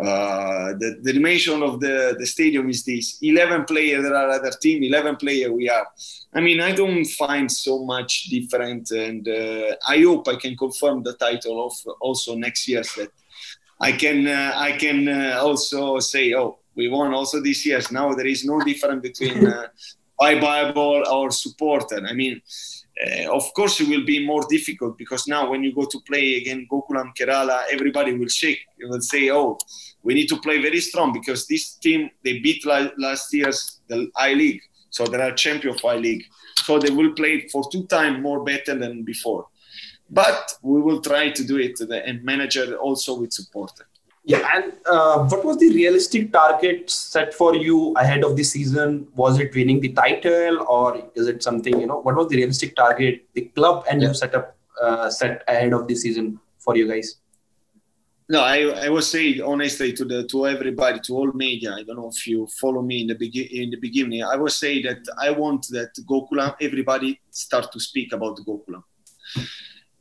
Uh, 0.00 0.74
the, 0.80 0.98
the 1.02 1.12
dimension 1.12 1.62
of 1.62 1.80
the, 1.80 2.16
the 2.18 2.26
stadium 2.26 2.68
is 2.68 2.84
this. 2.84 3.18
11 3.22 3.64
players 3.64 4.02
there 4.02 4.14
are 4.14 4.30
other 4.30 4.50
team 4.60 4.82
11 4.82 5.16
player 5.16 5.52
we 5.52 5.68
are. 5.70 5.86
I 6.34 6.40
mean 6.40 6.60
i 6.60 6.72
don't 6.72 7.04
find 7.04 7.50
so 7.50 7.84
much 7.84 8.24
different 8.24 8.90
and 8.90 9.26
uh, 9.26 9.76
i 9.88 9.98
hope 10.00 10.28
i 10.28 10.36
can 10.36 10.56
confirm 10.56 11.02
the 11.02 11.14
title 11.14 11.66
of 11.66 11.72
also 12.00 12.34
next 12.34 12.68
year 12.68 12.82
that 12.96 13.10
i 13.80 13.92
can 13.92 14.26
uh, 14.26 14.52
i 14.56 14.72
can 14.72 15.08
uh, 15.08 15.38
also 15.40 15.98
say 16.00 16.34
oh 16.34 16.58
we 16.76 16.88
won 16.88 17.12
also 17.14 17.40
this 17.40 17.66
year. 17.66 17.80
Now 17.90 18.14
there 18.14 18.26
is 18.26 18.44
no 18.44 18.60
difference 18.60 19.02
between 19.02 19.46
uh, 19.52 19.66
buy 20.18 20.38
bible 20.38 21.02
or 21.10 21.30
supporter. 21.30 22.06
I 22.06 22.12
mean 22.12 22.40
uh, 23.04 23.30
of 23.30 23.52
course, 23.52 23.80
it 23.80 23.88
will 23.88 24.04
be 24.04 24.24
more 24.24 24.42
difficult 24.48 24.96
because 24.96 25.28
now 25.28 25.50
when 25.50 25.62
you 25.62 25.74
go 25.74 25.84
to 25.84 26.00
play 26.06 26.36
again 26.36 26.66
Gokulam 26.70 27.12
Kerala, 27.14 27.64
everybody 27.70 28.16
will 28.16 28.28
shake. 28.28 28.60
They 28.78 28.86
will 28.86 29.02
say, 29.02 29.30
"Oh, 29.30 29.58
we 30.02 30.14
need 30.14 30.28
to 30.28 30.40
play 30.40 30.62
very 30.62 30.80
strong 30.80 31.12
because 31.12 31.46
this 31.46 31.74
team 31.74 32.10
they 32.24 32.38
beat 32.38 32.64
la- 32.64 32.88
last 32.96 33.32
year's 33.34 33.80
the 33.88 34.10
I 34.16 34.32
League, 34.32 34.62
so 34.88 35.04
they 35.04 35.20
are 35.20 35.32
champion 35.32 35.74
of 35.74 35.84
I 35.84 35.96
League. 35.96 36.24
So 36.64 36.78
they 36.78 36.90
will 36.90 37.12
play 37.12 37.46
for 37.48 37.68
two 37.70 37.84
times 37.86 38.22
more 38.22 38.42
better 38.42 38.74
than 38.78 39.02
before. 39.02 39.46
But 40.08 40.54
we 40.62 40.80
will 40.80 41.00
try 41.02 41.30
to 41.30 41.44
do 41.44 41.58
it 41.58 41.78
and 41.80 42.24
manage 42.24 42.56
it 42.56 42.72
also 42.72 43.20
with 43.20 43.32
support." 43.32 43.72
Yeah, 44.28 44.42
and 44.54 44.72
uh, 44.86 45.24
what 45.28 45.44
was 45.44 45.58
the 45.58 45.72
realistic 45.72 46.32
target 46.32 46.90
set 46.90 47.32
for 47.32 47.54
you 47.54 47.94
ahead 47.94 48.24
of 48.24 48.36
the 48.36 48.42
season? 48.42 49.06
Was 49.14 49.38
it 49.38 49.54
winning 49.54 49.80
the 49.80 49.90
title, 49.90 50.66
or 50.68 51.00
is 51.14 51.28
it 51.28 51.44
something 51.44 51.80
you 51.80 51.86
know? 51.86 52.00
What 52.00 52.16
was 52.16 52.28
the 52.28 52.36
realistic 52.36 52.74
target 52.74 53.24
the 53.34 53.42
club 53.42 53.84
and 53.88 54.02
yeah. 54.02 54.08
you 54.08 54.14
set 54.14 54.34
up 54.34 54.56
uh, 54.82 55.08
set 55.10 55.44
ahead 55.46 55.72
of 55.72 55.86
the 55.86 55.94
season 55.94 56.40
for 56.58 56.76
you 56.76 56.88
guys? 56.88 57.18
No, 58.28 58.40
I, 58.40 58.86
I 58.86 58.88
was 58.88 59.08
saying 59.08 59.42
honestly 59.42 59.92
to 59.92 60.04
the 60.04 60.26
to 60.26 60.48
everybody, 60.48 60.98
to 61.04 61.14
all 61.14 61.32
media. 61.32 61.74
I 61.74 61.84
don't 61.84 61.94
know 61.94 62.10
if 62.12 62.26
you 62.26 62.48
follow 62.60 62.82
me 62.82 63.02
in 63.02 63.06
the 63.06 63.14
begin 63.14 63.46
in 63.52 63.70
the 63.70 63.76
beginning. 63.76 64.24
I 64.24 64.34
was 64.34 64.56
saying 64.56 64.86
that 64.86 65.06
I 65.20 65.30
want 65.30 65.68
that 65.68 65.94
Gokulam 66.04 66.56
everybody 66.60 67.20
start 67.30 67.70
to 67.70 67.78
speak 67.78 68.12
about 68.12 68.38
Gokulam, 68.38 68.82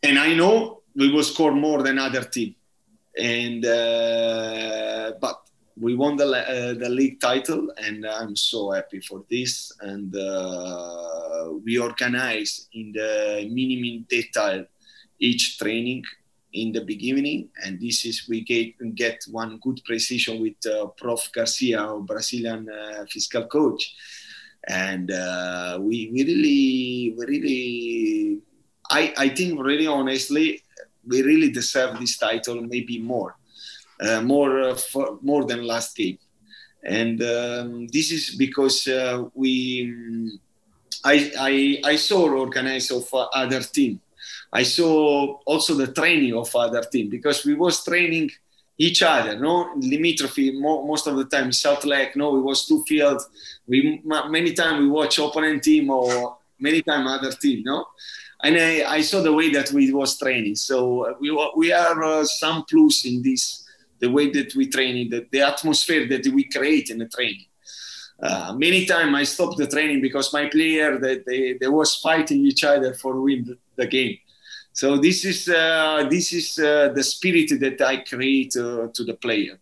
and 0.01 0.17
I 0.17 0.33
know 0.33 0.81
we 0.95 1.11
will 1.11 1.23
score 1.23 1.51
more 1.51 1.83
than 1.83 1.99
other 1.99 2.23
team, 2.23 2.55
and 3.17 3.65
uh, 3.65 5.13
but 5.19 5.41
we 5.79 5.95
won 5.95 6.15
the 6.15 6.25
uh, 6.25 6.73
the 6.73 6.89
league 6.89 7.19
title, 7.19 7.71
and 7.77 8.05
I'm 8.05 8.35
so 8.35 8.71
happy 8.71 8.99
for 9.01 9.23
this. 9.29 9.71
And 9.81 10.15
uh, 10.15 11.51
we 11.63 11.77
organize 11.77 12.67
in 12.73 12.91
the 12.93 13.49
minimum 13.51 14.05
detail 14.09 14.65
each 15.19 15.57
training 15.57 16.03
in 16.53 16.71
the 16.71 16.81
beginning, 16.81 17.49
and 17.63 17.79
this 17.79 18.05
is 18.05 18.27
we 18.29 18.41
get 18.41 18.73
get 18.95 19.23
one 19.31 19.59
good 19.61 19.81
precision 19.85 20.41
with 20.41 20.55
uh, 20.65 20.87
Prof. 20.97 21.29
Garcia, 21.33 21.79
our 21.79 21.99
Brazilian 21.99 22.67
uh, 22.69 23.05
physical 23.09 23.45
coach, 23.47 23.95
and 24.67 25.11
uh, 25.11 25.77
we, 25.81 26.09
we 26.11 26.23
really 26.23 27.15
we 27.17 27.25
really 27.25 28.41
I 28.89 29.13
I 29.17 29.29
think 29.29 29.59
really 29.59 29.87
honestly 29.87 30.63
we 31.07 31.21
really 31.21 31.51
deserve 31.51 31.99
this 31.99 32.17
title 32.17 32.61
maybe 32.61 32.99
more 32.99 33.35
uh, 34.01 34.21
more 34.21 34.61
uh, 34.61 34.75
for, 34.75 35.17
more 35.21 35.45
than 35.45 35.63
last 35.63 35.95
game, 35.95 36.17
and 36.83 37.21
um, 37.21 37.87
this 37.87 38.11
is 38.11 38.35
because 38.35 38.87
uh, 38.87 39.23
we. 39.33 40.39
I, 41.07 41.31
I, 41.37 41.91
I 41.91 41.95
saw 41.97 42.27
organized 42.31 42.91
of 42.91 43.07
other 43.13 43.61
team 43.61 44.01
I 44.55 44.63
saw 44.63 45.39
also 45.45 45.73
the 45.73 45.91
training 45.91 46.33
of 46.33 46.55
other 46.55 46.81
team 46.81 47.09
because 47.09 47.45
we 47.45 47.55
was 47.55 47.83
training 47.83 48.31
each 48.77 49.03
other. 49.03 49.37
No, 49.37 49.73
Limitrofi 49.77 50.57
most 50.59 51.07
of 51.07 51.17
the 51.17 51.25
time 51.25 51.51
South 51.51 51.83
Lake. 51.83 52.15
No, 52.15 52.31
we 52.31 52.41
was 52.41 52.65
two 52.65 52.83
fields. 52.87 53.27
We 53.67 54.01
many 54.05 54.53
times 54.53 54.79
we 54.79 54.87
watch 54.87 55.19
opponent 55.19 55.61
team 55.63 55.89
or 55.89 56.34
many 56.59 56.81
time 56.81 57.07
other 57.07 57.31
team. 57.31 57.63
No, 57.65 57.85
and 58.43 58.57
I, 58.57 58.97
I 58.97 59.01
saw 59.01 59.21
the 59.21 59.33
way 59.33 59.49
that 59.51 59.71
we 59.71 59.91
was 59.93 60.17
training. 60.17 60.55
So 60.55 61.05
uh, 61.05 61.13
we 61.19 61.31
we 61.55 61.71
are 61.71 62.03
uh, 62.03 62.23
some 62.25 62.65
plus 62.69 63.05
in 63.05 63.21
this 63.21 63.65
the 63.99 64.09
way 64.09 64.29
that 64.29 64.53
we 64.55 64.67
training, 64.67 65.09
the, 65.09 65.25
the 65.31 65.41
atmosphere 65.41 66.07
that 66.07 66.27
we 66.27 66.43
create 66.43 66.89
in 66.89 66.97
the 66.97 67.07
training. 67.07 67.45
Uh, 68.21 68.53
many 68.57 68.85
times 68.85 69.13
I 69.15 69.23
stopped 69.23 69.57
the 69.57 69.67
training 69.67 70.01
because 70.01 70.31
my 70.33 70.47
player 70.47 70.97
that 70.99 71.25
they, 71.25 71.53
they 71.53 71.67
was 71.67 71.95
fighting 71.95 72.45
each 72.45 72.63
other 72.63 72.93
for 72.93 73.19
win 73.21 73.45
the, 73.45 73.57
the 73.75 73.87
game. 73.87 74.17
So 74.71 74.97
this 74.97 75.23
is 75.25 75.47
uh, 75.47 76.05
this 76.09 76.33
is 76.33 76.59
uh, 76.59 76.91
the 76.93 77.03
spirit 77.03 77.59
that 77.59 77.81
I 77.81 77.97
create 77.97 78.55
uh, 78.57 78.87
to 78.93 79.03
the 79.05 79.13
player, 79.13 79.57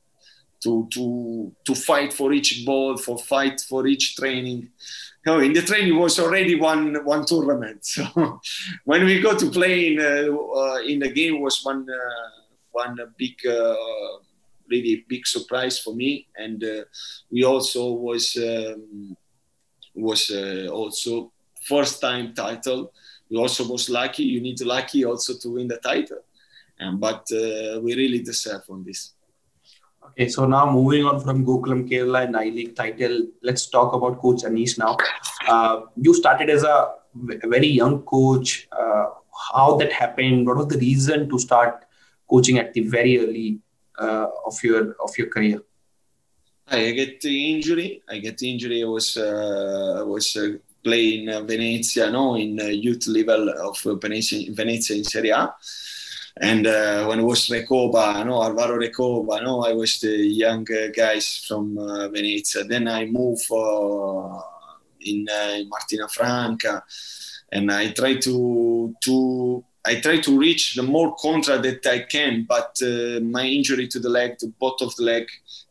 to 0.64 0.88
to 0.92 1.52
to 1.66 1.76
fight 1.76 2.12
for 2.14 2.34
each 2.34 2.66
ball, 2.66 2.98
for 2.98 3.18
fight 3.20 3.62
for 3.62 3.86
each 3.86 4.16
training. 4.16 4.70
Know, 5.26 5.40
in 5.40 5.54
the 5.54 5.62
training 5.62 5.98
was 5.98 6.20
already 6.20 6.56
one 6.60 7.04
one 7.06 7.26
tournament. 7.26 7.86
So 7.86 8.40
when 8.84 9.06
we 9.06 9.22
go 9.22 9.38
to 9.38 9.50
play 9.50 9.94
in 9.94 10.00
uh, 10.00 10.36
uh, 10.36 10.80
in 10.86 11.00
the 11.00 11.10
game 11.10 11.40
was 11.42 11.64
one 11.64 11.88
uh, 11.90 12.30
one 12.72 12.98
big 13.18 13.36
really 14.70 15.06
big 15.08 15.26
surprise 15.26 15.80
for 15.80 15.96
me, 15.96 16.28
and 16.36 16.64
we 17.32 17.44
also 17.44 17.92
was 17.94 18.36
um, 18.36 19.16
was 19.96 20.30
also 20.70 21.32
first 21.68 22.02
time 22.02 22.34
title 22.34 22.92
we 23.34 23.40
also 23.40 23.68
was 23.68 23.90
lucky. 23.90 24.24
You 24.24 24.42
need 24.42 24.62
lucky 24.62 25.06
also 25.06 25.34
to 25.40 25.50
win 25.50 25.68
the 25.68 25.78
title, 25.78 26.20
and 26.78 27.00
but 27.00 27.28
uh, 27.32 27.80
we 27.82 27.96
really 27.96 28.22
deserve 28.22 28.62
on 28.70 28.84
this. 28.84 29.14
Okay, 30.10 30.30
so 30.30 30.46
now 30.46 30.70
moving 30.70 31.06
on 31.06 31.20
from 31.20 31.46
Gokulam 31.46 31.90
Kerala 31.90 32.26
and 32.26 32.38
I 32.38 32.46
League 32.46 32.76
title, 32.76 33.28
let's 33.42 33.66
talk 33.68 33.94
about 33.94 34.20
Coach 34.22 34.44
Annese 34.44 34.78
now. 34.78 34.98
Uh, 35.48 35.82
you 35.96 36.14
started 36.14 36.50
as 36.50 36.64
a 36.64 36.94
very 37.16 37.68
young 37.68 38.02
coach. 38.04 38.68
Uh, 38.72 39.06
how 39.54 39.76
that 39.78 39.92
happened? 39.92 40.46
What 40.46 40.58
was 40.58 40.68
the 40.68 40.78
reason 40.78 41.30
to 41.30 41.40
start 41.40 41.86
coaching 42.30 42.60
at 42.60 42.74
the 42.74 42.82
very 42.82 43.20
early 43.20 43.60
uh, 43.98 44.28
of 44.46 44.62
your 44.64 44.96
of 45.04 45.18
your 45.18 45.28
career? 45.28 45.62
I 46.68 46.92
get 46.92 47.22
the 47.22 47.54
injury. 47.54 48.02
I 48.08 48.20
get 48.20 48.38
the 48.38 48.52
injury. 48.52 48.84
I 48.84 48.88
was 48.88 49.18
uh, 49.18 50.04
was 50.06 50.36
uh, 50.36 50.58
play 50.84 51.24
in 51.24 51.48
Venezia, 51.48 52.12
no, 52.12 52.36
in 52.36 52.58
youth 52.58 53.08
level 53.08 53.50
of 53.50 53.80
Venezia, 54.02 54.52
Venezia 54.52 54.98
in 54.98 55.04
Serie 55.04 55.30
A. 55.30 55.54
And 56.42 56.66
uh, 56.66 57.06
when 57.06 57.20
it 57.20 57.24
was 57.24 57.48
Recoba, 57.48 58.26
no, 58.26 58.42
Alvaro 58.42 58.78
Recoba, 58.78 59.44
no, 59.44 59.64
I 59.64 59.74
was 59.74 60.00
the 60.00 60.18
young 60.18 60.66
guys 60.96 61.46
from 61.48 61.78
uh, 61.78 62.08
Venezia. 62.10 62.64
Then 62.64 62.88
I 62.88 63.06
moved 63.06 63.46
uh, 63.52 64.42
in 65.02 65.26
Martina 65.70 66.08
Franca, 66.08 66.84
and 67.52 67.72
I 67.72 67.92
try 67.92 68.16
to 68.16 68.96
to 69.04 69.64
I 69.86 70.00
try 70.00 70.20
to 70.22 70.40
reach 70.40 70.76
the 70.76 70.82
more 70.82 71.14
contract 71.16 71.64
that 71.64 71.86
I 71.86 72.00
can, 72.00 72.46
but 72.48 72.78
uh, 72.82 73.20
my 73.20 73.46
injury 73.46 73.88
to 73.90 74.00
the 74.00 74.10
leg, 74.10 74.38
to 74.40 74.48
both 74.58 74.82
of 74.82 74.96
the 74.96 75.04
leg, 75.04 75.28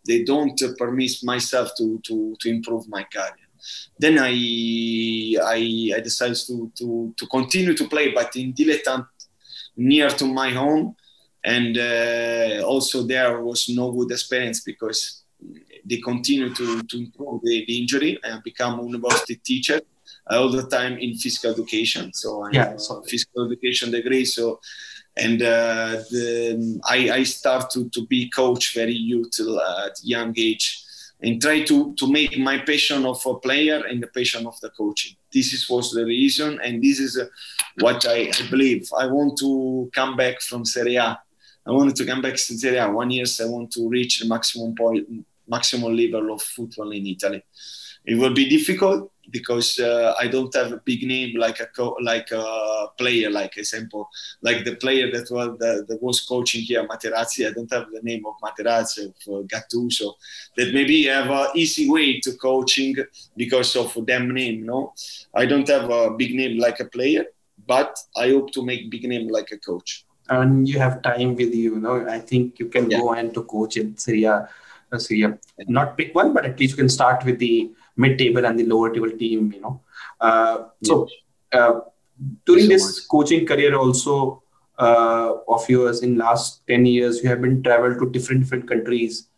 they 0.06 0.22
don't 0.22 0.60
uh, 0.62 0.68
permit 0.78 1.12
myself 1.24 1.70
to, 1.78 1.98
to, 2.04 2.36
to 2.38 2.50
improve 2.50 2.86
my 2.88 3.04
career 3.04 3.42
then 3.98 4.18
I 4.18 5.36
I, 5.42 5.92
I 5.96 6.00
decided 6.00 6.36
to, 6.46 6.72
to, 6.78 7.14
to 7.16 7.26
continue 7.26 7.74
to 7.74 7.88
play, 7.88 8.12
but 8.12 8.34
in 8.36 8.52
dilettante 8.52 9.11
near 9.76 10.08
to 10.10 10.26
my 10.26 10.50
home, 10.50 10.94
and 11.44 11.76
uh, 11.76 12.64
also 12.64 13.02
there 13.02 13.42
was 13.42 13.68
no 13.68 13.92
good 13.92 14.12
experience 14.12 14.60
because 14.60 15.24
they 15.84 15.96
continue 15.96 16.54
to, 16.54 16.82
to 16.84 16.98
improve 16.98 17.40
the, 17.42 17.64
the 17.66 17.80
injury 17.80 18.18
and 18.22 18.42
become 18.42 18.80
university 18.80 19.36
teacher 19.36 19.80
all 20.30 20.50
the 20.50 20.62
time 20.68 20.98
in 20.98 21.16
physical 21.16 21.50
education. 21.50 22.12
So 22.12 22.44
I 22.44 22.50
yeah, 22.52 22.70
have 22.70 23.06
physical 23.08 23.46
education 23.46 23.90
degree. 23.90 24.24
So 24.24 24.60
and 25.16 25.42
uh, 25.42 26.00
the, 26.10 26.80
I, 26.88 27.10
I 27.10 27.22
start 27.24 27.70
to, 27.70 27.88
to 27.90 28.06
be 28.06 28.30
coach 28.30 28.74
very 28.74 28.94
youth 28.94 29.38
uh, 29.40 29.86
at 29.86 29.96
young 30.02 30.32
age 30.36 30.81
and 31.22 31.40
try 31.40 31.62
to, 31.62 31.94
to 31.94 32.10
make 32.10 32.36
my 32.38 32.58
passion 32.58 33.06
of 33.06 33.24
a 33.26 33.34
player 33.34 33.82
and 33.88 34.02
the 34.02 34.08
passion 34.08 34.46
of 34.46 34.58
the 34.60 34.70
coaching. 34.70 35.14
This 35.32 35.52
is, 35.52 35.68
was 35.70 35.92
the 35.92 36.04
reason, 36.04 36.58
and 36.62 36.82
this 36.82 36.98
is 36.98 37.16
uh, 37.18 37.26
what 37.78 38.04
I, 38.06 38.30
I, 38.34 38.50
believe. 38.50 38.88
I 38.98 39.06
want 39.06 39.38
to 39.38 39.88
come 39.94 40.16
back 40.16 40.40
from 40.40 40.64
Serie 40.64 40.96
A. 40.96 41.20
I 41.64 41.70
wanted 41.70 41.94
to 41.96 42.04
come 42.04 42.22
back 42.22 42.34
to 42.34 42.38
Serie 42.38 42.78
A. 42.78 42.90
One 42.90 43.10
year, 43.10 43.24
I 43.40 43.44
want 43.44 43.70
to 43.72 43.88
reach 43.88 44.20
the 44.20 44.28
maximum 44.28 44.74
point, 44.74 45.06
maximum 45.46 45.96
level 45.96 46.34
of 46.34 46.42
football 46.42 46.90
in 46.90 47.06
Italy. 47.06 47.42
It 48.04 48.16
will 48.16 48.34
be 48.34 48.48
difficult, 48.48 49.11
because 49.30 49.78
uh, 49.78 50.14
I 50.18 50.26
don't 50.26 50.54
have 50.54 50.72
a 50.72 50.78
big 50.78 51.06
name 51.06 51.38
like 51.38 51.60
a 51.60 51.66
co- 51.66 51.96
like 52.00 52.30
a 52.32 52.86
player, 52.98 53.30
like 53.30 53.56
example, 53.56 54.08
like 54.42 54.64
the 54.64 54.76
player 54.76 55.10
that 55.12 55.30
was 55.30 55.58
the, 55.58 55.84
that 55.88 56.02
was 56.02 56.20
coaching 56.20 56.62
here, 56.62 56.86
Materazzi. 56.86 57.48
I 57.48 57.52
don't 57.52 57.72
have 57.72 57.90
the 57.92 58.02
name 58.02 58.24
of 58.26 58.34
Materazzi 58.42 59.06
of 59.06 59.14
uh, 59.28 59.46
Gattuso. 59.46 60.14
That 60.56 60.74
maybe 60.74 61.04
have 61.04 61.30
an 61.30 61.48
easy 61.54 61.88
way 61.88 62.20
to 62.20 62.32
coaching 62.36 62.96
because 63.36 63.76
of 63.76 63.94
them 64.06 64.32
name. 64.32 64.66
No, 64.66 64.92
I 65.34 65.46
don't 65.46 65.68
have 65.68 65.90
a 65.90 66.10
big 66.10 66.34
name 66.34 66.58
like 66.58 66.80
a 66.80 66.86
player, 66.86 67.24
but 67.66 67.96
I 68.16 68.30
hope 68.30 68.52
to 68.52 68.64
make 68.64 68.90
big 68.90 69.04
name 69.04 69.28
like 69.28 69.50
a 69.52 69.58
coach. 69.58 70.04
And 70.28 70.68
you 70.68 70.78
have 70.78 71.02
time 71.02 71.34
with 71.34 71.54
you. 71.54 71.74
you 71.74 71.80
know, 71.80 72.08
I 72.08 72.18
think 72.18 72.58
you 72.58 72.66
can 72.66 72.90
yeah. 72.90 72.98
go 72.98 73.12
and 73.12 73.34
to 73.34 73.42
coach 73.44 73.76
in 73.76 73.96
Serie 73.96 74.24
A. 74.24 74.48
Uh, 74.92 74.98
Serie 74.98 75.22
A, 75.22 75.38
not 75.68 75.96
pick 75.96 76.14
one, 76.14 76.34
but 76.34 76.44
at 76.44 76.58
least 76.60 76.72
you 76.72 76.76
can 76.76 76.88
start 76.88 77.24
with 77.24 77.38
the 77.38 77.70
mid-table 77.97 78.47
and 78.47 78.59
the 78.59 78.64
lower 78.66 78.93
table 78.93 79.11
team 79.11 79.53
you 79.53 79.61
know. 79.61 79.80
Uh, 80.20 80.64
so 80.82 81.09
uh, 81.53 81.80
during 82.47 82.68
this 82.68 83.07
coaching 83.07 83.47
career 83.47 83.74
also 83.76 84.43
uh, 84.78 85.34
of 85.49 85.68
yours 85.68 86.03
in 86.03 86.16
last 86.16 86.66
10 86.66 86.86
years 86.86 87.22
you 87.22 87.28
have 87.28 87.43
been 87.43 87.62
traveled 87.62 87.99
to 87.99 88.11
different 88.11 88.43
different 88.43 88.68
countries. 88.68 89.28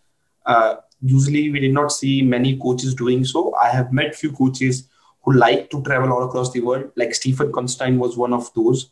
Uh, 0.46 0.76
usually 1.02 1.50
we 1.50 1.60
did 1.60 1.72
not 1.72 1.90
see 1.90 2.22
many 2.22 2.56
coaches 2.56 2.94
doing 2.94 3.24
so. 3.24 3.54
I 3.62 3.68
have 3.68 3.92
met 3.92 4.14
few 4.14 4.32
coaches 4.32 4.88
who 5.22 5.32
like 5.34 5.70
to 5.70 5.82
travel 5.82 6.12
all 6.12 6.24
across 6.24 6.52
the 6.52 6.60
world. 6.60 6.90
Like 6.96 7.14
stephen 7.14 7.52
constantine 7.52 7.98
was 7.98 8.16
one 8.16 8.32
of 8.32 8.52
those. 8.54 8.90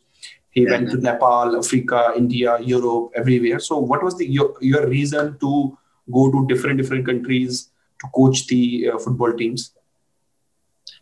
He 0.49 0.63
yeah, 0.63 0.71
went 0.71 0.91
to 0.91 0.97
nepal 0.97 1.57
africa 1.57 2.13
india 2.15 2.59
europe 2.59 3.11
everywhere. 3.15 3.59
So 3.59 3.77
what 3.77 4.03
was 4.03 4.17
the 4.17 4.27
your, 4.27 4.55
your 4.61 4.87
reason 4.87 5.37
to 5.39 5.77
go 6.11 6.31
to 6.31 6.45
different 6.47 6.77
different 6.77 7.05
countries 7.05 7.69
to 8.03 8.09
coach 8.13 8.47
the 8.47 8.89
uh, 8.89 8.99
football 8.99 9.33
teams? 9.33 9.73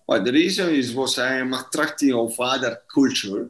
Well, 0.07 0.23
the 0.23 0.31
reason 0.31 0.73
is 0.73 0.93
was 0.93 1.17
I 1.19 1.37
am 1.37 1.53
attracted 1.53 2.13
of 2.13 2.39
other 2.39 2.81
culture 2.93 3.49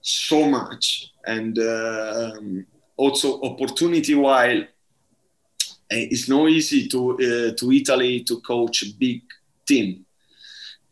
so 0.00 0.48
much, 0.48 1.12
and 1.26 1.58
uh, 1.58 2.32
um, 2.36 2.66
also 2.96 3.40
opportunity. 3.42 4.14
While 4.14 4.60
eh, 5.90 6.08
it's 6.10 6.28
not 6.28 6.48
easy 6.48 6.88
to 6.88 7.12
uh, 7.12 7.56
to 7.56 7.72
Italy 7.72 8.24
to 8.24 8.40
coach 8.40 8.82
a 8.82 8.94
big 8.98 9.22
team, 9.66 10.06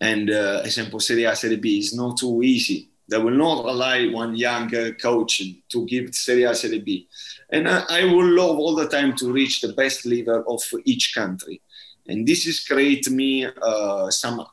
and 0.00 0.30
uh, 0.30 0.62
example 0.64 1.00
Serie 1.00 1.24
A, 1.24 1.36
Serie 1.36 1.56
B 1.56 1.78
is 1.78 1.94
not 1.94 2.18
too 2.18 2.42
easy. 2.42 2.88
They 3.08 3.18
will 3.18 3.36
not 3.36 3.64
allow 3.64 3.98
one 4.10 4.36
young 4.36 4.74
uh, 4.74 4.90
coach 5.00 5.42
to 5.70 5.86
give 5.86 6.14
Serie 6.14 6.42
A, 6.44 6.54
Serie 6.54 6.80
B. 6.80 7.08
And 7.50 7.66
I, 7.66 7.84
I 7.88 8.04
will 8.04 8.28
love 8.28 8.58
all 8.58 8.74
the 8.74 8.88
time 8.88 9.16
to 9.16 9.32
reach 9.32 9.62
the 9.62 9.72
best 9.72 10.04
level 10.04 10.44
of 10.46 10.62
each 10.84 11.14
country. 11.14 11.62
And 12.08 12.26
this 12.26 12.46
is 12.46 12.66
create 12.66 13.08
me 13.10 13.46
uh, 13.46 14.10
some 14.10 14.46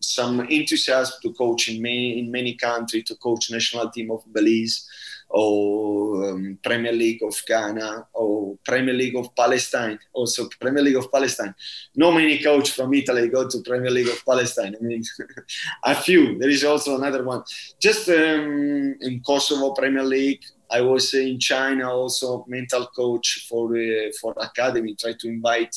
some 0.00 0.40
enthusiasm 0.40 1.14
to 1.22 1.32
coach 1.32 1.68
in 1.68 1.80
many 1.80 2.18
in 2.18 2.30
many 2.30 2.54
countries, 2.54 3.04
to 3.04 3.16
coach 3.16 3.50
national 3.50 3.90
team 3.90 4.10
of 4.10 4.22
Belize 4.32 4.86
or 5.32 6.30
um, 6.30 6.58
Premier 6.62 6.92
League 6.92 7.22
of 7.22 7.34
Ghana 7.46 8.06
or 8.12 8.56
Premier 8.64 8.94
League 8.94 9.16
of 9.16 9.34
Palestine. 9.34 9.98
Also 10.12 10.48
Premier 10.60 10.82
League 10.82 10.96
of 10.96 11.10
Palestine. 11.10 11.54
No 11.96 12.12
many 12.12 12.38
coach 12.42 12.70
from 12.72 12.92
Italy 12.92 13.28
go 13.28 13.48
to 13.48 13.62
Premier 13.62 13.90
League 13.90 14.08
of 14.08 14.24
Palestine. 14.24 14.76
I 14.78 14.84
mean, 14.84 15.02
a 15.84 15.94
few. 15.94 16.38
There 16.38 16.50
is 16.50 16.64
also 16.64 16.96
another 16.96 17.24
one. 17.24 17.42
Just 17.80 18.08
um, 18.10 18.94
in 19.00 19.22
Kosovo 19.26 19.72
Premier 19.72 20.04
League. 20.04 20.44
I 20.72 20.80
was 20.80 21.12
in 21.14 21.38
China 21.38 21.90
also 21.90 22.44
mental 22.48 22.86
coach 22.86 23.46
for 23.48 23.76
uh, 23.76 24.10
for 24.20 24.34
academy. 24.40 24.94
Try 24.94 25.12
to 25.20 25.28
invite 25.28 25.76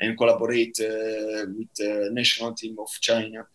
and 0.00 0.16
collaborate 0.16 0.78
uh, 0.80 1.46
with 1.56 1.72
the 1.76 2.10
national 2.12 2.52
team 2.54 2.76
of 2.78 2.88
China. 3.00 3.46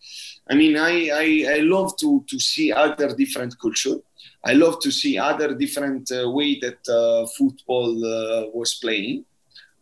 I 0.50 0.54
mean, 0.54 0.76
I, 0.76 1.08
I, 1.08 1.56
I 1.56 1.58
love 1.60 1.96
to, 1.98 2.24
to 2.28 2.38
see 2.38 2.72
other 2.72 3.14
different 3.14 3.58
culture. 3.60 3.96
I 4.44 4.54
love 4.54 4.80
to 4.80 4.90
see 4.90 5.18
other 5.18 5.54
different 5.54 6.10
uh, 6.10 6.28
way 6.30 6.58
that 6.60 6.88
uh, 6.88 7.26
football 7.38 7.90
uh, 8.04 8.46
was 8.52 8.74
playing. 8.74 9.24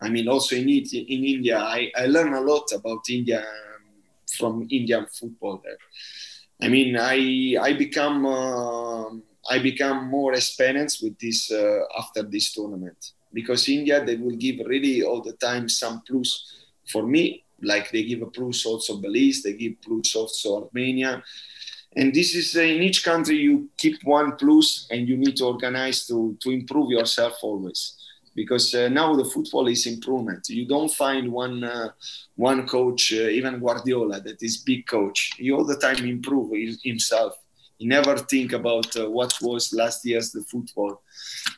I 0.02 0.10
mean, 0.10 0.28
also 0.28 0.56
in, 0.56 0.68
it, 0.68 0.92
in 0.92 1.24
India, 1.24 1.58
I, 1.58 1.90
I 1.96 2.06
learn 2.06 2.34
a 2.34 2.40
lot 2.40 2.70
about 2.74 3.08
India 3.08 3.40
um, 3.40 3.46
from 4.38 4.66
Indian 4.70 5.06
football 5.06 5.62
there. 5.64 5.78
I 6.62 6.68
mean, 6.68 6.96
I 6.98 7.56
I 7.58 7.72
become 7.72 8.26
uh, 8.26 9.08
I 9.48 9.58
become 9.58 10.08
more 10.08 10.34
experienced 10.34 11.02
with 11.02 11.18
this 11.18 11.50
uh, 11.50 11.80
after 11.98 12.22
this 12.22 12.52
tournament 12.52 13.12
because 13.32 13.68
India 13.68 14.04
they 14.04 14.16
will 14.16 14.36
give 14.36 14.66
really 14.66 15.02
all 15.02 15.22
the 15.22 15.32
time 15.34 15.68
some 15.68 16.02
plus 16.06 16.56
for 16.90 17.06
me, 17.06 17.44
like 17.62 17.90
they 17.90 18.04
give 18.04 18.22
a 18.22 18.26
plus 18.26 18.66
also 18.66 18.98
Belize, 18.98 19.42
they 19.42 19.52
give 19.52 19.80
plus 19.80 20.14
also 20.14 20.64
Armenia. 20.64 21.22
And 21.96 22.14
this 22.14 22.34
is 22.34 22.56
uh, 22.56 22.60
in 22.60 22.82
each 22.82 23.04
country 23.04 23.36
you 23.36 23.68
keep 23.76 24.02
one 24.04 24.36
plus 24.36 24.86
and 24.90 25.08
you 25.08 25.16
need 25.16 25.36
to 25.36 25.46
organize 25.46 26.06
to, 26.06 26.36
to 26.40 26.50
improve 26.50 26.90
yourself 26.90 27.34
always. 27.42 27.96
Because 28.34 28.72
uh, 28.74 28.88
now 28.88 29.14
the 29.16 29.24
football 29.24 29.66
is 29.66 29.86
improvement. 29.86 30.48
You 30.48 30.66
don't 30.66 30.92
find 30.92 31.32
one 31.32 31.64
uh, 31.64 31.90
one 32.36 32.66
coach, 32.66 33.12
uh, 33.12 33.28
even 33.38 33.58
Guardiola, 33.58 34.20
that 34.20 34.40
is 34.40 34.58
big 34.58 34.86
coach. 34.86 35.32
He 35.36 35.50
all 35.50 35.64
the 35.64 35.76
time 35.76 36.04
improve 36.04 36.52
himself 36.84 37.34
he 37.80 37.86
never 37.86 38.18
think 38.18 38.52
about 38.52 38.94
uh, 38.94 39.08
what 39.10 39.32
was 39.40 39.72
last 39.72 40.04
year's 40.04 40.32
the 40.32 40.42
football. 40.42 41.00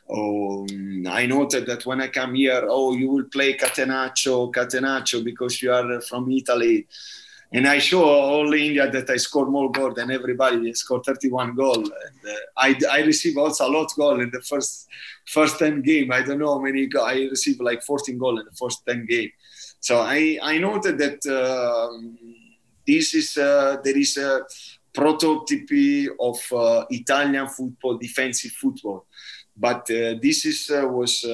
Um, 0.09 1.05
I 1.05 1.25
noted 1.25 1.65
that 1.65 1.85
when 1.85 1.99
I 1.99 2.07
come 2.07 2.35
here, 2.35 2.65
oh, 2.69 2.93
you 2.95 3.09
will 3.09 3.25
play 3.25 3.57
Catenaccio, 3.57 4.49
Catenaccio 4.53 5.21
because 5.21 5.61
you 5.61 5.73
are 5.73 5.99
from 5.99 6.31
Italy. 6.31 6.87
And 7.51 7.67
I 7.67 7.77
show 7.79 8.05
all 8.05 8.53
India 8.53 8.89
that 8.89 9.09
I 9.09 9.17
score 9.17 9.47
more 9.47 9.69
goals 9.69 9.95
than 9.95 10.11
everybody. 10.11 10.63
They 10.63 10.71
score 10.71 11.03
31 11.03 11.55
goals. 11.55 11.89
And 11.89 12.31
uh, 12.31 12.39
I, 12.55 12.79
I 12.89 12.99
receive 13.01 13.37
also 13.37 13.67
a 13.67 13.69
lot 13.69 13.91
goal 13.97 14.21
in 14.21 14.31
the 14.31 14.41
first 14.41 14.87
first 15.25 15.59
10 15.59 15.81
game. 15.81 16.13
I 16.13 16.21
don't 16.21 16.39
know 16.39 16.53
how 16.53 16.59
many. 16.59 16.85
Go- 16.85 17.03
I 17.03 17.15
receive 17.29 17.59
like 17.59 17.83
14 17.83 18.17
goals 18.17 18.39
in 18.39 18.45
the 18.45 18.55
first 18.55 18.85
10 18.87 19.05
game. 19.07 19.29
So 19.81 19.99
I, 19.99 20.39
I 20.41 20.57
noted 20.57 20.97
that 20.99 21.19
uh, 21.27 21.89
this 22.87 23.13
is 23.13 23.37
uh, 23.37 23.77
there 23.83 23.97
is 23.97 24.15
a 24.15 24.41
prototype 24.93 26.09
of 26.19 26.39
uh, 26.51 26.85
Italian 26.89 27.47
football, 27.47 27.97
defensive 27.97 28.51
football. 28.51 29.05
But 29.55 29.89
uh, 29.91 30.15
this 30.21 30.45
is 30.45 30.69
uh, 30.69 30.87
was 30.87 31.25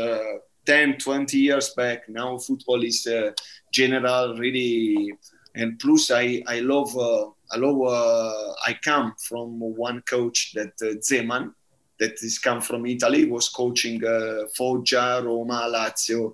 10, 0.65 0.97
20 0.97 1.37
years 1.37 1.69
back. 1.75 2.07
Now 2.09 2.37
football 2.37 2.83
is 2.83 3.07
general, 3.71 4.37
really. 4.37 5.13
And 5.55 5.79
plus, 5.79 6.11
I, 6.11 6.43
I 6.47 6.59
love, 6.59 6.95
I 7.51 7.57
love, 7.57 8.55
I 8.65 8.77
come 8.83 9.13
from 9.17 9.59
one 9.59 10.01
coach 10.01 10.53
that 10.53 10.77
Zeman, 11.01 11.53
that 11.99 12.13
is 12.23 12.39
come 12.39 12.61
from 12.61 12.85
Italy, 12.85 13.25
was 13.25 13.49
coaching 13.49 14.03
uh, 14.05 14.45
Foggia, 14.55 15.21
Roma, 15.23 15.69
Lazio, 15.71 16.33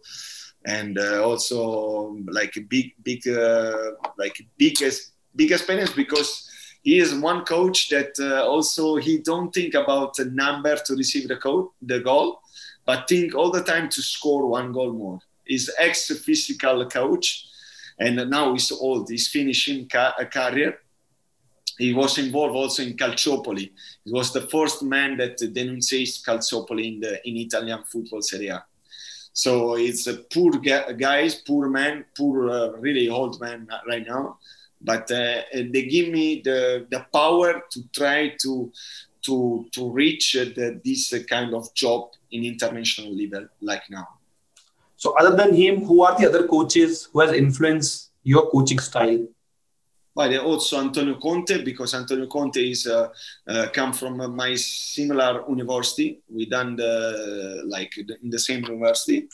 and 0.65 0.97
uh, 0.97 1.23
also 1.23 2.17
like 2.27 2.57
big, 2.69 2.93
big, 3.03 3.27
uh, 3.27 3.91
like 4.17 4.37
biggest, 4.57 5.13
big 5.35 5.51
experience 5.51 5.91
because 5.91 6.49
he 6.85 6.99
is 6.99 7.15
one 7.15 7.43
coach 7.45 7.89
that 7.89 8.13
uh, 8.19 8.45
also 8.45 8.97
he 8.97 9.17
don't 9.17 9.51
think 9.51 9.73
about 9.73 10.15
the 10.15 10.25
number 10.25 10.75
to 10.75 10.93
receive 10.93 11.27
the, 11.27 11.35
code, 11.35 11.69
the 11.81 11.99
goal, 11.99 12.41
but 12.85 13.07
think 13.07 13.33
all 13.33 13.49
the 13.49 13.63
time 13.63 13.89
to 13.89 14.03
score 14.03 14.45
one 14.45 14.71
goal 14.71 14.93
more. 14.93 15.19
He's 15.45 15.67
ex-physical 15.79 16.87
coach, 16.87 17.47
and 17.97 18.29
now 18.29 18.53
he's 18.53 18.71
old. 18.71 19.09
He's 19.09 19.27
finishing 19.27 19.89
ca- 19.89 20.13
a 20.19 20.27
career. 20.27 20.77
He 21.79 21.91
was 21.91 22.19
involved 22.19 22.55
also 22.55 22.83
in 22.83 22.95
Calciopoli. 22.95 23.71
He 24.03 24.11
was 24.11 24.31
the 24.31 24.41
first 24.41 24.83
man 24.83 25.17
that 25.17 25.37
denunciates 25.37 26.23
Calciopoli 26.23 26.93
in 26.93 26.99
the 26.99 27.27
in 27.27 27.37
Italian 27.37 27.83
football 27.83 28.21
Serie 28.21 28.49
A. 28.49 28.63
So 29.33 29.75
it's 29.75 30.05
a 30.05 30.17
poor 30.31 30.51
guys, 30.51 31.35
poor 31.35 31.67
man, 31.67 32.05
poor, 32.15 32.49
uh, 32.49 32.69
really 32.77 33.09
old 33.09 33.41
man 33.41 33.67
right 33.87 34.07
now 34.07 34.37
but 34.85 35.09
uh, 35.11 35.41
they 35.51 35.83
give 35.83 36.09
me 36.09 36.41
the, 36.41 36.85
the 36.91 37.05
power 37.11 37.63
to 37.71 37.79
try 37.93 38.33
to 38.43 38.71
to 39.25 39.65
to 39.71 39.89
reach 39.89 40.33
the, 40.33 40.79
this 40.85 41.13
kind 41.27 41.53
of 41.53 41.73
job 41.73 42.11
in 42.31 42.45
international 42.45 43.11
level 43.15 43.47
like 43.61 43.83
now. 43.89 44.07
So 44.97 45.17
other 45.19 45.35
than 45.35 45.53
him 45.53 45.83
who 45.83 46.03
are 46.03 46.17
the 46.17 46.27
other 46.29 46.47
coaches 46.47 47.09
who 47.11 47.19
has 47.21 47.31
influenced 47.33 48.11
your 48.23 48.49
coaching 48.49 48.79
style? 48.79 49.27
But 50.15 50.33
also 50.37 50.79
Antonio 50.79 51.15
Conte 51.19 51.63
because 51.63 51.93
Antonio 51.93 52.27
Conte 52.27 52.57
is 52.57 52.87
uh, 52.87 53.09
uh, 53.47 53.67
come 53.73 53.91
from 53.91 54.35
my 54.35 54.55
similar 54.55 55.43
university. 55.49 56.21
We 56.29 56.45
done 56.45 56.77
the 56.77 57.63
like 57.67 57.97
in 57.97 58.29
the 58.29 58.39
same 58.39 58.63
university, 58.63 59.27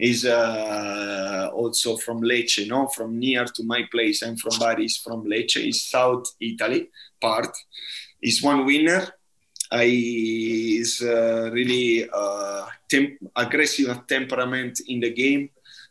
is 0.00 0.24
uh, 0.24 1.50
also 1.52 1.96
from 1.96 2.22
Lecce, 2.22 2.66
no? 2.66 2.88
from 2.88 3.18
near 3.18 3.44
to 3.44 3.62
my 3.64 3.82
place. 3.92 4.22
I'm 4.22 4.36
from 4.36 4.58
Bari, 4.58 4.82
he's 4.82 4.96
from 4.96 5.24
Lecce, 5.26 5.68
is 5.68 5.84
South 5.84 6.24
Italy 6.40 6.88
part. 7.20 7.54
Is 8.22 8.42
one 8.42 8.64
winner. 8.64 9.06
I 9.70 9.84
is 9.84 11.00
uh, 11.02 11.50
really 11.52 12.08
uh, 12.12 12.66
temp- 12.88 13.18
aggressive 13.36 14.06
temperament 14.08 14.80
in 14.88 15.00
the 15.00 15.12
game, 15.12 15.50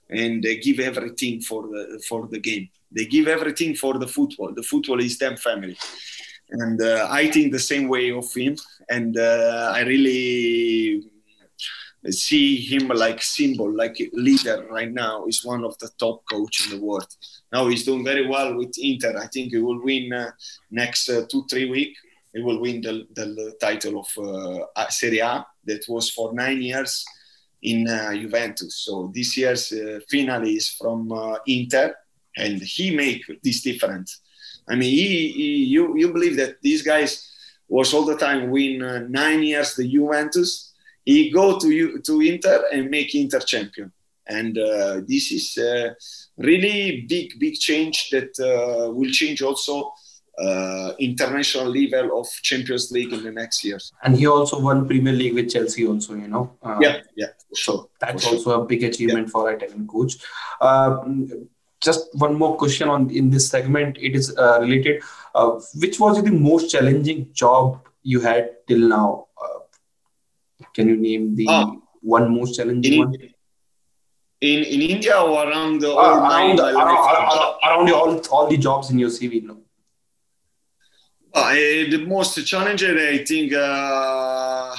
and 0.09 0.43
they 0.43 0.57
give 0.57 0.79
everything 0.79 1.41
for 1.41 1.63
the 1.67 2.03
for 2.07 2.27
the 2.27 2.39
game. 2.39 2.69
They 2.91 3.05
give 3.05 3.27
everything 3.27 3.75
for 3.75 3.97
the 3.99 4.07
football. 4.07 4.53
The 4.53 4.63
football 4.63 4.99
is 4.99 5.17
them 5.17 5.37
family, 5.37 5.77
and 6.51 6.81
uh, 6.81 7.07
I 7.09 7.31
think 7.31 7.51
the 7.51 7.59
same 7.59 7.87
way 7.87 8.11
of 8.11 8.25
him. 8.33 8.57
And 8.89 9.17
uh, 9.17 9.71
I 9.73 9.81
really 9.81 11.09
see 12.09 12.57
him 12.57 12.87
like 12.87 13.21
symbol, 13.21 13.71
like 13.75 13.97
leader 14.13 14.65
right 14.69 14.91
now. 14.91 15.25
Is 15.25 15.43
one 15.43 15.63
of 15.63 15.77
the 15.79 15.89
top 15.97 16.23
coach 16.31 16.65
in 16.65 16.79
the 16.79 16.85
world. 16.85 17.07
Now 17.51 17.67
he's 17.67 17.85
doing 17.85 18.03
very 18.03 18.27
well 18.27 18.55
with 18.55 18.73
Inter. 18.77 19.17
I 19.17 19.27
think 19.27 19.51
he 19.51 19.57
will 19.57 19.83
win 19.83 20.13
uh, 20.13 20.31
next 20.71 21.09
uh, 21.09 21.25
two 21.29 21.45
three 21.49 21.69
week. 21.69 21.95
He 22.33 22.41
will 22.41 22.59
win 22.61 22.81
the, 22.81 23.07
the 23.13 23.55
title 23.59 24.05
of 24.05 24.63
uh, 24.75 24.89
Serie 24.89 25.19
A 25.19 25.45
that 25.65 25.83
was 25.89 26.11
for 26.11 26.31
nine 26.33 26.61
years 26.61 27.03
in 27.63 27.87
uh, 27.87 28.13
Juventus. 28.13 28.75
So 28.85 29.11
this 29.13 29.35
year's 29.35 29.71
uh, 29.71 29.99
finale 30.09 30.53
is 30.53 30.69
from 30.69 31.11
uh, 31.11 31.37
Inter, 31.47 31.95
and 32.37 32.61
he 32.61 32.95
make 32.95 33.23
this 33.43 33.61
difference. 33.61 34.21
I 34.67 34.75
mean, 34.75 34.91
he, 34.91 35.31
he, 35.31 35.63
you 35.65 35.97
you 35.97 36.13
believe 36.13 36.37
that 36.37 36.61
these 36.61 36.83
guys 36.83 37.27
was 37.67 37.93
all 37.93 38.05
the 38.05 38.17
time 38.17 38.49
win 38.51 39.11
nine 39.11 39.43
years 39.43 39.75
the 39.75 39.87
Juventus 39.87 40.68
he 41.09 41.31
go 41.31 41.57
to 41.59 41.69
to 42.07 42.13
Inter 42.21 42.57
and 42.71 42.89
make 42.89 43.15
Inter 43.15 43.39
champion. 43.53 43.91
And 44.37 44.57
uh, 44.57 45.01
this 45.11 45.31
is 45.31 45.45
uh, 45.57 45.87
really 46.37 47.05
big, 47.09 47.39
big 47.39 47.55
change 47.67 48.09
that 48.11 48.31
uh, 48.39 48.91
will 48.91 49.09
change 49.09 49.41
also 49.41 49.91
uh, 50.37 50.93
international 50.99 51.67
level 51.79 52.19
of 52.19 52.27
Champions 52.49 52.91
League 52.91 53.11
in 53.11 53.23
the 53.23 53.31
next 53.31 53.63
years. 53.63 53.91
And 54.03 54.15
he 54.15 54.27
also 54.27 54.59
won 54.59 54.87
Premier 54.87 55.13
League 55.13 55.33
with 55.33 55.49
Chelsea, 55.49 55.87
also, 55.87 56.13
you 56.13 56.27
know. 56.27 56.55
Uh, 56.61 56.77
yeah, 56.79 56.97
yeah. 57.15 57.31
So 57.53 57.89
that's 57.99 58.23
sure. 58.23 58.33
also 58.33 58.61
a 58.61 58.65
big 58.65 58.83
achievement 58.83 59.27
yeah. 59.27 59.31
for 59.31 59.49
a 59.49 59.55
Italian 59.55 59.87
coach. 59.87 60.17
Uh, 60.61 60.99
just 61.81 62.13
one 62.13 62.35
more 62.35 62.55
question 62.55 62.87
on 62.87 63.09
in 63.09 63.31
this 63.31 63.49
segment. 63.49 63.97
It 63.99 64.15
is 64.15 64.35
related. 64.37 65.01
which 65.83 65.99
was 65.99 66.21
the 66.21 66.31
most 66.31 66.69
challenging 66.69 67.29
job 67.33 67.87
you 68.03 68.19
had 68.19 68.43
till 68.67 68.87
now? 68.87 69.25
Can 70.79 70.87
you 70.87 70.95
name 70.95 71.35
the 71.35 71.45
ah, 71.49 71.75
one 72.01 72.33
most 72.33 72.55
challenging 72.55 72.93
in, 72.93 72.99
one? 72.99 73.13
In 74.39 74.59
in 74.63 74.81
India 74.81 75.15
or 75.19 75.49
around 75.49 75.81
the 75.81 75.91
uh, 75.91 75.99
around, 75.99 76.55
the, 76.55 76.63
around, 76.63 76.77
around, 76.77 77.57
around, 77.65 77.91
all 77.91 78.21
all 78.31 78.47
the 78.47 78.55
jobs 78.55 78.89
in 78.89 78.97
your 78.97 79.09
CV, 79.09 79.43
no? 79.43 79.57
Uh, 81.33 81.51
the 81.51 82.05
most 82.07 82.33
challenging, 82.47 82.97
I 82.97 83.17
think, 83.25 83.51
uh, 83.53 84.73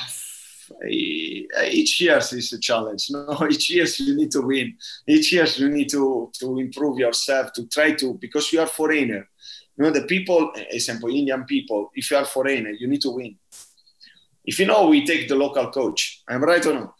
each 0.88 2.00
year 2.00 2.16
is 2.16 2.52
a 2.54 2.58
challenge. 2.58 3.08
No, 3.10 3.46
each 3.50 3.68
year 3.70 3.84
you 3.98 4.16
need 4.16 4.30
to 4.30 4.40
win. 4.40 4.76
Each 5.06 5.34
year 5.34 5.44
you 5.44 5.68
need 5.68 5.90
to 5.90 6.32
to 6.40 6.58
improve 6.58 6.98
yourself, 6.98 7.52
to 7.56 7.66
try 7.68 7.92
to 7.92 8.14
because 8.14 8.50
you 8.54 8.60
are 8.60 8.66
foreigner. 8.78 9.28
You 9.76 9.84
know 9.84 9.90
the 9.90 10.06
people, 10.06 10.50
example 10.70 11.10
Indian 11.10 11.44
people. 11.44 11.90
If 11.94 12.10
you 12.10 12.16
are 12.16 12.24
foreigner, 12.24 12.70
you 12.70 12.88
need 12.88 13.02
to 13.02 13.10
win. 13.10 13.36
If 14.44 14.58
you 14.58 14.66
know, 14.66 14.88
we 14.88 15.04
take 15.06 15.28
the 15.28 15.34
local 15.36 15.70
coach. 15.70 16.22
I'm 16.28 16.42
right 16.42 16.64
or 16.66 16.74
no? 16.74 16.94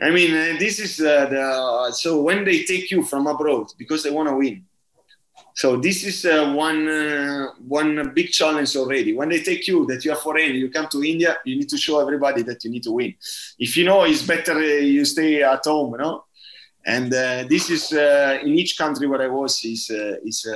I 0.00 0.10
mean, 0.10 0.32
uh, 0.34 0.58
this 0.58 0.78
is 0.80 1.00
uh, 1.00 1.26
the 1.26 1.92
so 1.92 2.22
when 2.22 2.44
they 2.44 2.64
take 2.64 2.90
you 2.90 3.02
from 3.04 3.26
abroad 3.26 3.68
because 3.78 4.02
they 4.02 4.10
want 4.10 4.28
to 4.28 4.36
win. 4.36 4.64
So 5.54 5.76
this 5.76 6.04
is 6.04 6.24
uh, 6.24 6.52
one 6.54 6.88
uh, 6.88 7.48
one 7.66 8.12
big 8.14 8.30
challenge 8.30 8.74
already. 8.76 9.12
When 9.12 9.28
they 9.28 9.40
take 9.42 9.68
you 9.68 9.86
that 9.86 10.04
you 10.04 10.12
are 10.12 10.16
foreign, 10.16 10.54
you 10.54 10.70
come 10.70 10.88
to 10.88 11.04
India, 11.04 11.36
you 11.44 11.56
need 11.56 11.68
to 11.68 11.76
show 11.76 12.00
everybody 12.00 12.42
that 12.42 12.64
you 12.64 12.70
need 12.70 12.82
to 12.84 12.92
win. 12.92 13.14
If 13.58 13.76
you 13.76 13.84
know, 13.84 14.04
it's 14.04 14.22
better 14.22 14.54
uh, 14.54 14.80
you 14.96 15.04
stay 15.04 15.42
at 15.42 15.64
home, 15.64 15.92
you 15.92 15.98
know. 15.98 16.24
And 16.84 17.12
uh, 17.12 17.44
this 17.48 17.70
is 17.70 17.92
uh, 17.92 18.38
in 18.42 18.54
each 18.54 18.76
country 18.76 19.06
where 19.06 19.22
I 19.22 19.28
was 19.28 19.64
is 19.64 19.90
uh, 19.90 20.16
is 20.24 20.46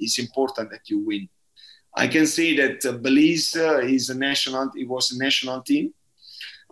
is 0.00 0.18
important 0.18 0.70
that 0.70 0.88
you 0.88 0.98
win. 1.00 1.28
I 1.96 2.08
can 2.08 2.26
say 2.26 2.56
that 2.56 3.02
Belize 3.02 3.54
is 3.54 4.10
a 4.10 4.16
national. 4.16 4.72
It 4.76 4.88
was 4.88 5.12
a 5.12 5.18
national 5.18 5.62
team, 5.62 5.94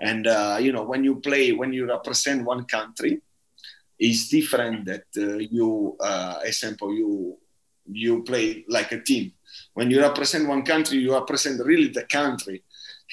and 0.01 0.27
you 0.65 0.73
know 0.73 0.85
when 0.85 1.05
you 1.05 1.17
play, 1.17 1.53
when 1.53 1.73
you 1.73 1.87
represent 1.87 2.45
one 2.45 2.65
country, 2.65 3.21
it's 4.03 4.29
different 4.29 4.85
that 4.87 5.05
uh, 5.17 5.37
you, 5.37 5.97
uh, 6.01 6.41
example, 6.43 6.93
you 6.93 7.39
you 7.87 8.23
play 8.25 8.65
like 8.69 8.91
a 8.93 9.01
team. 9.01 9.33
When 9.75 9.91
you 9.91 10.01
represent 10.01 10.49
one 10.49 10.63
country, 10.63 10.99
you 10.99 11.13
represent 11.15 11.65
really 11.65 11.89
the 11.89 12.05
country. 12.05 12.65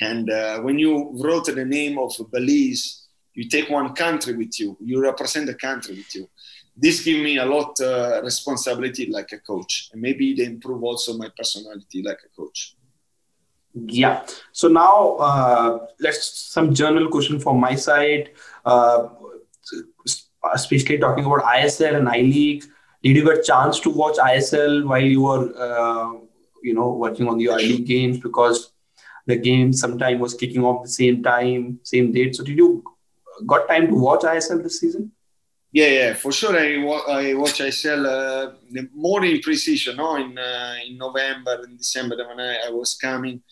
And 0.02 0.30
uh, 0.30 0.62
when 0.62 0.80
you 0.80 1.12
wrote 1.22 1.46
the 1.46 1.66
name 1.66 2.00
of 2.00 2.14
Belize, 2.32 3.08
you 3.34 3.48
take 3.50 3.70
one 3.70 3.94
country 3.94 4.34
with 4.36 4.60
you. 4.60 4.78
You 4.80 5.02
represent 5.02 5.46
the 5.48 5.56
country 5.56 5.96
with 5.96 6.16
you. 6.16 6.30
This 6.82 7.04
gives 7.04 7.22
me 7.22 7.38
a 7.38 7.46
lot 7.46 7.80
uh, 7.82 8.22
responsibility 8.24 9.08
like 9.12 9.32
a 9.34 9.40
coach, 9.40 9.90
and 9.92 10.02
maybe 10.02 10.34
they 10.34 10.46
improve 10.46 10.84
also 10.84 11.18
my 11.18 11.30
personality 11.38 12.02
like 12.02 12.20
a 12.26 12.30
coach. 12.36 12.76
Yeah. 13.74 14.26
So 14.52 14.68
now 14.68 15.16
uh, 15.18 15.88
let's 16.00 16.24
some 16.56 16.74
general 16.74 17.10
question 17.10 17.40
from 17.40 17.60
my 17.60 17.76
side. 17.76 18.32
Uh, 18.66 19.10
especially 20.54 20.98
talking 20.98 21.26
about 21.26 21.44
ISL 21.44 21.96
and 21.96 22.10
I 22.10 22.22
League. 22.22 22.64
Did 23.04 23.16
you 23.16 23.24
get 23.24 23.40
a 23.40 23.44
chance 23.44 23.80
to 23.82 23.90
watch 23.90 24.18
ISL 24.18 24.86
while 24.86 25.02
you 25.02 25.22
were, 25.22 25.54
uh, 25.58 26.14
you 26.64 26.74
know, 26.74 26.94
working 26.94 27.28
on 27.28 27.38
the 27.38 27.50
I 27.50 27.58
League 27.58 27.88
games 27.88 28.20
because 28.20 28.72
the 29.26 29.36
game 29.36 29.72
sometime 29.74 30.20
was 30.20 30.34
kicking 30.34 30.64
off 30.64 30.84
the 30.84 30.90
same 30.90 31.24
time, 31.24 31.80
same 31.84 32.12
date. 32.12 32.36
So 32.36 32.44
did 32.44 32.58
you 32.58 32.84
got 33.46 33.68
time 33.68 33.88
to 33.88 33.96
watch 33.96 34.22
ISL 34.22 34.64
this 34.64 34.80
season? 34.80 35.12
Yeah, 35.72 35.88
yeah, 35.88 36.14
for 36.16 36.32
sure. 36.32 36.58
I, 36.58 36.82
I 37.12 37.34
watch 37.36 37.60
ISL 37.60 38.06
uh, 38.06 38.82
more 38.94 39.24
in 39.24 39.40
precision, 39.40 39.98
no, 39.98 40.16
in 40.16 40.38
uh, 40.38 40.76
in 40.88 40.98
November 40.98 41.62
and 41.64 41.78
December 41.78 42.16
when 42.28 42.40
I, 42.40 42.68
I, 42.68 42.70
was 42.72 42.96
coming, 42.96 43.44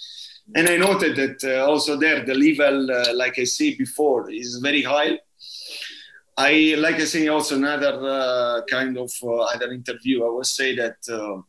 and 0.55 0.67
I 0.67 0.77
noted 0.77 1.15
that 1.15 1.43
uh, 1.43 1.69
also 1.69 1.95
there 1.95 2.25
the 2.25 2.33
level, 2.33 2.89
uh, 2.89 3.13
like 3.13 3.37
I 3.37 3.43
said 3.43 3.77
before, 3.77 4.31
is 4.31 4.59
very 4.63 4.81
high 4.81 5.19
I 6.37 6.75
like 6.77 6.97
I 6.97 7.05
say 7.05 7.27
also 7.29 7.55
another 7.55 7.99
uh, 7.99 8.61
kind 8.69 8.95
of 8.95 9.11
uh, 9.23 9.37
other 9.37 9.71
interview. 9.71 10.23
I 10.23 10.29
would 10.29 10.45
say 10.45 10.75
that 10.75 10.97
uh, 11.11 11.41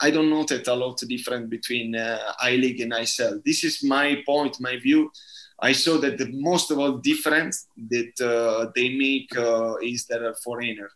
I 0.00 0.10
don't 0.10 0.30
notice 0.30 0.66
a 0.66 0.74
lot 0.74 0.96
different 1.06 1.50
between 1.50 1.94
I 1.94 2.52
League 2.56 2.80
and 2.80 2.92
ISL. 2.92 3.44
This 3.44 3.64
is 3.64 3.84
my 3.84 4.22
point, 4.24 4.58
my 4.58 4.78
view. 4.78 5.10
I 5.60 5.72
saw 5.72 5.98
that 5.98 6.18
the 6.18 6.30
most 6.32 6.70
of 6.70 6.78
all 6.78 6.92
difference 6.98 7.66
that 7.90 8.20
uh, 8.20 8.70
they 8.74 8.90
make 8.90 9.36
uh, 9.36 9.74
is 9.82 10.06
that 10.06 10.22
a 10.22 10.34
foreigner. 10.34 10.90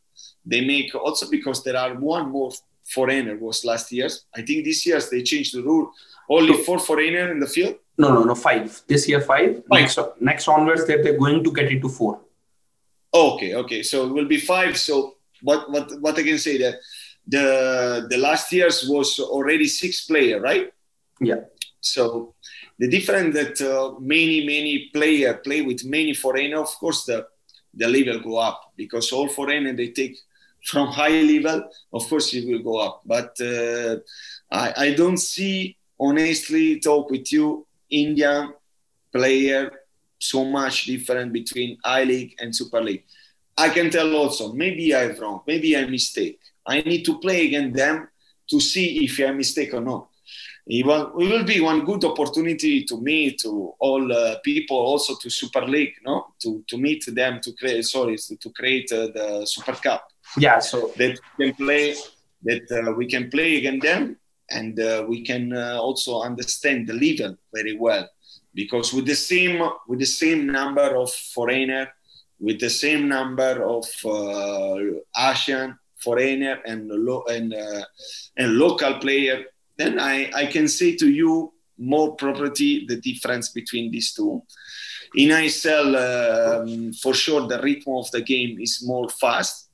They 0.46 0.60
make 0.60 0.94
also 0.94 1.28
because 1.28 1.64
there 1.64 1.76
are 1.76 1.94
one 1.94 2.30
more 2.30 2.52
foreigner 2.84 3.36
was 3.36 3.64
last 3.64 3.90
year. 3.92 4.08
I 4.34 4.42
think 4.42 4.64
this 4.64 4.86
year 4.86 5.00
they 5.10 5.22
changed 5.22 5.54
the 5.54 5.62
rule. 5.62 5.90
Only 6.28 6.62
four 6.62 6.78
foreigner 6.78 7.32
in 7.32 7.40
the 7.40 7.46
field. 7.46 7.76
No, 7.98 8.12
no, 8.14 8.22
no, 8.24 8.34
five. 8.34 8.82
This 8.86 9.08
year 9.08 9.20
five. 9.20 9.62
five. 9.68 9.80
Next, 9.80 9.98
next 10.20 10.48
onwards, 10.48 10.86
they're, 10.86 11.02
they're 11.02 11.18
going 11.18 11.42
to 11.44 11.52
get 11.52 11.70
it 11.70 11.80
to 11.80 11.88
four. 11.88 12.20
Okay, 13.12 13.54
okay. 13.54 13.82
So 13.82 14.06
it 14.06 14.12
will 14.12 14.26
be 14.26 14.38
five. 14.38 14.78
So 14.78 15.16
what 15.42 15.70
what 15.70 16.00
what 16.00 16.18
I 16.18 16.22
can 16.22 16.38
say 16.38 16.56
that 16.58 16.76
the 17.26 18.06
the 18.08 18.16
last 18.16 18.52
years 18.52 18.88
was 18.88 19.18
already 19.18 19.66
six 19.66 20.06
player, 20.06 20.40
right? 20.40 20.72
Yeah. 21.20 21.40
So 21.80 22.34
the 22.82 22.88
difference 22.88 23.32
that 23.36 23.56
uh, 23.62 23.94
many 24.00 24.44
many 24.44 24.90
player 24.92 25.34
play 25.34 25.62
with 25.62 25.84
many 25.84 26.14
foreigner, 26.14 26.58
of 26.58 26.72
course 26.80 27.04
the 27.04 27.24
the 27.74 27.86
level 27.86 28.18
go 28.18 28.38
up 28.38 28.72
because 28.76 29.12
all 29.12 29.28
foreigner 29.28 29.72
they 29.72 29.90
take 29.92 30.16
from 30.70 30.88
high 30.88 31.20
level, 31.22 31.58
of 31.92 32.02
course 32.08 32.34
it 32.34 32.44
will 32.48 32.62
go 32.70 32.78
up. 32.86 33.02
But 33.06 33.32
uh, 33.40 33.98
I 34.50 34.66
I 34.86 34.88
don't 34.94 35.22
see 35.34 35.76
honestly 36.08 36.80
talk 36.80 37.08
with 37.08 37.30
you 37.30 37.64
Indian 37.88 38.52
player 39.12 39.70
so 40.18 40.44
much 40.44 40.86
different 40.86 41.32
between 41.32 41.78
I 41.84 42.02
League 42.02 42.34
and 42.40 42.54
Super 42.60 42.80
League. 42.80 43.04
I 43.56 43.68
can 43.68 43.90
tell 43.90 44.10
also, 44.16 44.52
maybe 44.54 44.92
I'm 44.96 45.14
wrong, 45.20 45.42
maybe 45.46 45.76
I 45.76 45.84
mistake. 45.86 46.40
I 46.66 46.80
need 46.80 47.04
to 47.04 47.20
play 47.20 47.46
against 47.46 47.76
them 47.76 48.08
to 48.50 48.58
see 48.58 49.04
if 49.04 49.20
I 49.20 49.30
mistake 49.30 49.72
or 49.72 49.80
not. 49.80 50.08
It 50.66 50.86
will, 50.86 51.18
it 51.18 51.28
will 51.28 51.44
be 51.44 51.60
one 51.60 51.84
good 51.84 52.04
opportunity 52.04 52.84
to 52.84 53.00
meet 53.00 53.38
to 53.40 53.74
all 53.80 54.12
uh, 54.12 54.38
people, 54.44 54.76
also 54.76 55.16
to 55.20 55.28
Super 55.28 55.66
League, 55.66 55.94
no, 56.04 56.26
to, 56.40 56.62
to 56.68 56.78
meet 56.78 57.04
them 57.08 57.40
to 57.42 57.52
create. 57.52 57.84
Sorry, 57.84 58.16
to 58.16 58.50
create 58.50 58.90
uh, 58.92 59.08
the 59.08 59.44
Super 59.44 59.72
Cup. 59.72 60.06
Yeah, 60.38 60.60
so 60.60 60.92
that 60.96 61.18
we 61.36 61.46
can 61.46 61.54
play, 61.56 61.96
that 62.44 62.70
uh, 62.70 62.92
we 62.92 63.06
can 63.06 63.28
play 63.28 63.56
against 63.56 63.82
them, 63.82 64.16
and 64.50 64.78
uh, 64.78 65.04
we 65.08 65.22
can 65.22 65.52
uh, 65.52 65.78
also 65.80 66.22
understand 66.22 66.86
the 66.86 66.94
level 66.94 67.36
very 67.52 67.76
well 67.76 68.08
because 68.54 68.92
with 68.92 69.06
the 69.06 69.14
same 69.14 69.62
with 69.88 69.98
the 69.98 70.06
same 70.06 70.46
number 70.46 70.96
of 70.96 71.10
foreigner, 71.34 71.88
with 72.38 72.60
the 72.60 72.70
same 72.70 73.08
number 73.08 73.64
of 73.64 73.86
uh, 74.04 74.78
Asian 75.16 75.78
foreigner 75.98 76.60
and 76.66 76.88
lo- 76.88 77.24
and 77.28 77.54
uh, 77.54 77.84
and 78.36 78.54
local 78.54 78.94
player, 78.98 79.44
then 79.82 80.00
I, 80.00 80.30
I 80.34 80.46
can 80.46 80.68
say 80.68 80.96
to 80.96 81.10
you 81.10 81.52
more 81.78 82.14
property 82.16 82.86
the 82.86 82.96
difference 82.96 83.48
between 83.50 83.90
these 83.90 84.14
two. 84.14 84.42
In 85.14 85.28
ISL, 85.28 85.88
um, 86.06 86.92
for 86.94 87.14
sure, 87.14 87.46
the 87.46 87.60
rhythm 87.60 87.94
of 87.94 88.10
the 88.10 88.22
game 88.22 88.58
is 88.60 88.82
more 88.86 89.08
fast, 89.08 89.68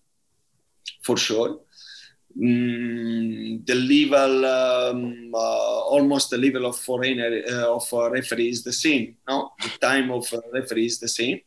for 1.02 1.16
sure 1.16 1.60
mm, 2.38 3.66
the 3.66 3.74
level, 3.74 4.44
um, 4.46 5.30
uh, 5.34 5.80
almost 5.94 6.30
the 6.30 6.38
level 6.38 6.66
of 6.66 6.76
foreigner 6.76 7.42
uh, 7.48 7.74
of 7.74 8.12
referee 8.12 8.48
is 8.48 8.62
the 8.62 8.72
same. 8.72 9.16
No, 9.28 9.52
the 9.60 9.70
time 9.80 10.10
of 10.10 10.32
referee 10.52 10.86
is 10.86 10.98
the 10.98 11.08
same. 11.08 11.40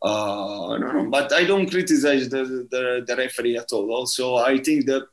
Uh, 0.00 0.78
no, 0.78 0.92
no, 0.92 1.10
but 1.10 1.32
I 1.32 1.44
don't 1.44 1.68
criticize 1.68 2.28
the, 2.28 2.66
the, 2.70 3.04
the 3.04 3.16
referee 3.16 3.56
at 3.56 3.72
all. 3.72 3.90
Also, 3.90 4.36
I 4.36 4.58
think 4.58 4.86
that 4.86 5.06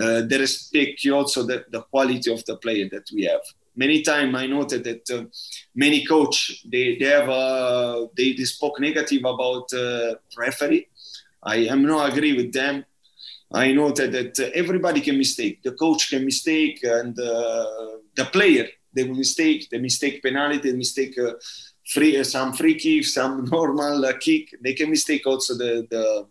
uh, 0.00 0.22
they 0.22 0.38
respect 0.38 1.06
also 1.12 1.42
the, 1.42 1.64
the 1.70 1.82
quality 1.82 2.32
of 2.32 2.44
the 2.44 2.56
player 2.56 2.88
that 2.90 3.08
we 3.14 3.24
have. 3.24 3.40
Many 3.74 4.02
times 4.02 4.34
I 4.34 4.46
noted 4.46 4.84
that 4.84 5.10
uh, 5.10 5.24
many 5.74 6.04
coach 6.04 6.64
they, 6.64 6.96
they 6.96 7.06
have 7.06 7.28
uh, 7.28 8.06
they, 8.16 8.32
they 8.32 8.44
spoke 8.44 8.80
negative 8.80 9.20
about 9.20 9.72
uh, 9.72 10.14
referee. 10.36 10.88
I 11.42 11.56
am 11.66 11.82
not 11.82 12.10
agree 12.10 12.34
with 12.36 12.52
them 12.52 12.84
I 13.52 13.72
noted 13.72 14.12
that 14.12 14.52
everybody 14.54 15.00
can 15.00 15.16
mistake. 15.18 15.62
The 15.62 15.72
coach 15.72 16.10
can 16.10 16.24
mistake, 16.24 16.80
and 16.82 17.18
uh, 17.18 17.98
the 18.16 18.24
player 18.32 18.66
they 18.92 19.04
will 19.04 19.14
mistake. 19.14 19.68
They 19.70 19.78
mistake 19.78 20.22
penalty. 20.22 20.58
They 20.58 20.76
mistake 20.76 21.16
uh, 21.18 21.34
free 21.86 22.18
uh, 22.18 22.24
some 22.24 22.52
free 22.52 22.74
kick, 22.74 23.04
some 23.04 23.44
normal 23.52 24.04
uh, 24.04 24.14
kick. 24.18 24.54
They 24.60 24.74
can 24.74 24.90
mistake 24.90 25.26
also 25.26 25.54
the 25.54 25.86
the 25.88 26.26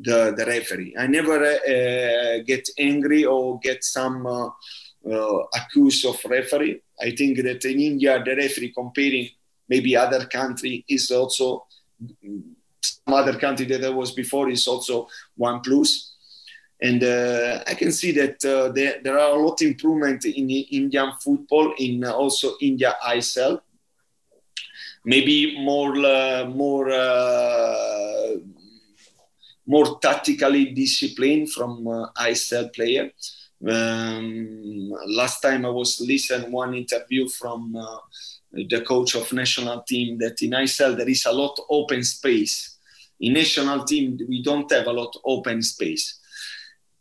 the, 0.00 0.34
the 0.36 0.44
referee. 0.46 0.94
I 0.98 1.06
never 1.06 1.44
uh, 1.44 2.42
get 2.44 2.68
angry 2.78 3.24
or 3.24 3.58
get 3.60 3.84
some 3.84 4.26
uh, 4.26 4.48
accuse 5.54 6.04
of 6.04 6.18
referee. 6.24 6.82
I 7.00 7.10
think 7.12 7.38
that 7.42 7.64
in 7.64 7.80
India 7.80 8.22
the 8.24 8.36
referee 8.36 8.72
comparing 8.72 9.28
maybe 9.68 9.96
other 9.96 10.26
country 10.26 10.84
is 10.88 11.10
also 11.10 11.66
some 12.80 13.14
other 13.14 13.38
country 13.38 13.66
that 13.66 13.84
I 13.84 13.90
was 13.90 14.12
before 14.12 14.50
is 14.50 14.66
also 14.66 15.08
one 15.36 15.60
plus. 15.60 16.10
and 16.82 17.02
uh, 17.04 17.62
I 17.66 17.74
can 17.74 17.92
see 17.92 18.12
that 18.12 18.42
uh, 18.44 18.72
there, 18.72 19.00
there, 19.02 19.18
are 19.18 19.36
a 19.36 19.42
lot 19.42 19.60
of 19.60 19.66
improvement 19.66 20.24
in 20.24 20.48
Indian 20.48 21.12
football, 21.20 21.74
in 21.78 22.04
uh, 22.04 22.12
also 22.12 22.54
India 22.62 22.96
ISL. 23.06 23.60
Maybe 25.04 25.62
more, 25.62 25.94
uh, 25.96 26.46
more, 26.46 26.90
uh, 26.90 28.36
more 29.66 29.98
tactically 30.00 30.66
disciplined 30.66 31.50
from 31.52 31.86
uh, 31.86 32.06
ISL 32.16 32.72
player. 32.72 33.10
Um, 33.68 34.90
last 35.06 35.40
time 35.40 35.66
I 35.66 35.68
was 35.68 36.00
listening 36.00 36.50
one 36.50 36.74
interview 36.74 37.28
from 37.28 37.76
uh, 37.76 37.98
the 38.52 38.80
coach 38.80 39.14
of 39.14 39.32
national 39.32 39.82
team 39.82 40.18
that 40.18 40.40
in 40.40 40.52
ISL 40.52 40.96
there 40.96 41.08
is 41.08 41.26
a 41.26 41.32
lot 41.32 41.58
open 41.68 42.02
space. 42.02 42.78
In 43.20 43.34
national 43.34 43.84
team 43.84 44.18
we 44.28 44.42
don't 44.42 44.70
have 44.72 44.86
a 44.86 44.92
lot 44.92 45.14
open 45.24 45.62
space. 45.62 46.20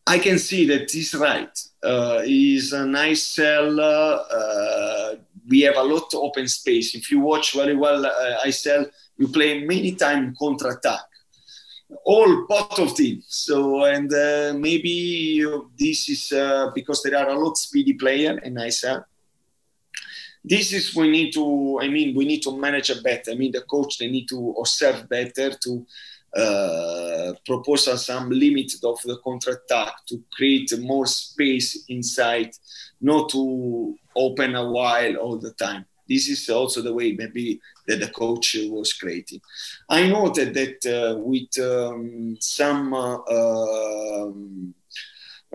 I 0.05 0.19
can 0.19 0.37
see 0.37 0.67
that 0.67 0.91
he's 0.91 1.13
right. 1.15 1.57
Uh, 1.81 2.21
he's 2.21 2.73
an 2.73 2.91
ISL. 2.93 3.79
Uh, 3.79 5.15
we 5.47 5.61
have 5.61 5.77
a 5.77 5.83
lot 5.83 6.13
of 6.13 6.19
open 6.19 6.47
space. 6.47 6.93
If 6.93 7.09
you 7.09 7.19
watch 7.19 7.53
very 7.53 7.75
well 7.75 8.05
uh, 8.05 8.45
ISL, 8.45 8.89
you 9.17 9.27
play 9.29 9.65
many 9.65 9.93
times 9.93 10.37
counter 10.37 10.69
attack 10.69 11.08
all 12.03 12.45
part 12.45 12.79
of 12.79 12.95
team. 12.95 13.21
So 13.27 13.85
and 13.85 14.11
uh, 14.13 14.53
maybe 14.57 15.45
this 15.77 16.09
is 16.09 16.31
uh, 16.31 16.71
because 16.73 17.03
there 17.03 17.17
are 17.17 17.29
a 17.29 17.37
lot 17.37 17.57
speedy 17.57 17.93
player 17.93 18.37
in 18.39 18.55
ISL. 18.55 19.03
This 20.43 20.71
is 20.73 20.95
we 20.95 21.09
need 21.09 21.33
to. 21.33 21.79
I 21.81 21.87
mean, 21.89 22.15
we 22.15 22.25
need 22.25 22.41
to 22.43 22.57
manage 22.57 22.89
it 22.89 23.03
better. 23.03 23.31
I 23.31 23.35
mean, 23.35 23.51
the 23.51 23.61
coach 23.61 23.97
they 23.97 24.09
need 24.09 24.27
to 24.29 24.55
observe 24.59 25.09
better 25.09 25.51
to 25.51 25.85
uh, 26.35 27.33
propose 27.45 28.05
some 28.05 28.29
limit 28.29 28.71
of 28.83 29.01
the 29.01 29.19
counter 29.25 29.51
attack 29.51 30.05
to 30.07 30.23
create 30.31 30.71
more 30.79 31.07
space 31.07 31.85
inside, 31.89 32.51
not 33.01 33.29
to 33.29 33.97
open 34.15 34.55
a 34.55 34.69
while 34.69 35.15
all 35.15 35.37
the 35.37 35.51
time. 35.53 35.85
This 36.09 36.27
is 36.27 36.49
also 36.49 36.81
the 36.81 36.93
way 36.93 37.11
maybe 37.11 37.61
that 37.87 37.99
the 37.99 38.07
coach 38.07 38.57
was 38.63 38.93
creating. 38.93 39.41
I 39.87 40.07
noted 40.07 40.55
that 40.55 40.85
uh, 40.87 41.19
with 41.19 41.53
um, 41.59 42.35
some, 42.39 42.93
uh, 42.95 43.19
um, 43.29 44.73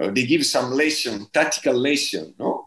uh, 0.00 0.10
they 0.12 0.24
give 0.24 0.46
some 0.46 0.70
lesson, 0.70 1.26
tactical 1.32 1.74
lesson, 1.74 2.34
no? 2.38 2.66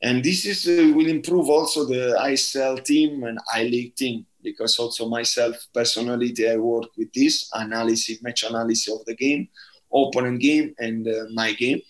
And 0.00 0.24
this 0.24 0.46
is 0.46 0.66
uh, 0.66 0.94
will 0.94 1.08
improve 1.08 1.48
also 1.50 1.84
the 1.84 2.16
ISL 2.20 2.82
team 2.82 3.24
and 3.24 3.38
I 3.52 3.64
League 3.64 3.94
team 3.94 4.24
because 4.42 4.78
also 4.78 5.08
myself 5.08 5.56
personally 5.74 6.32
I 6.48 6.56
work 6.56 6.90
with 6.96 7.12
this 7.12 7.50
analysis, 7.52 8.22
match 8.22 8.44
analysis 8.44 8.94
of 8.94 9.04
the 9.04 9.16
game, 9.16 9.48
opening 9.92 10.38
game 10.38 10.74
and 10.78 11.06
uh, 11.06 11.24
my 11.34 11.52
game, 11.52 11.80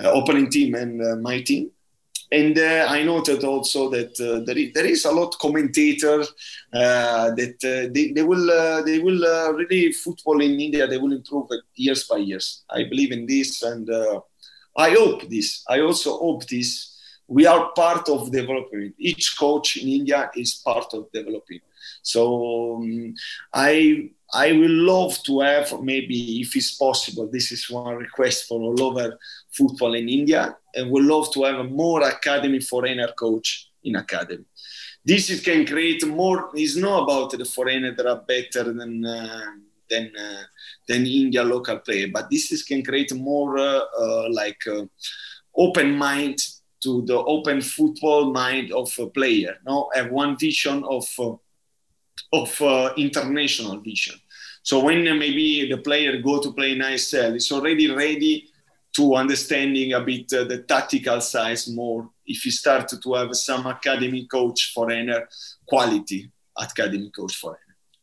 uh, 0.00 0.12
opening 0.12 0.48
team 0.48 0.74
and 0.74 1.22
my 1.22 1.40
team 1.42 1.72
and 2.32 2.58
uh, 2.58 2.86
I 2.88 3.02
noted 3.02 3.44
also 3.44 3.90
that 3.90 4.18
uh, 4.18 4.44
there, 4.46 4.56
is, 4.56 4.72
there 4.72 4.86
is 4.86 5.04
a 5.04 5.12
lot 5.12 5.38
commentator 5.38 6.22
uh, 6.72 7.30
that 7.34 7.56
uh, 7.62 7.92
they, 7.92 8.12
they 8.12 8.22
will 8.22 8.50
uh, 8.50 8.80
they 8.82 8.98
will 9.00 9.22
uh, 9.24 9.52
really 9.52 9.92
football 9.92 10.40
in 10.40 10.58
India 10.58 10.86
they 10.86 10.96
will 10.96 11.12
improve 11.12 11.48
years 11.74 12.04
by 12.08 12.16
years. 12.16 12.64
I 12.70 12.84
believe 12.84 13.12
in 13.12 13.26
this, 13.26 13.62
and 13.62 13.88
I 14.76 14.90
hope 14.90 15.28
this. 15.28 15.62
I 15.68 15.80
also 15.80 16.16
hope 16.18 16.46
this. 16.46 16.88
We 17.28 17.46
are 17.46 17.70
part 17.72 18.08
of 18.08 18.32
developing. 18.32 18.94
Each 18.98 19.36
coach 19.38 19.76
in 19.76 19.88
India 19.88 20.30
is 20.34 20.54
part 20.54 20.92
of 20.94 21.12
developing. 21.12 21.60
So 22.02 22.76
um, 22.76 23.14
I 23.52 24.10
I 24.32 24.52
will 24.52 24.70
love 24.70 25.22
to 25.24 25.40
have 25.40 25.82
maybe 25.82 26.40
if 26.40 26.56
it's 26.56 26.74
possible. 26.74 27.28
This 27.30 27.52
is 27.52 27.68
one 27.68 27.96
request 27.96 28.48
for 28.48 28.60
all 28.60 28.82
over 28.82 29.18
football 29.52 29.94
in 29.94 30.08
India, 30.08 30.56
and 30.74 30.90
would 30.90 31.04
love 31.04 31.32
to 31.32 31.44
have 31.44 31.56
a 31.56 31.64
more 31.64 32.02
academy 32.02 32.60
foreigner 32.60 33.08
coach 33.08 33.70
in 33.84 33.96
academy. 33.96 34.44
This 35.04 35.30
is, 35.30 35.40
can 35.40 35.66
create 35.66 36.06
more. 36.06 36.50
It's 36.54 36.76
not 36.76 37.02
about 37.02 37.30
the 37.30 37.44
foreigner 37.44 37.94
that 37.94 38.06
are 38.06 38.22
better 38.26 38.72
than 38.72 39.04
uh, 39.04 39.40
than 39.90 40.12
uh, 40.16 40.42
than 40.88 41.06
India 41.06 41.42
local 41.42 41.78
player, 41.78 42.08
but 42.12 42.30
this 42.30 42.52
is, 42.52 42.62
can 42.62 42.82
create 42.82 43.12
more 43.14 43.58
uh, 43.58 43.80
uh 44.00 44.28
like 44.30 44.62
uh, 44.66 44.84
open 45.56 45.96
mind 45.96 46.38
to 46.82 47.02
the 47.02 47.16
open 47.16 47.60
football 47.60 48.32
mind 48.32 48.72
of 48.72 48.92
a 48.98 49.06
player. 49.08 49.56
No, 49.66 49.90
have 49.94 50.10
one 50.10 50.36
vision 50.38 50.84
of 50.84 51.06
uh, 51.18 51.34
of 52.32 52.96
international 52.96 53.80
vision. 53.80 54.14
So 54.62 54.84
when 54.84 55.02
maybe 55.18 55.68
the 55.68 55.78
player 55.78 56.22
go 56.22 56.40
to 56.40 56.52
play 56.52 56.72
in 56.72 56.78
ISL, 56.78 57.34
it's 57.34 57.50
already 57.50 57.90
ready 57.90 58.51
to 58.94 59.14
understanding 59.14 59.94
a 59.94 60.00
bit 60.00 60.32
uh, 60.32 60.44
the 60.44 60.58
tactical 60.58 61.20
size 61.20 61.68
more. 61.68 62.10
If 62.26 62.44
you 62.44 62.50
start 62.50 62.92
to 63.02 63.14
have 63.14 63.34
some 63.34 63.66
academy 63.66 64.26
coach 64.26 64.72
foreigner 64.74 65.28
quality, 65.66 66.30
academy 66.56 67.10
coach 67.10 67.36
foreigner. 67.36 67.58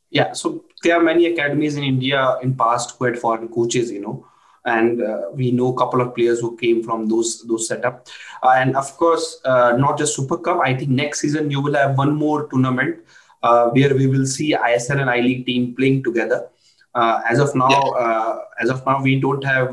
Yeah, 0.09 0.33
so 0.33 0.65
there 0.83 0.97
are 0.99 1.03
many 1.03 1.27
academies 1.27 1.77
in 1.77 1.83
India 1.83 2.37
in 2.41 2.55
past 2.55 2.95
who 2.97 3.05
had 3.05 3.19
foreign 3.19 3.47
coaches, 3.49 3.91
you 3.91 4.01
know, 4.01 4.25
and 4.65 5.01
uh, 5.01 5.29
we 5.33 5.51
know 5.51 5.67
a 5.67 5.77
couple 5.77 6.01
of 6.01 6.15
players 6.15 6.39
who 6.39 6.57
came 6.57 6.83
from 6.83 7.07
those 7.07 7.43
those 7.47 7.67
setup. 7.67 8.07
Uh, 8.41 8.53
and 8.55 8.75
of 8.75 8.95
course, 8.97 9.39
uh, 9.45 9.73
not 9.77 9.97
just 9.97 10.15
Super 10.15 10.37
Cup. 10.37 10.59
I 10.63 10.75
think 10.75 10.89
next 10.89 11.21
season 11.21 11.51
you 11.51 11.61
will 11.61 11.75
have 11.75 11.97
one 11.97 12.15
more 12.15 12.47
tournament 12.47 12.97
uh, 13.43 13.69
where 13.69 13.93
we 13.95 14.07
will 14.07 14.25
see 14.25 14.53
ISL 14.53 15.01
and 15.01 15.09
I 15.09 15.19
League 15.19 15.45
team 15.45 15.75
playing 15.75 16.03
together. 16.03 16.49
Uh, 16.95 17.21
as 17.29 17.39
of 17.39 17.53
now, 17.55 17.69
yeah. 17.69 17.79
Uh, 17.79 18.39
as 18.61 18.69
of 18.69 18.85
now, 18.85 19.01
we 19.01 19.19
don't 19.19 19.43
have 19.43 19.71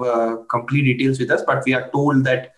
complete 0.49 0.83
details 0.83 1.19
with 1.19 1.31
us, 1.31 1.43
but 1.47 1.65
we 1.65 1.75
are 1.75 1.91
told 1.91 2.25
that 2.25 2.55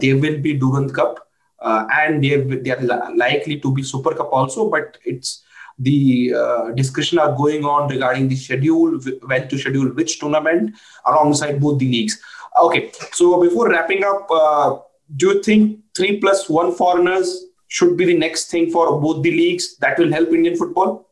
there 0.00 0.16
will 0.16 0.38
be 0.38 0.54
Durand 0.54 0.94
Cup 0.94 1.28
and 1.60 2.22
they 2.22 2.36
they 2.36 2.70
are 2.70 3.14
likely 3.16 3.58
to 3.60 3.72
be 3.72 3.82
Super 3.82 4.14
Cup 4.14 4.30
also. 4.32 4.70
But 4.70 4.98
it's 5.04 5.44
the 5.78 6.34
uh, 6.34 6.70
discussion 6.72 7.18
are 7.18 7.36
going 7.36 7.64
on 7.64 7.88
regarding 7.88 8.28
the 8.28 8.36
schedule, 8.36 8.98
when 9.26 9.48
to 9.48 9.58
schedule 9.58 9.88
which 9.94 10.18
tournament 10.18 10.74
alongside 11.06 11.60
both 11.60 11.78
the 11.78 11.88
leagues. 11.88 12.20
Okay, 12.60 12.90
so 13.12 13.40
before 13.40 13.68
wrapping 13.68 14.04
up, 14.04 14.26
uh, 14.30 14.78
do 15.16 15.28
you 15.28 15.42
think 15.42 15.80
three 15.96 16.18
plus 16.18 16.48
one 16.48 16.74
foreigners 16.74 17.44
should 17.68 17.96
be 17.96 18.04
the 18.04 18.16
next 18.16 18.50
thing 18.50 18.70
for 18.70 19.00
both 19.00 19.22
the 19.22 19.30
leagues 19.30 19.76
that 19.78 19.98
will 19.98 20.10
help 20.10 20.30
Indian 20.30 20.56
football? 20.56 21.07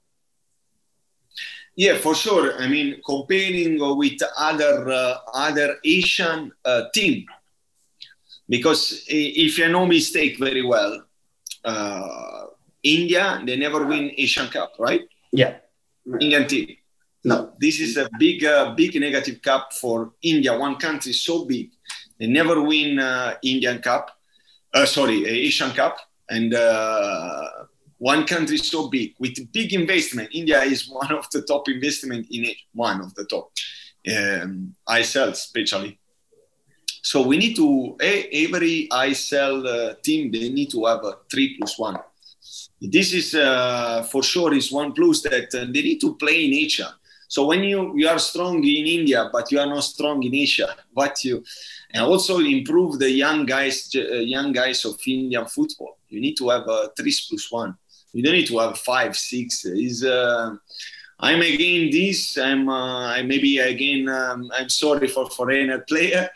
Yeah, 1.76 1.98
for 1.98 2.14
sure. 2.14 2.56
I 2.58 2.68
mean, 2.68 3.00
comparing 3.04 3.78
with 3.98 4.20
other 4.38 4.88
uh, 4.88 5.18
other 5.34 5.76
Asian 5.84 6.50
uh, 6.64 6.84
team, 6.94 7.26
because 8.48 9.04
if 9.08 9.60
I 9.62 9.68
know 9.68 9.84
mistake 9.84 10.38
very 10.38 10.62
well, 10.62 11.04
uh, 11.64 12.46
India 12.82 13.42
they 13.44 13.56
never 13.56 13.84
win 13.84 14.10
Asian 14.16 14.48
Cup, 14.48 14.72
right? 14.78 15.06
Yeah, 15.32 15.58
Indian 16.18 16.48
team. 16.48 16.76
No, 17.24 17.52
this 17.58 17.80
is 17.80 17.96
a 17.96 18.08
big, 18.20 18.44
uh, 18.44 18.72
big 18.74 18.94
negative 19.00 19.42
cup 19.42 19.72
for 19.72 20.12
India. 20.22 20.56
One 20.56 20.76
country 20.76 21.12
so 21.12 21.44
big, 21.44 21.70
they 22.18 22.28
never 22.28 22.62
win 22.62 23.00
uh, 23.00 23.34
Indian 23.42 23.80
Cup. 23.80 24.16
Uh, 24.72 24.86
sorry, 24.86 25.26
Asian 25.26 25.72
Cup 25.72 25.98
and 26.30 26.54
uh, 26.54 27.48
one 28.12 28.24
country 28.24 28.56
so 28.58 28.88
big 28.88 29.14
with 29.18 29.34
big 29.52 29.72
investment. 29.72 30.28
India 30.32 30.60
is 30.62 30.88
one 31.02 31.12
of 31.12 31.28
the 31.32 31.42
top 31.42 31.68
investment 31.68 32.26
in 32.30 32.44
it, 32.44 32.58
one 32.72 33.00
of 33.00 33.12
the 33.16 33.24
top. 33.24 33.50
Um, 34.16 34.76
ISL 34.88 35.30
especially. 35.30 35.98
So 37.02 37.22
we 37.22 37.36
need 37.36 37.56
to 37.56 37.96
every 38.00 38.76
ISL 39.06 39.56
uh, 39.66 39.94
team 40.06 40.30
they 40.30 40.48
need 40.58 40.70
to 40.70 40.84
have 40.84 41.02
a 41.04 41.14
three 41.30 41.56
plus 41.56 41.76
one. 41.78 41.98
This 42.80 43.12
is 43.12 43.34
uh, 43.34 44.06
for 44.10 44.22
sure 44.22 44.54
is 44.54 44.70
one 44.70 44.92
plus 44.92 45.22
that 45.22 45.48
uh, 45.54 45.64
they 45.72 45.82
need 45.88 46.00
to 46.06 46.14
play 46.22 46.38
in 46.46 46.52
Asia. 46.66 46.90
So 47.34 47.46
when 47.50 47.64
you 47.70 47.80
you 48.00 48.06
are 48.12 48.20
strong 48.30 48.56
in 48.62 48.86
India 48.98 49.20
but 49.34 49.50
you 49.50 49.58
are 49.62 49.70
not 49.74 49.82
strong 49.94 50.22
in 50.22 50.34
Asia, 50.46 50.68
what 50.98 51.24
you 51.24 51.42
and 51.92 52.02
also 52.12 52.38
improve 52.38 53.00
the 53.04 53.10
young 53.24 53.40
guys 53.54 53.76
uh, 53.96 54.22
young 54.36 54.52
guys 54.52 54.84
of 54.84 54.94
Indian 55.06 55.46
football 55.46 55.96
you 56.08 56.20
need 56.20 56.36
to 56.36 56.48
have 56.50 56.66
a 56.68 56.90
three 56.96 57.14
plus 57.28 57.50
one. 57.50 57.76
You 58.16 58.22
don't 58.22 58.32
need 58.32 58.46
to 58.46 58.58
have 58.60 58.78
five, 58.78 59.14
six. 59.14 59.66
Is 59.66 60.02
uh, 60.02 60.56
I'm 61.20 61.42
again 61.42 61.90
this. 61.90 62.38
I'm 62.38 62.66
uh, 62.66 63.08
I 63.08 63.22
maybe 63.22 63.58
again. 63.58 64.08
Um, 64.08 64.50
I'm 64.56 64.70
sorry 64.70 65.06
for 65.08 65.28
foreigner 65.28 65.80
player, 65.80 66.30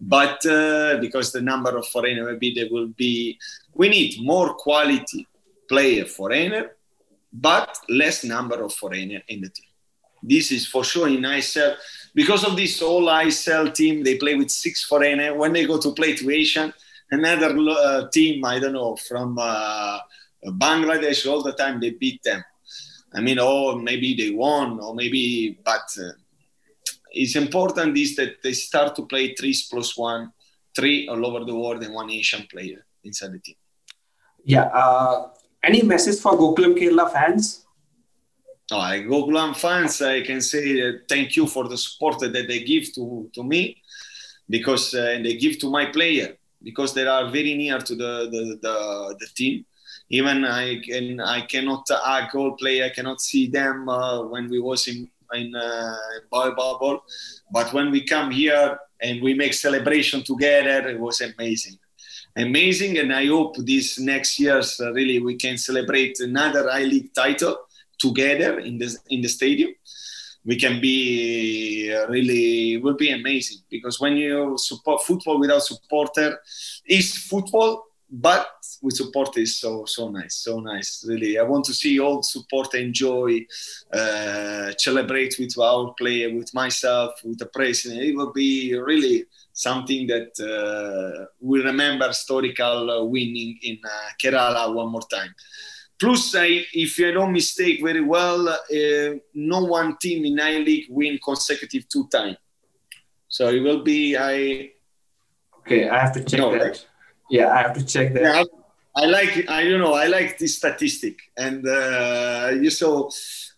but 0.00 0.46
uh, 0.46 0.98
because 1.00 1.32
the 1.32 1.40
number 1.40 1.76
of 1.76 1.84
foreigner 1.88 2.30
maybe 2.30 2.54
there 2.54 2.68
will 2.70 2.90
be. 3.04 3.40
We 3.74 3.88
need 3.88 4.24
more 4.24 4.54
quality 4.54 5.26
player 5.68 6.04
foreigner, 6.04 6.76
but 7.32 7.76
less 7.88 8.22
number 8.22 8.62
of 8.62 8.72
foreigner 8.72 9.20
in 9.26 9.40
the 9.40 9.48
team. 9.48 9.72
This 10.22 10.52
is 10.52 10.68
for 10.68 10.84
sure 10.84 11.08
in 11.08 11.22
ISL. 11.22 11.74
Because 12.14 12.44
of 12.44 12.54
this 12.54 12.80
all 12.80 13.06
ISL 13.06 13.74
team, 13.74 14.04
they 14.04 14.16
play 14.16 14.36
with 14.36 14.50
six 14.50 14.84
foreigner. 14.84 15.34
When 15.34 15.52
they 15.52 15.66
go 15.66 15.80
to 15.80 15.90
play 15.90 16.14
to 16.14 16.30
Asian, 16.30 16.72
another 17.10 17.52
uh, 17.58 18.08
team, 18.10 18.44
I 18.44 18.60
don't 18.60 18.74
know, 18.74 18.94
from 18.94 19.36
uh, 19.40 19.98
Bangladesh, 20.44 21.30
all 21.30 21.42
the 21.42 21.52
time 21.52 21.80
they 21.80 21.90
beat 21.90 22.22
them. 22.22 22.44
I 23.14 23.20
mean, 23.20 23.38
oh, 23.40 23.76
maybe 23.76 24.14
they 24.14 24.30
won, 24.30 24.78
or 24.80 24.94
maybe, 24.94 25.58
but 25.64 25.88
uh, 25.98 26.12
it's 27.12 27.36
important 27.36 27.96
is 27.96 28.16
that 28.16 28.42
they 28.42 28.52
start 28.52 28.94
to 28.96 29.06
play 29.06 29.34
three 29.34 29.54
plus 29.70 29.96
one, 29.96 30.32
three 30.74 31.08
all 31.08 31.24
over 31.24 31.44
the 31.44 31.54
world, 31.54 31.82
and 31.82 31.94
one 31.94 32.10
Asian 32.10 32.46
player 32.50 32.84
inside 33.04 33.32
the 33.32 33.38
team. 33.38 33.56
Yeah. 34.44 34.64
Uh, 34.64 35.28
any 35.62 35.82
message 35.82 36.20
for 36.20 36.32
Gokulam 36.32 36.76
Kerala 36.78 37.10
fans? 37.12 37.66
Oh, 38.70 38.76
Gokulam 38.76 39.56
fans, 39.56 40.02
I 40.02 40.22
can 40.22 40.40
say 40.40 40.98
thank 41.08 41.36
you 41.36 41.46
for 41.46 41.68
the 41.68 41.78
support 41.78 42.18
that 42.20 42.32
they 42.32 42.62
give 42.64 42.92
to, 42.94 43.30
to 43.34 43.42
me 43.42 43.82
because 44.48 44.94
uh, 44.94 45.18
they 45.22 45.36
give 45.36 45.58
to 45.60 45.70
my 45.70 45.86
player 45.86 46.36
because 46.62 46.94
they 46.94 47.06
are 47.06 47.30
very 47.30 47.54
near 47.54 47.78
to 47.78 47.94
the 47.94 48.28
the, 48.30 48.58
the, 48.62 49.16
the 49.20 49.26
team. 49.34 49.64
Even 50.10 50.44
I 50.44 50.80
can 50.80 51.20
I 51.20 51.40
cannot 51.42 51.88
a 51.90 52.28
goal 52.32 52.52
play 52.52 52.84
I 52.84 52.90
cannot 52.90 53.20
see 53.20 53.48
them 53.48 53.88
uh, 53.88 54.22
when 54.22 54.48
we 54.48 54.60
was 54.60 54.86
in 54.86 55.08
in 55.34 55.54
uh, 55.56 55.96
bubble, 56.30 57.02
but 57.50 57.72
when 57.72 57.90
we 57.90 58.04
come 58.04 58.30
here 58.30 58.78
and 59.02 59.20
we 59.20 59.34
make 59.34 59.52
celebration 59.54 60.22
together, 60.22 60.88
it 60.88 61.00
was 61.00 61.20
amazing. 61.20 61.76
Amazing 62.38 62.98
and 62.98 63.14
i 63.14 63.24
hope 63.26 63.56
these 63.56 63.98
next 63.98 64.38
years 64.38 64.78
uh, 64.78 64.92
really 64.92 65.18
we 65.20 65.36
can 65.36 65.56
celebrate 65.56 66.20
another 66.20 66.68
i 66.70 66.82
league 66.82 67.10
title 67.14 67.56
together 67.98 68.58
in 68.60 68.78
the 68.78 68.96
in 69.10 69.20
the 69.20 69.28
stadium. 69.28 69.70
We 70.44 70.56
can 70.56 70.80
be 70.80 71.92
uh, 71.92 72.06
really 72.08 72.76
will 72.78 72.94
be 72.94 73.10
amazing 73.10 73.58
because 73.68 73.98
when 74.00 74.16
you 74.16 74.56
support 74.58 75.02
football 75.02 75.40
without 75.40 75.62
supporter 75.62 76.38
is 76.86 77.16
football 77.16 77.85
but 78.08 78.46
with 78.82 78.94
support 78.94 79.36
is 79.36 79.58
so 79.58 79.84
so 79.84 80.08
nice 80.08 80.36
so 80.36 80.60
nice 80.60 81.04
really 81.08 81.38
i 81.38 81.42
want 81.42 81.64
to 81.64 81.74
see 81.74 81.98
all 81.98 82.22
support 82.22 82.72
enjoy 82.74 83.44
uh, 83.92 84.70
celebrate 84.78 85.34
with 85.38 85.58
our 85.58 85.92
player 85.94 86.32
with 86.34 86.52
myself 86.54 87.12
with 87.24 87.38
the 87.38 87.46
president 87.46 88.00
it 88.00 88.16
will 88.16 88.32
be 88.32 88.78
really 88.78 89.24
something 89.52 90.06
that 90.06 90.30
uh, 90.40 91.24
we 91.40 91.60
remember 91.62 92.06
historical 92.06 92.90
uh, 92.90 93.02
winning 93.02 93.58
in 93.62 93.78
uh, 93.84 94.08
kerala 94.22 94.72
one 94.72 94.90
more 94.90 95.06
time 95.10 95.34
Plus, 95.98 96.34
I, 96.34 96.66
if 96.74 97.00
I 97.00 97.12
don't 97.12 97.32
mistake 97.32 97.82
very 97.82 98.02
well, 98.02 98.48
uh, 98.48 99.18
no 99.34 99.64
one 99.64 99.96
team 99.96 100.26
in 100.26 100.38
I 100.38 100.58
League 100.58 100.86
win 100.90 101.18
consecutive 101.24 101.88
two 101.88 102.06
times. 102.08 102.36
So 103.28 103.48
it 103.48 103.60
will 103.60 103.82
be 103.82 104.16
I. 104.16 104.72
Okay, 105.60 105.88
I 105.88 105.98
have 105.98 106.12
to 106.12 106.24
check 106.24 106.40
no, 106.40 106.52
that. 106.52 106.60
Right? 106.60 106.86
Yeah, 107.30 107.52
I 107.52 107.62
have 107.62 107.74
to 107.74 107.84
check 107.84 108.14
that. 108.14 108.22
Yeah, 108.22 108.44
I, 108.96 109.02
I 109.02 109.06
like 109.06 109.48
I 109.48 109.64
don't 109.64 109.80
know 109.80 109.94
I 109.94 110.06
like 110.06 110.38
this 110.38 110.56
statistic, 110.56 111.18
and 111.36 111.66
uh, 111.66 112.50
you 112.54 112.70
so 112.70 113.10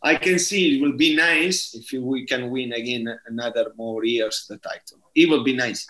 I 0.02 0.16
can 0.16 0.38
see 0.38 0.76
it 0.76 0.82
will 0.82 0.96
be 0.96 1.14
nice 1.14 1.74
if 1.74 1.92
we 2.00 2.26
can 2.26 2.50
win 2.50 2.72
again 2.72 3.06
another 3.26 3.72
more 3.76 4.04
years 4.04 4.46
the 4.48 4.58
title. 4.58 4.98
It 5.14 5.28
will 5.28 5.44
be 5.44 5.54
nice. 5.54 5.86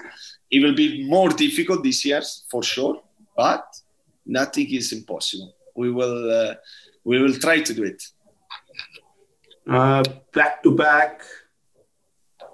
It 0.50 0.60
will 0.62 0.74
be 0.74 1.06
more 1.08 1.30
difficult 1.30 1.82
this 1.82 2.04
year 2.04 2.22
for 2.50 2.62
sure, 2.62 3.00
but 3.36 3.64
nothing 4.26 4.74
is 4.74 4.92
impossible 4.92 5.54
we 5.78 5.90
will 5.90 6.18
uh, 6.30 6.54
we 7.04 7.22
will 7.22 7.34
try 7.34 7.60
to 7.60 7.72
do 7.72 7.84
it. 7.84 8.02
Uh, 9.70 10.02
back 10.34 10.62
to 10.64 10.74
back. 10.74 11.22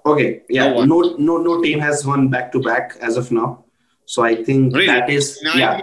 Okay, 0.05 0.43
yeah, 0.49 0.69
no, 0.69 0.85
no, 0.85 1.15
no, 1.17 1.37
no 1.37 1.61
team 1.63 1.79
has 1.79 2.05
won 2.05 2.29
back 2.29 2.51
to 2.51 2.59
back 2.61 2.95
as 3.01 3.17
of 3.17 3.31
now. 3.31 3.64
So 4.05 4.23
I 4.23 4.43
think 4.43 4.73
really? 4.73 4.87
that 4.87 5.09
is 5.09 5.41
in 5.43 5.59
yeah. 5.59 5.81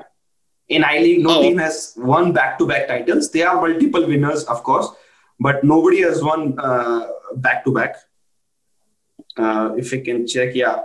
In 0.68 0.84
I 0.84 0.98
League, 0.98 1.22
no 1.22 1.38
oh. 1.38 1.42
team 1.42 1.58
has 1.58 1.94
won 1.96 2.32
back 2.32 2.58
to 2.58 2.66
back 2.66 2.88
titles. 2.88 3.30
There 3.30 3.48
are 3.48 3.60
multiple 3.60 4.06
winners, 4.06 4.44
of 4.44 4.62
course, 4.62 4.88
but 5.38 5.62
nobody 5.64 6.00
has 6.02 6.22
won 6.22 6.54
back 7.36 7.64
to 7.64 7.72
back. 7.72 7.96
If 9.36 9.92
you 9.92 10.02
can 10.02 10.26
check, 10.26 10.54
yeah, 10.54 10.84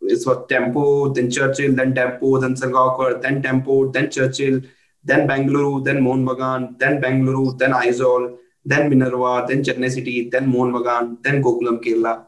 it's 0.00 0.26
what 0.26 0.48
Dempo, 0.48 1.14
then 1.14 1.30
Churchill, 1.30 1.74
then 1.74 1.92
Dempo, 1.92 2.40
then 2.40 2.54
Salgaocar, 2.54 3.20
then 3.20 3.42
Dempo, 3.42 3.92
then 3.92 4.10
Churchill, 4.10 4.62
then 5.04 5.26
Bangalore, 5.26 5.82
then 5.82 6.02
Mohun 6.02 6.24
Bagan, 6.24 6.78
then 6.78 7.00
Bangalore, 7.00 7.52
then 7.54 7.72
Aizawl, 7.72 8.38
then 8.64 8.88
Minerva, 8.88 9.44
then 9.46 9.62
Chennai 9.62 9.90
City, 9.90 10.30
then 10.30 10.50
Mohun 10.50 10.72
Bagan, 10.72 11.22
then 11.22 11.42
Gokulam 11.42 11.82
Kerala. 11.84 12.26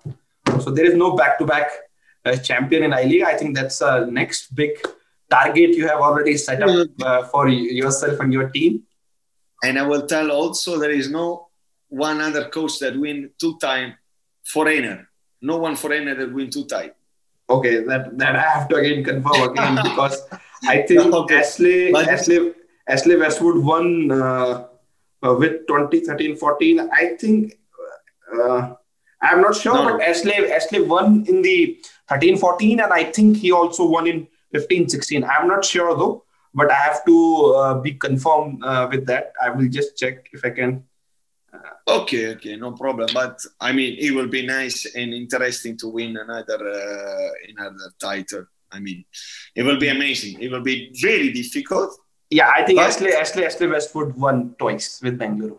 So 0.63 0.71
there 0.71 0.85
is 0.85 0.95
no 0.95 1.17
back-to-back 1.17 1.71
uh, 2.25 2.37
champion 2.37 2.85
in 2.85 2.93
I 2.93 3.05
League. 3.05 3.23
I 3.23 3.37
think 3.37 3.57
that's 3.57 3.81
a 3.81 4.07
next 4.07 4.55
big 4.55 4.71
target 5.31 5.71
you 5.71 5.89
have 5.89 6.01
already 6.01 6.37
set 6.37 6.63
up 6.63 6.69
mm. 6.69 6.89
uh, 7.03 7.25
for 7.25 7.49
yourself 7.49 8.21
and 8.21 8.33
your 8.33 8.49
team. 8.51 8.83
And 9.65 9.79
I 9.79 9.87
will 9.87 10.07
tell 10.07 10.31
also 10.31 10.79
there 10.79 10.91
is 10.91 11.11
no 11.11 11.49
one 11.89 12.21
other 12.21 12.49
coach 12.49 12.79
that 12.81 12.99
win 12.99 13.31
two 13.39 13.59
time 13.59 13.95
foreigner. 14.45 15.09
No 15.41 15.59
one 15.59 15.77
foreigner 15.77 16.15
that 16.15 16.33
win 16.33 16.51
two 16.51 16.65
time. 16.65 16.93
Okay, 17.49 17.85
that 17.85 18.17
that 18.19 18.37
I 18.37 18.43
have 18.55 18.69
to 18.69 18.77
again 18.77 19.05
confirm 19.05 19.51
again 19.51 19.79
because 19.83 20.17
I 20.67 20.83
think 20.83 21.15
okay. 21.23 21.41
Ashley 21.41 21.95
Ashley 21.95 22.55
Ashley 22.89 23.17
Westwood 23.17 23.59
won 23.65 24.11
uh, 24.11 24.67
uh, 25.23 25.35
with 25.39 25.67
2013-14. 25.67 26.89
I 26.93 27.17
think 27.17 27.59
uh, 28.35 28.75
I'm 29.21 29.41
not 29.41 29.55
sure, 29.55 29.75
no. 29.75 29.85
but 29.85 30.03
Ashley 30.03 30.35
Ashley 30.51 30.81
won 30.83 31.25
in 31.29 31.43
the 31.43 31.79
13-14, 32.21 32.83
and 32.85 32.93
I 32.93 33.05
think 33.05 33.39
he 33.39 33.53
also 33.53 33.87
won 33.87 34.07
in 34.07 34.27
15-16. 34.55 35.29
I'm 35.29 35.49
not 35.49 35.65
sure 35.65 35.97
though, 35.97 36.25
but 36.55 36.71
I 36.71 36.75
have 36.75 37.05
to 37.07 37.55
uh, 37.57 37.75
be 37.81 37.95
confirmed 37.95 38.63
uh, 38.65 38.89
with 38.91 39.07
that. 39.07 39.33
I 39.43 39.51
will 39.51 39.69
just 39.69 39.97
check 39.97 40.29
if 40.33 40.45
I 40.45 40.51
can. 40.51 40.85
Uh, 41.53 42.01
okay, 42.01 42.29
okay, 42.35 42.57
no 42.57 42.73
problem. 42.73 43.09
But 43.13 43.41
I 43.61 43.73
mean, 43.73 43.97
it 43.99 44.13
will 44.15 44.29
be 44.29 44.47
nice 44.47 44.95
and 44.95 45.13
interesting 45.15 45.77
to 45.79 45.89
win 45.89 46.17
another 46.17 46.61
another 47.49 47.93
title. 48.01 48.47
I 48.71 48.81
mean, 48.81 49.05
it 49.55 49.63
will 49.63 49.79
be 49.79 49.89
amazing. 49.89 50.41
It 50.41 50.51
will 50.51 50.63
be 50.63 50.91
very 50.95 51.31
difficult 51.33 51.99
yeah, 52.33 52.49
I 52.49 52.65
think 52.65 52.81
Ashley, 52.81 53.13
Ashley, 53.13 53.45
Ashley 53.45 53.67
Westwood 53.67 54.17
won 54.17 54.57
twice 54.59 55.01
with 55.03 55.19
Bengaluru. 55.19 55.59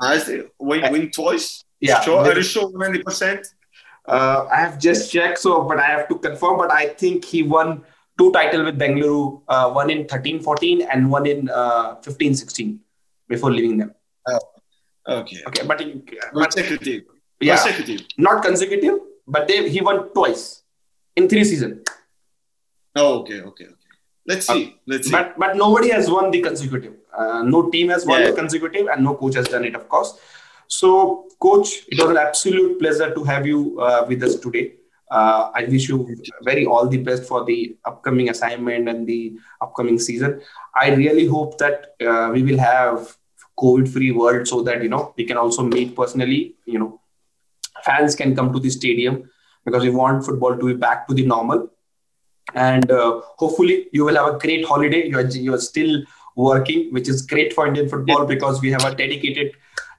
Ashley 0.00 0.44
win, 0.58 0.90
win 0.90 1.10
twice? 1.10 1.62
Yeah. 1.80 2.00
Sure? 2.00 2.22
With, 2.22 2.32
Are 2.32 2.36
you 2.38 2.42
sure 2.42 2.72
90%? 2.72 3.44
Uh, 4.06 4.46
I 4.50 4.56
have 4.56 4.78
just 4.78 5.10
checked, 5.10 5.38
so 5.38 5.62
but 5.62 5.78
I 5.78 5.86
have 5.86 6.08
to 6.08 6.18
confirm. 6.18 6.58
But 6.58 6.70
I 6.70 6.88
think 6.88 7.24
he 7.24 7.42
won 7.42 7.84
two 8.18 8.30
titles 8.32 8.64
with 8.64 8.78
Bengaluru, 8.78 9.42
uh, 9.48 9.70
one 9.72 9.90
in 9.90 10.04
13-14 10.04 10.86
and 10.90 11.10
one 11.10 11.26
in 11.26 11.48
uh, 11.48 11.96
15-16 11.96 12.78
before 13.28 13.50
leaving 13.50 13.78
them. 13.78 13.94
Oh, 14.26 14.38
okay. 15.08 15.38
Okay, 15.48 15.66
but, 15.66 15.80
he, 15.80 16.02
consecutive. 16.32 17.04
Yeah, 17.40 17.56
consecutive. 17.56 18.06
Not 18.18 18.42
consecutive, 18.42 18.98
but 19.26 19.48
they 19.48 19.68
he 19.68 19.80
won 19.80 20.08
twice 20.10 20.62
in 21.16 21.28
three 21.28 21.44
seasons. 21.44 21.86
Oh, 22.96 23.20
okay, 23.20 23.40
okay, 23.40 23.64
okay. 23.64 23.74
Let's 24.26 24.46
see. 24.46 24.66
Uh, 24.66 24.70
Let's 24.86 25.06
see. 25.06 25.12
But 25.12 25.38
but 25.38 25.56
nobody 25.56 25.90
has 25.90 26.10
won 26.10 26.30
the 26.30 26.40
consecutive. 26.40 26.94
Uh, 27.12 27.42
no 27.42 27.70
team 27.70 27.88
has 27.88 28.06
won 28.06 28.20
yeah. 28.20 28.30
the 28.30 28.36
consecutive, 28.36 28.86
and 28.86 29.04
no 29.04 29.14
coach 29.14 29.34
has 29.34 29.48
done 29.48 29.64
it, 29.64 29.74
of 29.74 29.88
course. 29.88 30.18
So, 30.68 31.28
coach, 31.40 31.84
it 31.88 32.00
was 32.00 32.10
an 32.10 32.16
absolute 32.16 32.78
pleasure 32.78 33.14
to 33.14 33.24
have 33.24 33.46
you 33.46 33.80
uh, 33.80 34.04
with 34.08 34.22
us 34.22 34.36
today. 34.36 34.74
Uh, 35.10 35.50
I 35.54 35.64
wish 35.64 35.88
you 35.88 36.16
very 36.42 36.66
all 36.66 36.88
the 36.88 36.98
best 36.98 37.24
for 37.24 37.44
the 37.44 37.76
upcoming 37.84 38.30
assignment 38.30 38.88
and 38.88 39.06
the 39.06 39.38
upcoming 39.60 39.98
season. 39.98 40.40
I 40.74 40.94
really 40.94 41.26
hope 41.26 41.58
that 41.58 41.94
uh, 42.04 42.30
we 42.32 42.42
will 42.42 42.58
have 42.58 43.16
COVID-free 43.58 44.10
world 44.12 44.48
so 44.48 44.62
that 44.62 44.82
you 44.82 44.88
know 44.88 45.14
we 45.16 45.24
can 45.24 45.36
also 45.36 45.62
meet 45.62 45.94
personally. 45.94 46.56
You 46.64 46.78
know, 46.78 47.00
fans 47.84 48.16
can 48.16 48.34
come 48.34 48.52
to 48.52 48.58
the 48.58 48.70
stadium 48.70 49.30
because 49.64 49.82
we 49.82 49.90
want 49.90 50.24
football 50.24 50.56
to 50.56 50.66
be 50.66 50.74
back 50.74 51.06
to 51.08 51.14
the 51.14 51.26
normal 51.26 51.70
and 52.54 52.90
uh, 52.90 53.20
hopefully 53.36 53.88
you 53.92 54.04
will 54.04 54.16
have 54.16 54.34
a 54.34 54.38
great 54.38 54.64
holiday 54.64 55.06
you're, 55.08 55.26
you're 55.28 55.58
still 55.58 56.02
working 56.36 56.92
which 56.92 57.08
is 57.08 57.22
great 57.22 57.52
for 57.52 57.66
indian 57.66 57.88
football 57.88 58.24
because 58.26 58.60
we 58.60 58.70
have 58.70 58.84
a 58.84 58.94
dedicated 58.94 59.52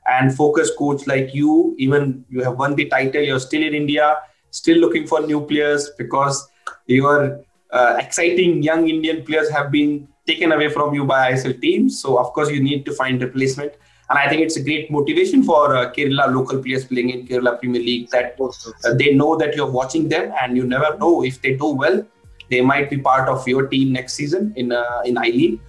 and 0.08 0.36
focus 0.36 0.72
coach 0.78 1.06
like 1.08 1.34
you 1.34 1.76
even 1.78 2.24
you 2.30 2.44
have 2.44 2.58
won 2.58 2.76
the 2.76 2.86
title 2.86 3.22
you're 3.22 3.40
still 3.40 3.62
in 3.62 3.74
india 3.74 4.16
still 4.52 4.78
looking 4.78 5.08
for 5.08 5.22
new 5.22 5.42
players 5.42 5.90
because 5.98 6.48
your 6.88 7.42
uh, 7.72 7.96
exciting 8.00 8.62
young 8.64 8.88
indian 8.88 9.24
players 9.24 9.50
have 9.50 9.72
been 9.72 10.08
taken 10.28 10.52
away 10.52 10.70
from 10.70 10.94
you 10.94 11.06
by 11.06 11.32
isl 11.32 11.60
teams 11.62 12.00
so 12.00 12.18
of 12.18 12.32
course 12.34 12.50
you 12.50 12.62
need 12.62 12.86
to 12.86 12.94
find 12.94 13.22
replacement. 13.22 13.74
And 14.08 14.20
I 14.20 14.30
think 14.30 14.42
it's 14.44 14.56
a 14.56 14.64
great 14.64 14.92
motivation 14.92 15.42
for 15.42 15.76
uh, 15.76 15.92
Kerala 15.92 16.32
local 16.32 16.62
players 16.62 16.86
playing 16.86 17.10
in 17.10 17.26
Kerala 17.28 17.60
Premier 17.60 17.82
League 17.82 18.12
that 18.12 18.38
uh, 18.40 18.94
they 18.94 19.16
know 19.16 19.36
that 19.36 19.56
you're 19.56 19.72
watching 19.72 20.08
them 20.10 20.32
and 20.40 20.56
you 20.56 20.64
never 20.64 20.96
know 21.00 21.24
if 21.24 21.42
they 21.42 21.56
do 21.56 21.70
well 21.70 22.06
they 22.50 22.62
might 22.62 22.90
be 22.90 22.98
part 22.98 23.28
of 23.28 23.48
your 23.48 23.68
team 23.68 23.94
next 23.94 24.14
season 24.14 24.54
in 24.56 24.72
uh, 24.72 25.02
in 25.06 25.18
I 25.18 25.30
League. 25.30 25.60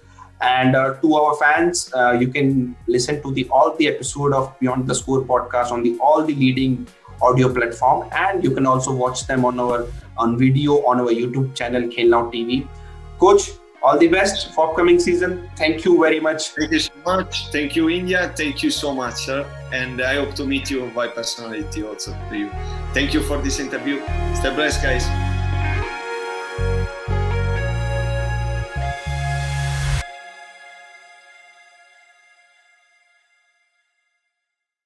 And 0.41 0.75
uh, 0.75 0.95
to 1.01 1.15
our 1.15 1.35
fans, 1.35 1.91
uh, 1.93 2.11
you 2.11 2.27
can 2.27 2.75
listen 2.87 3.21
to 3.23 3.31
the 3.31 3.47
all 3.49 3.75
the 3.75 3.87
episode 3.87 4.33
of 4.33 4.57
Beyond 4.59 4.87
the 4.87 4.95
Score 4.95 5.21
podcast 5.21 5.71
on 5.71 5.83
the 5.83 5.97
all 5.99 6.23
the 6.23 6.35
leading 6.35 6.87
audio 7.21 7.51
platform, 7.51 8.07
and 8.11 8.43
you 8.43 8.51
can 8.51 8.65
also 8.65 8.93
watch 8.93 9.25
them 9.25 9.45
on 9.45 9.59
our 9.59 9.87
on 10.17 10.37
video 10.37 10.85
on 10.85 10.99
our 10.99 11.07
YouTube 11.07 11.55
channel 11.55 11.89
Khel 11.89 12.09
Now 12.09 12.29
TV. 12.29 12.67
Coach, 13.19 13.49
all 13.81 13.97
the 13.97 14.07
best 14.07 14.53
for 14.53 14.69
upcoming 14.69 14.99
season. 14.99 15.49
Thank 15.55 15.85
you 15.85 15.99
very 15.99 16.19
much. 16.19 16.49
Thank 16.49 16.71
you 16.71 16.79
so 16.79 16.91
much. 17.05 17.47
Thank 17.51 17.75
you, 17.75 17.89
India. 17.89 18.31
Thank 18.35 18.61
you 18.61 18.69
so 18.69 18.93
much, 18.93 19.15
sir. 19.25 19.45
And 19.71 20.01
I 20.01 20.15
hope 20.15 20.35
to 20.35 20.45
meet 20.45 20.69
you 20.69 20.91
by 20.95 21.07
personality 21.07 21.83
also 21.83 22.15
to 22.29 22.37
you. 22.37 22.49
Thank 22.93 23.13
you 23.13 23.21
for 23.23 23.37
this 23.41 23.59
interview. 23.59 24.01
Stay 24.35 24.53
blessed, 24.53 24.83
guys. 24.83 25.36